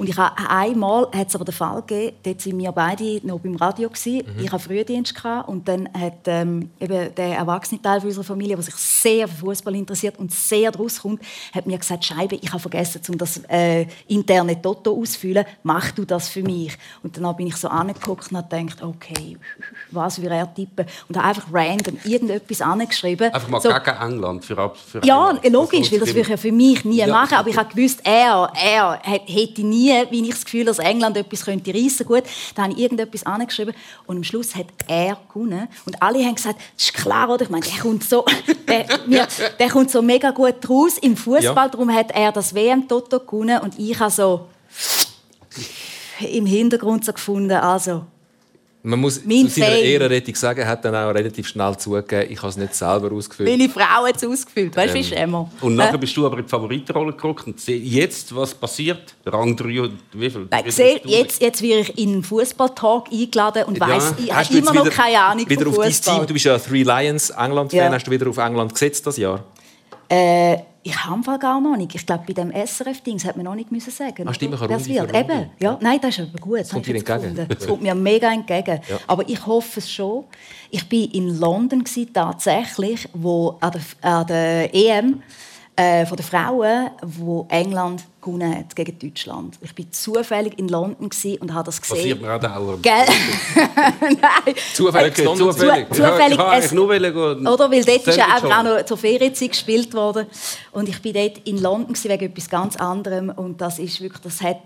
Und 0.00 0.08
ich 0.08 0.16
habe, 0.16 0.34
einmal 0.48 1.08
hat 1.14 1.28
es 1.28 1.34
aber 1.34 1.44
den 1.44 1.52
Fall 1.52 1.82
gegeben, 1.82 2.16
dort 2.22 2.46
waren 2.46 2.58
wir 2.58 2.72
beide 2.72 3.20
noch 3.22 3.38
beim 3.38 3.54
Radio. 3.56 3.90
Gewesen. 3.90 4.22
Mhm. 4.34 4.44
Ich 4.44 4.50
hatte 4.50 4.64
Frühdienst 4.64 5.14
gehabt, 5.14 5.46
und 5.46 5.68
dann 5.68 5.90
hat 5.92 6.20
ähm, 6.24 6.70
eben 6.80 7.14
der 7.14 7.36
erwachsene 7.36 7.82
Teil 7.82 8.00
unserer 8.02 8.24
Familie, 8.24 8.56
der 8.56 8.62
sich 8.62 8.76
sehr 8.76 9.28
für 9.28 9.36
Fußball 9.36 9.74
interessiert 9.74 10.18
und 10.18 10.32
sehr 10.32 10.70
daraus 10.70 11.02
kommt, 11.02 11.20
hat 11.52 11.66
mir 11.66 11.76
gesagt, 11.76 12.02
Scheibe, 12.02 12.36
ich 12.36 12.48
habe 12.48 12.60
vergessen, 12.60 13.02
um 13.10 13.18
das 13.18 13.42
äh, 13.48 13.86
interne 14.08 14.60
Toto 14.62 14.98
auszufüllen, 14.98 15.44
mach 15.64 15.90
du 15.90 16.06
das 16.06 16.30
für 16.30 16.42
mich. 16.42 16.78
Und 17.02 17.18
dann 17.18 17.36
bin 17.36 17.48
ich 17.48 17.56
so 17.56 17.68
angeguckt 17.68 18.30
und 18.30 18.38
habe 18.38 18.56
gedacht, 18.56 18.82
okay, 18.82 19.36
was 19.90 20.22
würde 20.22 20.34
er 20.36 20.54
tippen? 20.54 20.86
Und 21.10 21.18
habe 21.18 21.28
einfach 21.28 21.46
random 21.52 21.98
irgendetwas 22.04 22.62
angeschrieben. 22.62 23.34
Einfach 23.34 23.48
mal 23.48 23.60
so, 23.60 23.68
gegen 23.68 23.96
England. 24.00 24.46
Für, 24.46 24.72
für 24.74 25.04
ja, 25.04 25.28
England. 25.28 25.52
logisch, 25.52 25.92
weil 25.92 26.00
das 26.00 26.08
würde 26.08 26.20
ich 26.20 26.28
ja 26.28 26.36
für 26.38 26.52
mich 26.52 26.86
nie 26.86 26.96
ja. 26.96 27.06
machen. 27.06 27.34
Aber 27.34 27.50
ich 27.50 27.56
habe 27.58 27.74
gewusst, 27.74 28.00
er, 28.02 28.50
er 28.54 28.98
hätte 29.26 29.60
nie 29.62 29.89
wie 30.10 30.22
ich 30.22 30.30
das 30.30 30.44
Gefühl, 30.44 30.64
dass 30.64 30.78
England 30.78 31.16
etwas 31.16 31.44
könnte 31.44 31.74
reissen 31.74 32.06
könnte. 32.06 32.28
Da 32.54 32.62
habe 32.62 32.72
ich 32.72 32.78
irgendetwas 32.78 33.24
angeschrieben 33.24 33.74
und 34.06 34.16
am 34.16 34.24
Schluss 34.24 34.54
hat 34.54 34.66
er 34.86 35.18
gewonnen. 35.32 35.68
Und 35.86 36.02
alle 36.02 36.24
haben 36.24 36.34
gesagt, 36.34 36.60
das 36.76 36.84
ist 36.84 36.94
klar, 36.94 37.28
oder? 37.28 37.42
Ich 37.42 37.50
meine, 37.50 37.64
der 37.64 37.78
kommt 37.78 38.04
so, 38.04 38.24
der, 38.68 38.86
mir, 39.06 39.26
der 39.58 39.68
kommt 39.68 39.90
so 39.90 40.02
mega 40.02 40.30
gut 40.30 40.68
raus 40.68 40.98
im 40.98 41.16
Fußball. 41.16 41.42
Ja. 41.42 41.68
Darum 41.68 41.92
hat 41.92 42.10
er 42.12 42.32
das 42.32 42.54
WM-Toto 42.54 43.20
gewonnen 43.20 43.60
und 43.60 43.78
ich 43.78 43.98
habe 43.98 44.10
so 44.10 44.48
im 46.20 46.46
Hintergrund 46.46 47.04
so 47.04 47.12
gefunden, 47.12 47.52
also 47.52 48.04
man 48.82 48.98
muss 48.98 49.24
mein 49.24 49.48
zu 49.48 49.60
seiner 49.60 49.76
Ehrenrettung 49.76 50.34
sagen, 50.34 50.60
er 50.60 50.68
hat 50.68 50.84
dann 50.84 50.94
auch 50.94 51.14
relativ 51.14 51.46
schnell 51.48 51.76
zugegeben, 51.76 52.32
ich 52.32 52.38
habe 52.38 52.48
es 52.48 52.56
nicht 52.56 52.74
selber 52.74 53.12
ausgefüllt. 53.12 53.48
Meine 53.48 53.68
Frau 53.68 54.06
hat 54.06 54.16
es 54.16 54.24
ausgefüllt, 54.24 54.74
weißt 54.74 54.94
du, 54.94 54.98
ähm. 54.98 55.04
wie 55.04 55.14
immer. 55.14 55.50
Und 55.60 55.74
nachher 55.76 55.98
bist 55.98 56.16
du 56.16 56.24
aber 56.24 56.38
in 56.38 56.44
die 56.44 56.48
Favoritenrolle 56.48 57.12
gerückt 57.12 57.46
und 57.46 57.66
jetzt, 57.66 58.34
was 58.34 58.54
passiert? 58.54 59.14
Rang 59.26 59.54
3 59.54 59.82
und 59.82 59.98
wie 60.12 60.30
viel? 60.30 60.48
Nein, 60.50 60.64
wie 60.64 61.10
jetzt, 61.10 61.42
jetzt 61.42 61.62
werde 61.62 61.80
ich 61.80 61.98
in 61.98 62.12
einen 62.14 62.22
Fußballtalk 62.22 63.12
eingeladen 63.12 63.64
und 63.64 63.78
ja. 63.78 63.88
weiss, 63.88 64.14
ich 64.16 64.32
habe 64.32 64.56
immer 64.56 64.72
noch 64.72 64.90
keine 64.90 65.20
Ahnung 65.20 65.48
wieder 65.48 65.64
von 65.64 65.74
Fußball. 65.74 66.26
Du 66.26 66.32
bist 66.32 66.46
ja 66.46 66.58
Three 66.58 66.82
Lions 66.82 67.30
England-Fan, 67.30 67.78
ja. 67.78 67.92
hast 67.92 68.06
du 68.06 68.10
wieder 68.10 68.28
auf 68.28 68.38
England 68.38 68.72
gesetzt 68.72 69.06
das 69.06 69.16
Jahr? 69.18 69.44
Äh, 70.08 70.56
ich 70.82 71.04
habe 71.04 71.38
gar 71.38 71.60
noch 71.60 71.76
nicht. 71.76 71.94
Ich 71.94 72.06
glaube, 72.06 72.24
bei 72.26 72.32
dem 72.32 72.50
SRF-Ding 72.50 73.22
hat 73.24 73.36
man 73.36 73.44
noch 73.44 73.54
nicht 73.54 73.70
müssen 73.70 73.90
sagen. 73.90 74.24
Ach, 74.26 74.34
stimmt, 74.34 74.54
das 74.54 74.88
wird. 74.88 75.14
Eben. 75.14 75.50
Ja, 75.58 75.78
nein, 75.80 75.98
das 76.00 76.18
ist 76.18 76.28
aber 76.28 76.38
gut. 76.38 76.60
Das 76.60 76.70
kommt 76.70 76.86
dir 76.86 76.94
entgegen. 76.96 77.36
Das 77.48 77.66
kommt 77.66 77.82
mir 77.82 77.94
mega 77.94 78.32
entgegen. 78.32 78.80
Ja. 78.88 78.98
Aber 79.06 79.28
ich 79.28 79.44
hoffe 79.46 79.80
es 79.80 79.90
schon. 79.90 80.24
Ich 80.70 80.90
war 80.90 81.14
in 81.14 81.38
London 81.38 81.84
tatsächlich, 82.12 83.08
wo 83.12 83.58
an 83.60 83.72
der, 83.72 84.10
an 84.10 84.26
der 84.26 84.74
EM 84.74 85.22
äh, 85.80 86.04
von 86.04 86.16
den 86.16 86.26
Frauen, 86.26 86.90
wo 87.00 87.46
England 87.48 88.04
gewonnen 88.20 88.54
hat 88.54 88.76
gegen 88.76 88.98
Deutschland. 88.98 89.58
Ich 89.62 89.78
war 89.78 89.90
zufällig 89.90 90.58
in 90.58 90.68
London 90.68 91.10
und 91.40 91.54
habe 91.54 91.64
das 91.64 91.80
gesehen. 91.80 91.96
Passiert 91.96 92.20
mir 92.20 92.34
auch 92.34 92.40
dauernd. 92.40 92.82
Gell? 92.82 92.92
Nein. 94.00 94.54
Zufällig. 94.74 95.12
Okay, 95.12 95.24
zufällig. 95.24 95.88
Zu, 95.88 96.02
zufällig. 96.02 96.36
Ja, 96.36 96.58
ich 96.58 96.72
nur 96.72 96.88
gehen. 96.88 97.46
Oder 97.46 97.70
weil 97.70 97.82
dort 97.82 98.06
ist 98.06 98.16
ja 98.18 98.26
auch 98.36 98.62
noch 98.62 98.84
zur 98.84 98.98
Ferienzeit 98.98 99.52
gespielt 99.52 99.94
worden. 99.94 100.26
Und 100.72 100.90
ich 100.90 101.02
war 101.02 101.12
dort 101.12 101.38
in 101.46 101.62
London 101.62 101.96
wegen 102.02 102.26
etwas 102.26 102.50
ganz 102.50 102.76
anderem 102.76 103.30
und 103.30 103.62
das 103.62 103.78
ist 103.78 104.02
wirklich, 104.02 104.20
das 104.22 104.42
hat 104.42 104.60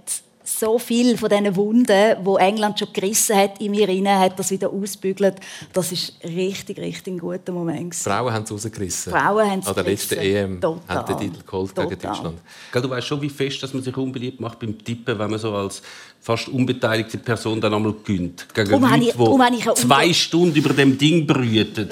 so 0.45 0.79
viel 0.79 1.17
von 1.17 1.31
diesen 1.31 1.57
Wunden, 1.57 2.17
wo 2.23 2.37
England 2.37 2.79
schon 2.79 2.93
gerissen 2.93 3.35
hat 3.35 3.61
in 3.61 3.71
mir 3.71 3.89
rein, 3.89 4.09
hat 4.09 4.39
das 4.39 4.51
wieder 4.51 4.71
ausbügelt. 4.71 5.37
Das 5.73 5.91
ist 5.91 6.13
richtig, 6.23 6.79
richtig 6.79 7.15
ein 7.15 7.19
guter 7.19 7.53
Moment. 7.53 7.95
Frauen 7.95 8.33
haben 8.33 8.45
es 8.45 8.53
rausgerissen. 8.53 9.13
Frauen 9.13 9.51
haben 9.51 9.61
es 9.61 9.67
An 9.67 9.75
der 9.75 9.85
letzten 9.85 10.19
EM 10.19 10.61
Total. 10.61 10.97
haben 10.97 11.07
den 11.07 11.33
Titel 11.33 11.43
geholt 11.47 11.75
Total. 11.75 11.89
gegen 11.89 12.01
Deutschland. 12.03 12.39
Du 12.73 12.91
weißt 12.91 13.07
schon, 13.07 13.23
wie 13.23 13.31
fest 13.31 13.63
dass 13.63 13.73
man 13.73 13.83
sich 13.83 13.97
unbeliebt 13.97 14.39
macht 14.41 14.59
beim 14.59 14.77
Tippen, 14.79 15.19
wenn 15.19 15.31
man 15.31 15.39
so 15.39 15.55
als 15.55 15.83
fast 16.25 16.49
unbeteiligte 16.49 17.19
Person 17.19 17.61
dann 17.61 17.75
einmal 17.75 17.93
gönnt. 18.03 18.47
Gegen 18.55 18.73
um 18.73 18.83
Leute, 18.83 19.05
ich, 19.05 19.19
um 19.19 19.43
die 19.53 19.75
zwei 19.75 20.11
Stunden 20.15 20.57
über 20.57 20.73
dem 20.73 20.97
Ding 20.97 21.27
brüten. 21.27 21.91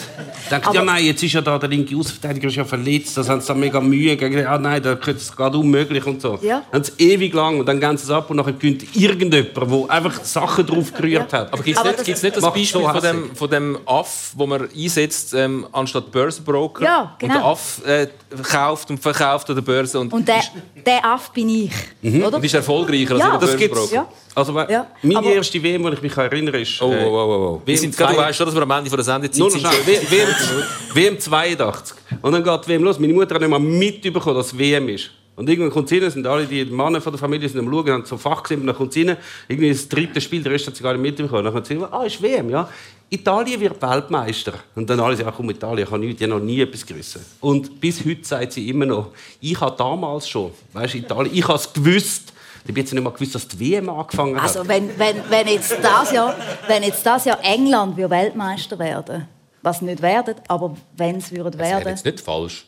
Denkt, 0.50 0.72
ja 0.72 0.82
nein, 0.82 1.04
jetzt 1.04 1.22
ist 1.22 1.34
ja 1.34 1.42
da 1.42 1.58
der 1.58 1.68
linke 1.68 1.94
Außenverteidiger 1.94 2.48
ist 2.48 2.56
ja 2.56 2.64
verletzt, 2.64 3.14
das 3.14 3.28
haben 3.28 3.42
sie 3.42 3.48
dann 3.48 3.60
mega 3.60 3.78
Mühe. 3.78 4.16
Gegen, 4.16 4.38
ja 4.38 4.56
nein, 4.56 4.82
das 4.82 5.06
ist 5.06 5.36
gerade 5.36 5.58
unmöglich 5.58 6.06
und 6.06 6.22
so. 6.22 6.38
Ja. 6.40 6.62
Haben 6.72 6.82
sie 6.82 6.92
ewig 6.96 7.34
lang 7.34 7.60
und 7.60 7.66
dann 7.66 7.78
gehen 7.78 7.98
sie 7.98 8.04
es 8.04 8.10
ab 8.10 8.30
und 8.30 8.38
nachher 8.38 8.54
gönnt 8.54 8.96
irgendjemand, 8.96 9.54
der 9.54 9.90
einfach 9.90 10.24
Sachen 10.24 10.66
drauf 10.66 10.94
gerührt 10.94 11.30
ja. 11.30 11.40
hat. 11.40 11.52
Aber 11.52 11.62
gibt 11.62 11.76
es 11.76 11.84
nicht, 11.84 11.98
das, 11.98 12.22
nicht 12.22 12.36
das 12.36 12.42
Beispiel 12.42 12.66
so 12.66 12.88
von, 12.88 13.02
dem, 13.02 13.36
von 13.36 13.50
dem 13.50 13.78
Aff, 13.84 14.32
wo 14.34 14.46
man 14.46 14.66
einsetzt 14.74 15.34
ähm, 15.34 15.66
anstatt 15.72 16.10
Börsenbroker? 16.10 16.82
Ja, 16.82 17.16
genau. 17.18 17.34
Und 17.34 17.38
der 17.38 17.44
Aff 17.44 17.82
äh, 17.84 18.08
kauft 18.42 18.88
und 18.88 18.96
verkauft 18.96 19.50
an 19.50 19.56
der 19.56 19.62
Börse. 19.62 20.00
Und, 20.00 20.10
und 20.10 20.26
der, 20.26 20.40
der 20.86 21.04
Aff 21.04 21.30
bin 21.32 21.50
ich. 21.50 21.72
Mhm. 22.00 22.24
Oder? 22.24 22.38
Und 22.38 22.44
ist 22.46 22.54
erfolgreicher 22.54 23.18
ja. 23.18 23.32
als 23.32 23.40
der 23.40 23.58
Börsenbroker. 23.58 23.94
Ja. 23.94 24.08
Also, 24.34 24.58
ja, 24.60 24.86
meine 25.02 25.18
aber, 25.18 25.34
erste 25.34 25.62
WM, 25.62 25.82
die 25.82 25.92
ich 25.92 26.02
mich 26.02 26.16
erinnere, 26.16 26.60
ist. 26.60 26.80
Oh, 26.80 26.86
oh, 26.86 26.90
oh, 26.90 27.16
oh. 27.16 27.60
oh. 27.60 27.62
WM 27.66 27.90
du 27.90 27.98
weißt 27.98 28.38
schon, 28.38 28.46
dass 28.46 28.54
wir 28.54 28.62
am 28.62 28.70
Ende 28.70 28.90
der 28.90 29.02
Sendezeit 29.02 29.50
sind. 29.52 29.64
WM, 29.64 30.28
WM 30.94 31.18
82. 31.18 31.96
Und 32.22 32.32
dann 32.32 32.42
geht 32.42 32.64
die 32.64 32.68
WM 32.70 32.82
los. 32.84 32.98
Meine 32.98 33.12
Mutter 33.12 33.34
hat 33.34 33.42
nicht 33.42 33.50
mal 33.50 33.58
mitbekommen, 33.58 34.36
dass 34.36 34.46
es 34.46 34.58
WM 34.58 34.88
ist. 34.88 35.10
Und 35.34 35.48
irgendwann 35.48 35.72
kommt 35.72 35.88
sie 35.88 35.98
rein, 35.98 36.10
sind 36.10 36.26
alle 36.26 36.46
die 36.46 36.64
Männer 36.64 37.00
von 37.00 37.12
der 37.12 37.18
Familie 37.18 37.48
sind 37.48 37.60
am 37.60 37.70
Schauen, 37.70 37.90
haben 37.90 38.04
so 38.04 38.18
Fach 38.18 38.42
gesehen, 38.42 38.60
und 38.60 38.66
dann 38.66 38.76
kommt 38.76 38.92
sie 38.92 39.08
rein, 39.08 39.16
irgendwie 39.48 39.70
das 39.70 39.88
dritte 39.88 40.20
Spiel, 40.20 40.42
der 40.42 40.52
Rest 40.52 40.66
hat 40.66 40.76
sie 40.76 40.82
gar 40.82 40.92
nicht 40.92 41.02
mitbekommen. 41.02 41.44
Dann 41.44 41.52
kommt 41.54 41.66
sie 41.66 41.78
ah, 41.90 42.04
ist 42.04 42.20
WM, 42.22 42.50
ja. 42.50 42.68
Italien 43.08 43.60
wird 43.60 43.80
Weltmeister. 43.80 44.54
Und 44.74 44.88
dann 44.88 45.00
alle 45.00 45.16
sagen, 45.16 45.32
komm, 45.36 45.50
Italien, 45.50 45.86
ich 45.86 45.90
habe 45.90 46.04
nicht, 46.04 46.20
noch 46.20 46.38
nie 46.38 46.60
etwas 46.60 46.84
gerissen. 46.84 47.24
Und 47.40 47.80
bis 47.80 48.04
heute 48.04 48.24
sagt 48.24 48.52
sie 48.52 48.68
immer 48.68 48.86
noch, 48.86 49.08
ich 49.40 49.58
habe 49.60 49.76
damals 49.76 50.28
schon, 50.28 50.52
weißt 50.72 50.94
Italien, 50.94 51.34
ich 51.34 51.46
habe 51.46 51.58
es 51.58 51.72
gewusst, 51.72 52.32
ich 52.64 52.68
habe 52.68 52.80
jetzt 52.80 52.92
nicht 52.92 53.02
mal 53.02 53.10
gewusst, 53.10 53.34
dass 53.34 53.48
die 53.48 53.58
WM 53.58 53.88
angefangen 53.88 54.36
hat. 54.36 54.42
Also 54.42 54.66
wenn, 54.68 54.98
wenn, 54.98 55.16
wenn, 55.28 55.48
jetzt 55.48 55.76
das 55.82 56.12
Jahr, 56.12 56.34
wenn 56.68 56.82
jetzt 56.82 57.04
das 57.04 57.24
Jahr 57.24 57.38
England 57.42 57.96
Weltmeister 57.96 58.78
werden 58.78 59.28
was 59.62 59.80
nicht 59.80 60.02
werden, 60.02 60.34
aber 60.48 60.76
wenn 60.96 61.16
es 61.16 61.30
würde 61.30 61.56
werden... 61.58 61.84
Das 61.84 62.04
wäre 62.04 62.14
nicht 62.14 62.24
falsch. 62.24 62.66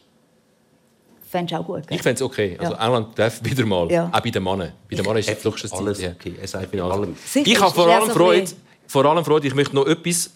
Fändest 1.29 1.53
du 1.53 1.57
auch 1.57 1.67
gut, 1.67 1.87
gell? 1.89 1.97
Ich 1.97 2.03
fände 2.03 2.15
es 2.15 2.23
okay. 2.23 2.57
Also 2.59 2.75
ja. 2.75 2.87
England 2.87 3.19
darf 3.19 3.43
wieder 3.43 3.67
mal, 3.67 3.91
ja. 3.91 4.09
auch 4.13 4.21
bei 4.21 4.31
den 4.31 4.43
Männern. 4.43 4.73
Bei 4.89 4.95
den 4.97 5.05
Männern 5.05 5.19
ist 5.19 5.29
es 5.29 5.39
fluchstes 5.39 5.73
Alles 5.73 5.99
okay. 5.99 6.35
Es 6.41 6.53
sei 6.53 6.65
allem. 6.81 7.17
Ich 7.35 7.61
habe 7.61 7.75
vor 7.75 7.89
allem 7.89 8.11
Freude, 8.11 8.51
vor 8.87 9.05
allem 9.05 9.25
Freude, 9.25 9.49
ich 9.49 9.55
möchte 9.55 9.75
noch 9.75 9.87
etwas 9.87 10.31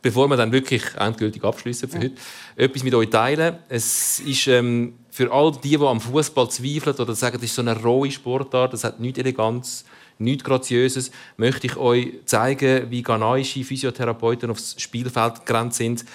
bevor 0.00 0.26
wir 0.28 0.36
dann 0.36 0.50
wirklich 0.50 0.82
endgültig 0.98 1.44
abschließen 1.44 1.88
für 1.88 1.98
ja. 1.98 2.04
heute, 2.04 2.14
etwas 2.56 2.82
mit 2.82 2.92
euch 2.92 3.08
teilen. 3.08 3.58
Es 3.68 4.18
ist 4.18 4.48
ähm, 4.48 4.94
für 5.12 5.30
all 5.30 5.52
die, 5.52 5.76
die 5.76 5.84
am 5.84 6.00
Fußball 6.00 6.48
zweifeln 6.48 6.96
oder 6.96 7.14
sagen, 7.14 7.36
das 7.36 7.44
ist 7.44 7.54
so 7.54 7.60
eine 7.60 7.78
rohe 7.78 8.10
Sportart, 8.10 8.72
das 8.72 8.82
hat 8.82 8.98
nichts 8.98 9.18
Eleganz, 9.18 9.84
nichts 10.16 10.42
Graziöses, 10.42 11.10
möchte 11.36 11.66
ich 11.66 11.76
euch 11.76 12.14
zeigen, 12.24 12.90
wie 12.90 13.02
ghanaische 13.02 13.62
Physiotherapeuten 13.62 14.50
aufs 14.50 14.74
Spielfeld 14.80 15.44
gerannt 15.44 15.74
sind. 15.74 16.06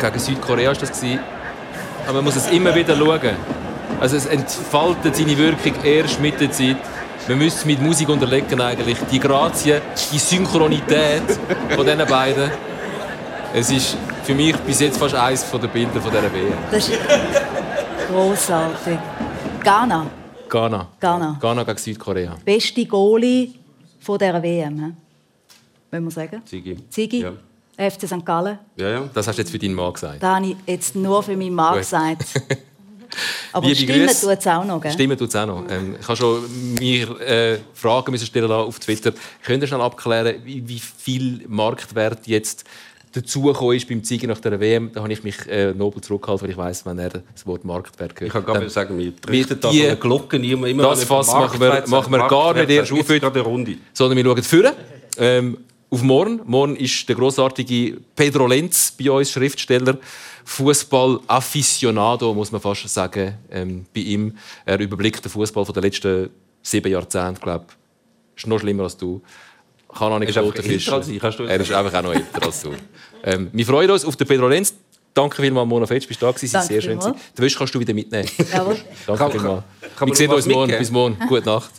Gegen 0.00 0.18
Südkorea 0.18 0.68
war 0.68 0.74
das. 0.74 1.02
Aber 2.06 2.14
man 2.14 2.24
muss 2.24 2.36
es 2.36 2.50
immer 2.50 2.74
wieder 2.74 2.96
schauen. 2.96 3.36
Also 4.00 4.16
es 4.16 4.24
entfaltet 4.24 5.14
seine 5.14 5.36
Wirkung 5.36 5.74
erst 5.84 6.20
mit 6.20 6.40
der 6.40 6.50
Zeit. 6.50 6.78
Wir 7.26 7.36
müssen 7.36 7.58
es 7.58 7.64
mit 7.66 7.82
Musik 7.82 8.08
unterlegen 8.08 8.62
eigentlich. 8.62 8.96
Die 9.12 9.20
Grazie, 9.20 9.82
die 10.10 10.18
Synchronität 10.18 11.38
von 11.76 11.84
diesen 11.84 12.06
beiden. 12.06 12.50
Es 13.52 13.70
ist 13.70 13.98
für 14.22 14.34
mich 14.34 14.56
bis 14.58 14.80
jetzt 14.80 14.98
fast 14.98 15.14
eines 15.14 15.50
der 15.50 15.68
Bilder 15.68 16.00
von 16.00 16.10
dieser 16.10 16.32
WM. 16.32 16.52
Das 16.70 16.88
ist 16.88 16.98
großartig. 18.08 18.98
Ghana. 19.62 20.06
Ghana. 20.48 20.88
Ghana. 21.00 21.38
Ghana 21.40 21.64
gegen 21.64 21.78
Südkorea. 21.78 22.36
Beste 22.44 22.84
Goalie 22.86 23.54
von 24.00 24.18
dieser 24.18 24.42
WM, 24.42 24.78
he? 24.78 24.92
wollen 25.90 26.04
wir 26.04 26.10
sagen? 26.10 26.42
Ziggy. 26.44 26.76
Ziggy. 26.88 27.20
Ja. 27.20 27.32
FC 27.90 28.06
St. 28.06 28.24
Gallen. 28.24 28.58
Ja, 28.76 28.88
ja. 28.88 29.10
Das 29.12 29.26
hast 29.26 29.36
du 29.36 29.42
jetzt 29.42 29.50
für 29.50 29.58
deinen 29.58 29.74
Mann 29.74 29.92
gesagt. 29.92 30.22
Das 30.22 30.34
habe 30.36 30.46
ich 30.46 30.56
jetzt 30.66 30.94
nur 30.94 31.22
für 31.22 31.36
meinen 31.36 31.54
Mann 31.54 31.78
gesagt. 31.78 32.24
Aber 33.52 33.66
Liebe 33.66 33.76
Stimmen 33.76 34.08
tut 34.08 34.38
es 34.38 34.46
auch 34.46 34.64
noch, 34.64 34.80
gell? 34.80 34.92
Stimmen 34.92 35.18
tut 35.18 35.28
es 35.28 35.36
auch 35.36 35.46
noch. 35.46 35.64
Ähm, 35.68 35.96
ich 36.00 36.08
habe 36.08 36.16
schon 36.16 36.74
mir 36.78 37.20
äh, 37.20 37.58
Fragen 37.74 38.10
müssen 38.10 38.26
stellen 38.26 38.50
auf 38.50 38.78
Twitter. 38.78 39.12
Könnt 39.42 39.62
ihr 39.62 39.66
schnell 39.66 39.82
abklären, 39.82 40.36
wie, 40.44 40.66
wie 40.66 40.78
viel 40.78 41.44
Marktwert 41.48 42.26
jetzt 42.26 42.64
dazugekommen 43.12 43.76
ist 43.76 43.88
beim 43.88 44.02
Ziegen 44.02 44.28
nach 44.28 44.40
der 44.40 44.58
WM, 44.58 44.90
da 44.92 45.02
habe 45.02 45.12
ich 45.12 45.22
mich 45.22 45.46
äh, 45.48 45.72
nobel 45.72 46.02
zurückgehalten, 46.02 46.44
weil 46.44 46.50
ich 46.52 46.56
weiß, 46.56 46.86
wenn 46.86 46.98
er 46.98 47.10
das 47.10 47.46
Wort 47.46 47.64
Marktwert 47.64 48.12
hört. 48.12 48.22
Ich 48.22 48.32
kann 48.32 48.44
gar 48.44 48.58
nicht 48.58 48.70
sagen, 48.70 48.98
wir 48.98 49.14
treten 49.20 49.60
da 49.60 49.70
die 49.70 49.94
Glocken 50.00 50.42
immer, 50.44 50.66
immer 50.66 50.82
Das 50.84 51.04
Fass 51.04 51.28
machen 51.28 51.60
wir, 51.60 51.84
machen 51.86 52.12
wir 52.12 52.28
gar 52.28 52.54
nicht 52.54 52.70
erst 52.70 52.92
auf 52.92 53.08
heute, 53.08 53.76
sondern 53.92 54.16
wir 54.16 54.24
schauen 54.24 54.42
vorne. 54.42 54.72
Ähm, 55.18 55.58
auf 55.90 56.02
morgen. 56.02 56.40
Morgen 56.46 56.74
ist 56.76 57.06
der 57.06 57.16
großartige 57.16 57.98
Pedro 58.16 58.46
Lenz 58.46 58.92
bei 58.92 59.10
uns, 59.10 59.30
Schriftsteller, 59.30 59.98
Fußball-Afficionado, 60.44 62.32
muss 62.32 62.50
man 62.50 62.62
fast 62.62 62.88
sagen, 62.88 63.34
ähm, 63.50 63.84
bei 63.94 64.00
ihm. 64.00 64.36
Er 64.64 64.80
überblickt 64.80 65.22
den 65.22 65.30
Fußball 65.30 65.66
der 65.66 65.82
letzten 65.82 66.30
sieben 66.62 66.90
Jahrzehnte, 66.90 67.42
glaube 67.42 67.66
ist 68.34 68.46
noch 68.46 68.60
schlimmer 68.60 68.84
als 68.84 68.96
du. 68.96 69.20
Kann 69.96 70.12
auch 70.12 70.18
nicht 70.18 70.34
Er 70.34 70.42
als 70.42 70.60
fischen. 70.60 71.02
ich, 71.10 71.20
kannst 71.20 71.38
du 71.38 71.44
Er 71.44 71.60
ist 71.60 71.72
einfach 71.72 71.98
auch 71.98 72.02
noch 72.02 72.14
älter 72.14 72.46
als 72.46 72.62
du. 72.62 72.70
Ähm, 73.24 73.50
wir 73.52 73.66
freuen 73.66 73.90
uns 73.90 74.04
auf 74.04 74.16
den 74.16 74.26
Pedro 74.26 74.48
Lenz. 74.48 74.74
Danke 75.14 75.42
vielmals, 75.42 75.68
Mona 75.68 75.86
Fetsch, 75.86 76.08
bist 76.08 76.22
du 76.22 76.26
da 76.26 76.32
gewesen. 76.32 76.62
Sehr 76.62 76.80
schön. 76.80 76.98
Die 77.36 77.42
Wäsche 77.42 77.58
kannst 77.58 77.74
du 77.74 77.80
wieder 77.80 77.92
mitnehmen. 77.92 78.28
Jawohl. 78.52 78.76
Danke 79.06 79.30
vielmals. 79.30 79.64
Wir 80.06 80.14
sehen 80.14 80.30
uns 80.30 80.46
morgen. 80.46 80.78
Bis 80.78 80.90
morgen. 80.90 81.18
Gute 81.28 81.46
Nacht. 81.46 81.70